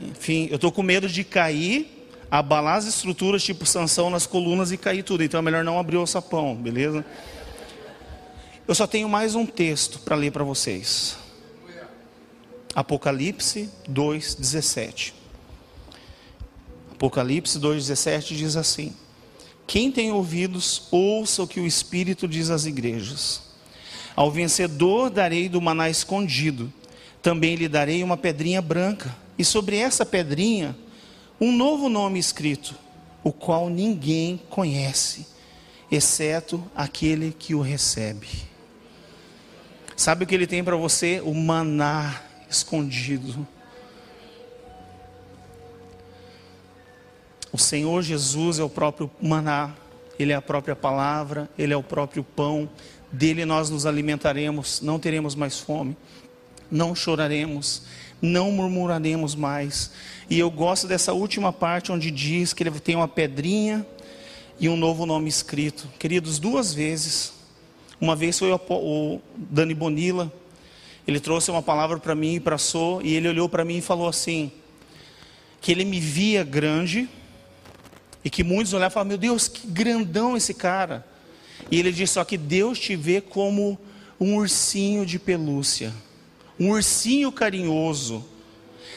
Enfim, 0.00 0.48
eu 0.50 0.58
tô 0.58 0.72
com 0.72 0.82
medo 0.82 1.08
de 1.08 1.22
cair, 1.22 2.08
abalar 2.28 2.78
as 2.78 2.86
estruturas, 2.86 3.42
tipo 3.42 3.64
sanção 3.64 4.10
nas 4.10 4.26
colunas 4.26 4.72
e 4.72 4.76
cair 4.76 5.04
tudo. 5.04 5.22
Então 5.22 5.38
é 5.38 5.42
melhor 5.42 5.62
não 5.62 5.78
abrir 5.78 5.96
o 5.96 6.00
alçapão, 6.00 6.56
beleza? 6.56 7.04
Eu 8.66 8.74
só 8.74 8.86
tenho 8.86 9.08
mais 9.08 9.34
um 9.34 9.46
texto 9.46 10.00
para 10.00 10.16
ler 10.16 10.32
para 10.32 10.42
vocês. 10.42 11.16
Apocalipse 12.74 13.68
2:17. 13.88 15.21
Apocalipse 17.02 17.58
2:17 17.58 18.36
diz 18.36 18.54
assim: 18.54 18.92
Quem 19.66 19.90
tem 19.90 20.12
ouvidos, 20.12 20.84
ouça 20.88 21.42
o 21.42 21.48
que 21.48 21.58
o 21.58 21.66
Espírito 21.66 22.28
diz 22.28 22.48
às 22.48 22.64
igrejas. 22.64 23.42
Ao 24.14 24.30
vencedor 24.30 25.10
darei 25.10 25.48
do 25.48 25.60
maná 25.60 25.90
escondido, 25.90 26.72
também 27.20 27.56
lhe 27.56 27.66
darei 27.66 28.04
uma 28.04 28.16
pedrinha 28.16 28.62
branca, 28.62 29.12
e 29.36 29.44
sobre 29.44 29.78
essa 29.78 30.06
pedrinha 30.06 30.76
um 31.40 31.50
novo 31.50 31.88
nome 31.88 32.20
escrito, 32.20 32.72
o 33.24 33.32
qual 33.32 33.68
ninguém 33.68 34.40
conhece, 34.48 35.26
exceto 35.90 36.62
aquele 36.72 37.34
que 37.36 37.52
o 37.52 37.60
recebe. 37.60 38.28
Sabe 39.96 40.22
o 40.22 40.26
que 40.26 40.36
ele 40.36 40.46
tem 40.46 40.62
para 40.62 40.76
você? 40.76 41.20
O 41.24 41.34
maná 41.34 42.22
escondido. 42.48 43.44
O 47.52 47.58
Senhor 47.58 48.02
Jesus 48.02 48.58
é 48.58 48.64
o 48.64 48.68
próprio 48.68 49.10
maná, 49.20 49.74
Ele 50.18 50.32
é 50.32 50.34
a 50.34 50.40
própria 50.40 50.74
palavra, 50.74 51.50
Ele 51.58 51.74
é 51.74 51.76
o 51.76 51.82
próprio 51.82 52.24
pão, 52.24 52.68
dele 53.12 53.44
nós 53.44 53.68
nos 53.68 53.84
alimentaremos, 53.84 54.80
não 54.80 54.98
teremos 54.98 55.34
mais 55.34 55.58
fome, 55.58 55.94
não 56.70 56.94
choraremos, 56.94 57.82
não 58.22 58.50
murmuraremos 58.50 59.34
mais. 59.34 59.92
E 60.30 60.38
eu 60.38 60.50
gosto 60.50 60.88
dessa 60.88 61.12
última 61.12 61.52
parte 61.52 61.92
onde 61.92 62.10
diz 62.10 62.54
que 62.54 62.62
ele 62.62 62.70
tem 62.80 62.96
uma 62.96 63.08
pedrinha 63.08 63.86
e 64.58 64.68
um 64.68 64.76
novo 64.76 65.04
nome 65.04 65.28
escrito. 65.28 65.86
Queridos, 65.98 66.38
duas 66.38 66.72
vezes. 66.72 67.34
Uma 68.00 68.16
vez 68.16 68.38
foi 68.38 68.50
o 68.50 69.20
Dani 69.36 69.74
Bonilla, 69.74 70.32
ele 71.06 71.20
trouxe 71.20 71.50
uma 71.50 71.62
palavra 71.62 71.98
para 71.98 72.14
mim 72.14 72.36
e 72.36 72.40
para 72.40 72.58
Sô, 72.58 73.00
e 73.02 73.14
ele 73.14 73.28
olhou 73.28 73.48
para 73.48 73.64
mim 73.64 73.78
e 73.78 73.82
falou 73.82 74.08
assim: 74.08 74.50
que 75.60 75.70
ele 75.70 75.84
me 75.84 76.00
via 76.00 76.42
grande 76.42 77.08
e 78.24 78.30
que 78.30 78.44
muitos 78.44 78.72
olhavam 78.72 78.90
e 78.90 78.94
falavam: 78.94 79.08
Meu 79.08 79.18
Deus, 79.18 79.48
que 79.48 79.66
grandão 79.66 80.36
esse 80.36 80.54
cara. 80.54 81.04
E 81.70 81.78
ele 81.78 81.92
disse: 81.92 82.14
Só 82.14 82.24
que 82.24 82.36
Deus 82.36 82.78
te 82.78 82.94
vê 82.96 83.20
como 83.20 83.78
um 84.20 84.36
ursinho 84.36 85.04
de 85.04 85.18
pelúcia, 85.18 85.92
um 86.58 86.70
ursinho 86.70 87.32
carinhoso. 87.32 88.24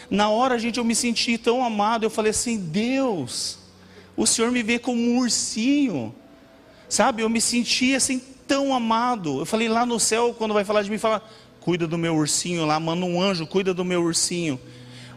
Na 0.10 0.30
hora, 0.30 0.60
gente, 0.60 0.78
eu 0.78 0.84
me 0.84 0.96
senti 0.96 1.38
tão 1.38 1.64
amado. 1.64 2.04
Eu 2.04 2.10
falei 2.10 2.32
assim: 2.32 2.58
Deus, 2.58 3.60
o 4.16 4.26
Senhor 4.28 4.52
me 4.52 4.62
vê 4.62 4.78
como 4.78 5.02
um 5.02 5.18
ursinho, 5.18 6.14
sabe? 6.88 7.24
Eu 7.24 7.30
me 7.30 7.42
senti 7.42 7.96
assim 7.96 8.22
tão 8.48 8.74
amado. 8.74 9.40
Eu 9.40 9.46
falei 9.46 9.68
lá 9.68 9.86
no 9.86 10.00
céu, 10.00 10.36
quando 10.38 10.54
vai 10.54 10.64
falar 10.64 10.84
de 10.84 10.92
mim, 10.92 10.98
fala: 10.98 11.24
Cuida 11.60 11.88
do 11.88 11.98
meu 11.98 12.16
ursinho 12.16 12.66
lá, 12.66 12.80
manda 12.80 13.06
um 13.06 13.20
anjo, 13.20 13.48
cuida 13.48 13.74
do 13.74 13.84
meu 13.84 14.04
ursinho. 14.04 14.60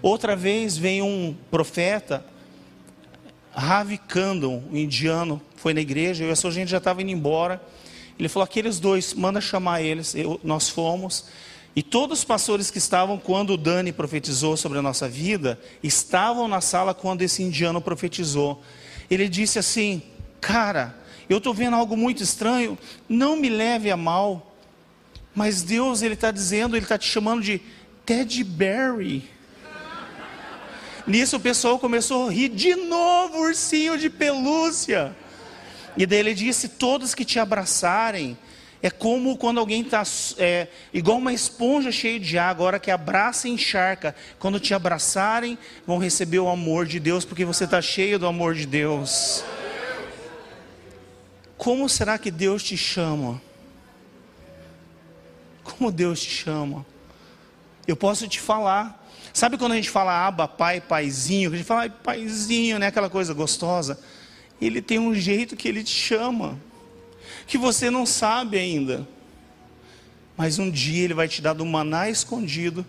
Outra 0.01 0.35
vez 0.35 0.79
vem 0.79 1.03
um 1.03 1.37
profeta 1.51 2.25
Ravi 3.59 3.99
Kandon, 3.99 4.63
um 4.71 4.77
indiano, 4.77 5.43
foi 5.57 5.75
na 5.75 5.81
igreja, 5.81 6.25
eu 6.25 6.31
e 6.31 6.33
a 6.33 6.51
gente 6.51 6.71
já 6.71 6.79
estava 6.79 7.03
indo 7.03 7.11
embora. 7.11 7.61
Ele 8.19 8.29
falou: 8.29 8.45
aqueles 8.45 8.79
dois, 8.79 9.15
manda 9.15 9.41
chamar 9.41 9.83
eles. 9.83 10.15
Eu, 10.15 10.41
nós 10.45 10.69
fomos. 10.69 11.25
E 11.75 11.83
todos 11.83 12.21
os 12.21 12.25
pastores 12.25 12.71
que 12.71 12.79
estavam 12.79 13.19
quando 13.19 13.51
o 13.51 13.57
Dani 13.57 13.93
profetizou 13.93 14.57
sobre 14.57 14.79
a 14.79 14.83
nossa 14.83 15.09
vida, 15.09 15.61
estavam 15.83 16.49
na 16.49 16.61
sala 16.61 16.95
quando 16.95 17.23
esse 17.23 17.43
indiano 17.43 17.81
profetizou. 17.81 18.63
Ele 19.11 19.29
disse 19.29 19.59
assim: 19.59 20.03
Cara, 20.41 20.97
eu 21.29 21.39
estou 21.39 21.53
vendo 21.53 21.75
algo 21.75 21.97
muito 21.97 22.23
estranho, 22.23 22.79
não 23.09 23.37
me 23.37 23.49
leve 23.49 23.91
a 23.91 23.97
mal, 23.97 24.55
mas 25.35 25.63
Deus, 25.63 26.03
Ele 26.03 26.15
está 26.15 26.31
dizendo, 26.31 26.77
Ele 26.77 26.85
está 26.85 26.97
te 26.97 27.09
chamando 27.09 27.43
de 27.43 27.61
Ted 28.07 28.43
Berry. 28.45 29.29
Nisso 31.09 31.39
o 31.39 31.41
pessoal 31.41 31.79
começou 31.79 32.29
a 32.29 32.31
rir 32.31 32.51
de 32.51 32.75
novo, 32.75 33.39
ursinho 33.39 33.97
de 33.97 34.11
pelúcia. 34.11 35.17
E 35.97 36.05
daí 36.05 36.19
ele 36.19 36.35
disse: 36.35 36.69
Todos 36.69 37.15
que 37.15 37.25
te 37.25 37.39
abraçarem, 37.39 38.37
é 38.83 38.91
como 38.91 39.39
quando 39.39 39.59
alguém 39.59 39.81
está 39.81 40.03
é, 40.37 40.69
igual 40.93 41.17
uma 41.17 41.33
esponja 41.33 41.91
cheia 41.91 42.21
de 42.21 42.37
água, 42.37 42.67
agora 42.67 42.79
que 42.79 42.91
abraça 42.91 43.49
e 43.49 43.53
encharca. 43.53 44.15
Quando 44.39 44.61
te 44.61 44.75
abraçarem, 44.75 45.59
vão 45.87 45.97
receber 45.97 46.41
o 46.41 46.49
amor 46.49 46.85
de 46.85 47.01
Deus, 47.01 47.25
porque 47.25 47.45
você 47.45 47.65
está 47.65 47.81
cheio 47.81 48.19
do 48.19 48.27
amor 48.27 48.55
de 48.55 48.67
Deus. 48.67 49.43
Como 51.57 51.89
será 51.89 52.19
que 52.19 52.31
Deus 52.31 52.63
te 52.63 52.77
chama? 52.77 53.41
Como 55.65 55.91
Deus 55.91 56.21
te 56.21 56.31
chama? 56.31 56.85
Eu 57.87 57.97
posso 57.97 58.29
te 58.29 58.39
falar. 58.39 59.08
Sabe 59.33 59.57
quando 59.57 59.73
a 59.73 59.77
gente 59.77 59.91
fala 59.91 60.27
aba, 60.27 60.49
pai, 60.49 60.81
paizinho, 60.81 61.53
a 61.53 61.57
gente 61.57 61.67
fala 61.67 61.89
paizinho, 61.89 62.79
né? 62.79 62.87
Aquela 62.87 63.11
coisa 63.11 63.33
gostosa. 63.35 63.99
Ele 64.61 64.83
tem 64.83 64.99
um 64.99 65.15
jeito 65.15 65.57
que 65.57 65.69
ele 65.69 65.85
te 65.85 65.95
chama, 65.95 66.59
que 67.47 67.57
você 67.57 67.91
não 67.91 68.05
sabe 68.05 68.59
ainda. 68.59 69.07
Mas 70.37 70.59
um 70.59 70.71
dia 70.71 71.05
ele 71.05 71.15
vai 71.15 71.29
te 71.29 71.43
dar 71.43 71.53
do 71.53 71.65
maná 71.65 72.09
escondido 72.09 72.85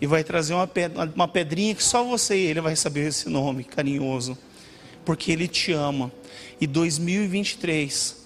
e 0.00 0.06
vai 0.06 0.24
trazer 0.24 0.54
uma, 0.54 1.28
pedrinha 1.28 1.74
que 1.74 1.82
só 1.82 2.02
você 2.02 2.36
e 2.36 2.46
ele 2.46 2.60
vai 2.60 2.74
saber 2.74 3.08
esse 3.08 3.28
nome 3.28 3.64
carinhoso, 3.64 4.36
porque 5.04 5.30
ele 5.30 5.46
te 5.46 5.72
ama. 5.72 6.10
E 6.60 6.66
2023 6.66 8.16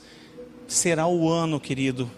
será 0.68 1.06
o 1.06 1.28
ano, 1.28 1.58
querido, 1.58 2.10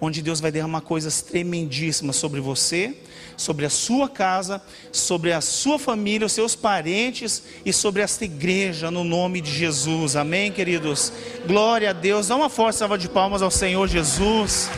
onde 0.00 0.22
Deus 0.22 0.40
vai 0.40 0.50
derramar 0.50 0.80
coisas 0.80 1.20
tremendíssimas 1.20 2.16
sobre 2.16 2.40
você 2.40 2.96
sobre 3.36 3.64
a 3.64 3.70
sua 3.70 4.08
casa, 4.08 4.60
sobre 4.92 5.32
a 5.32 5.40
sua 5.40 5.78
família, 5.78 6.26
os 6.26 6.32
seus 6.32 6.54
parentes 6.54 7.42
e 7.64 7.72
sobre 7.72 8.02
esta 8.02 8.24
igreja, 8.24 8.90
no 8.90 9.04
nome 9.04 9.40
de 9.40 9.50
Jesus. 9.50 10.16
Amém, 10.16 10.52
queridos? 10.52 11.12
Glória 11.46 11.90
a 11.90 11.92
Deus. 11.92 12.28
Dá 12.28 12.36
uma 12.36 12.48
forte 12.48 12.78
salva 12.78 12.98
de 12.98 13.08
palmas 13.08 13.42
ao 13.42 13.50
Senhor 13.50 13.88
Jesus. 13.88 14.68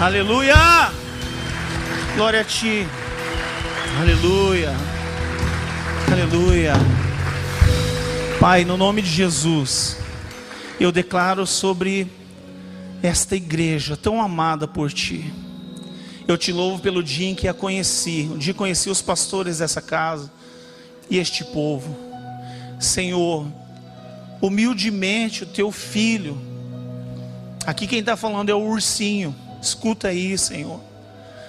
Aleluia! 0.00 0.54
Glória 2.14 2.40
a 2.40 2.44
Ti. 2.44 2.86
Aleluia. 4.00 4.74
Aleluia. 6.10 6.72
Pai, 8.40 8.64
no 8.64 8.76
nome 8.76 9.02
de 9.02 9.10
Jesus, 9.10 9.96
eu 10.78 10.92
declaro 10.92 11.46
sobre 11.46 12.06
esta 13.02 13.36
igreja 13.36 13.96
tão 13.96 14.20
amada 14.20 14.66
por 14.66 14.92
Ti 14.92 15.43
eu 16.26 16.38
te 16.38 16.52
louvo 16.52 16.80
pelo 16.80 17.02
dia 17.02 17.28
em 17.28 17.34
que 17.34 17.46
a 17.46 17.54
conheci, 17.54 18.30
o 18.32 18.38
dia 18.38 18.52
que 18.52 18.58
conheci 18.58 18.88
os 18.88 19.02
pastores 19.02 19.58
dessa 19.58 19.82
casa 19.82 20.30
e 21.10 21.18
este 21.18 21.44
povo. 21.44 21.96
Senhor, 22.80 23.46
humildemente 24.40 25.42
o 25.42 25.46
teu 25.46 25.70
filho, 25.70 26.40
aqui 27.66 27.86
quem 27.86 28.00
está 28.00 28.16
falando 28.16 28.48
é 28.48 28.54
o 28.54 28.62
ursinho, 28.62 29.34
escuta 29.60 30.08
aí, 30.08 30.36
Senhor. 30.38 30.80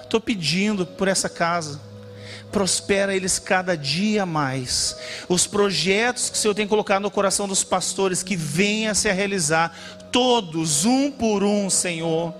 Estou 0.02 0.20
pedindo 0.20 0.86
por 0.86 1.08
essa 1.08 1.28
casa, 1.28 1.80
prospera 2.52 3.16
eles 3.16 3.38
cada 3.38 3.76
dia 3.76 4.24
mais. 4.26 4.96
Os 5.28 5.46
projetos 5.46 6.30
que 6.30 6.36
o 6.36 6.40
Senhor 6.40 6.54
tem 6.54 6.68
colocado 6.68 7.02
no 7.02 7.10
coração 7.10 7.48
dos 7.48 7.64
pastores, 7.64 8.22
que 8.22 8.36
venha 8.36 8.94
se 8.94 9.08
a 9.08 9.12
realizar, 9.12 9.76
todos, 10.12 10.84
um 10.84 11.10
por 11.10 11.42
um, 11.42 11.68
Senhor 11.68 12.32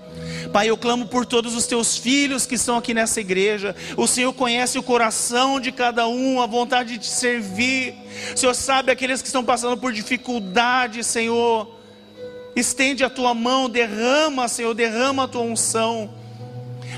Pai, 0.47 0.69
eu 0.69 0.77
clamo 0.77 1.05
por 1.07 1.25
todos 1.25 1.55
os 1.55 1.65
teus 1.65 1.97
filhos 1.97 2.45
que 2.45 2.55
estão 2.55 2.77
aqui 2.77 2.93
nessa 2.93 3.19
igreja. 3.19 3.75
O 3.95 4.07
Senhor 4.07 4.33
conhece 4.33 4.77
o 4.77 4.83
coração 4.83 5.59
de 5.59 5.71
cada 5.71 6.07
um, 6.07 6.41
a 6.41 6.45
vontade 6.45 6.93
de 6.93 6.99
te 6.99 7.07
servir. 7.07 7.93
O 8.33 8.37
Senhor 8.37 8.53
sabe 8.53 8.91
aqueles 8.91 9.21
que 9.21 9.27
estão 9.27 9.43
passando 9.43 9.77
por 9.77 9.91
dificuldade, 9.91 11.03
Senhor. 11.03 11.75
Estende 12.55 13.03
a 13.03 13.09
tua 13.09 13.33
mão, 13.33 13.69
derrama, 13.69 14.47
Senhor, 14.47 14.73
derrama 14.73 15.23
a 15.23 15.27
tua 15.27 15.43
unção. 15.43 16.09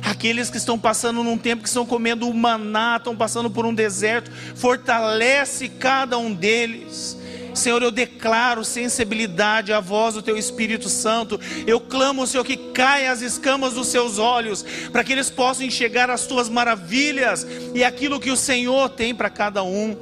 Aqueles 0.03 0.49
que 0.49 0.57
estão 0.57 0.77
passando 0.79 1.23
num 1.23 1.37
tempo 1.37 1.63
que 1.63 1.67
estão 1.67 1.85
comendo 1.85 2.29
o 2.29 2.33
maná, 2.33 2.97
estão 2.97 3.15
passando 3.15 3.49
por 3.49 3.65
um 3.65 3.73
deserto, 3.73 4.31
fortalece 4.55 5.67
cada 5.67 6.17
um 6.17 6.33
deles. 6.33 7.17
Senhor, 7.53 7.81
eu 7.81 7.91
declaro 7.91 8.63
sensibilidade 8.63 9.73
à 9.73 9.79
voz 9.79 10.15
do 10.15 10.21
Teu 10.21 10.37
Espírito 10.37 10.89
Santo. 10.89 11.39
Eu 11.65 11.79
clamo, 11.79 12.25
Senhor, 12.25 12.43
que 12.43 12.57
caia 12.57 13.11
as 13.11 13.21
escamas 13.21 13.73
dos 13.73 13.87
seus 13.87 14.17
olhos, 14.17 14.65
para 14.91 15.03
que 15.03 15.11
eles 15.11 15.29
possam 15.29 15.65
enxergar 15.65 16.09
as 16.09 16.27
Tuas 16.27 16.49
maravilhas 16.49 17.45
e 17.73 17.83
aquilo 17.83 18.19
que 18.19 18.31
o 18.31 18.37
Senhor 18.37 18.89
tem 18.89 19.13
para 19.15 19.29
cada 19.29 19.63
um. 19.63 19.95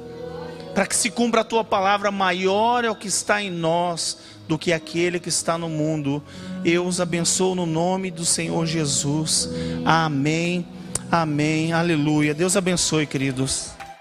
Para 0.74 0.86
que 0.86 0.94
se 0.94 1.10
cumpra 1.10 1.40
a 1.40 1.44
Tua 1.44 1.64
palavra, 1.64 2.10
maior 2.10 2.84
é 2.84 2.90
o 2.90 2.94
que 2.94 3.08
está 3.08 3.42
em 3.42 3.50
nós 3.50 4.18
do 4.46 4.58
que 4.58 4.72
aquele 4.72 5.20
que 5.20 5.28
está 5.28 5.58
no 5.58 5.68
mundo. 5.68 6.22
Eu 6.64 6.86
os 6.86 7.00
abençoo 7.00 7.54
no 7.54 7.66
nome 7.66 8.10
do 8.10 8.24
Senhor 8.24 8.66
Jesus. 8.66 9.48
Amém. 9.84 10.66
Amém. 11.10 11.72
Aleluia. 11.72 12.34
Deus 12.34 12.56
abençoe, 12.56 13.06
queridos. 13.06 13.77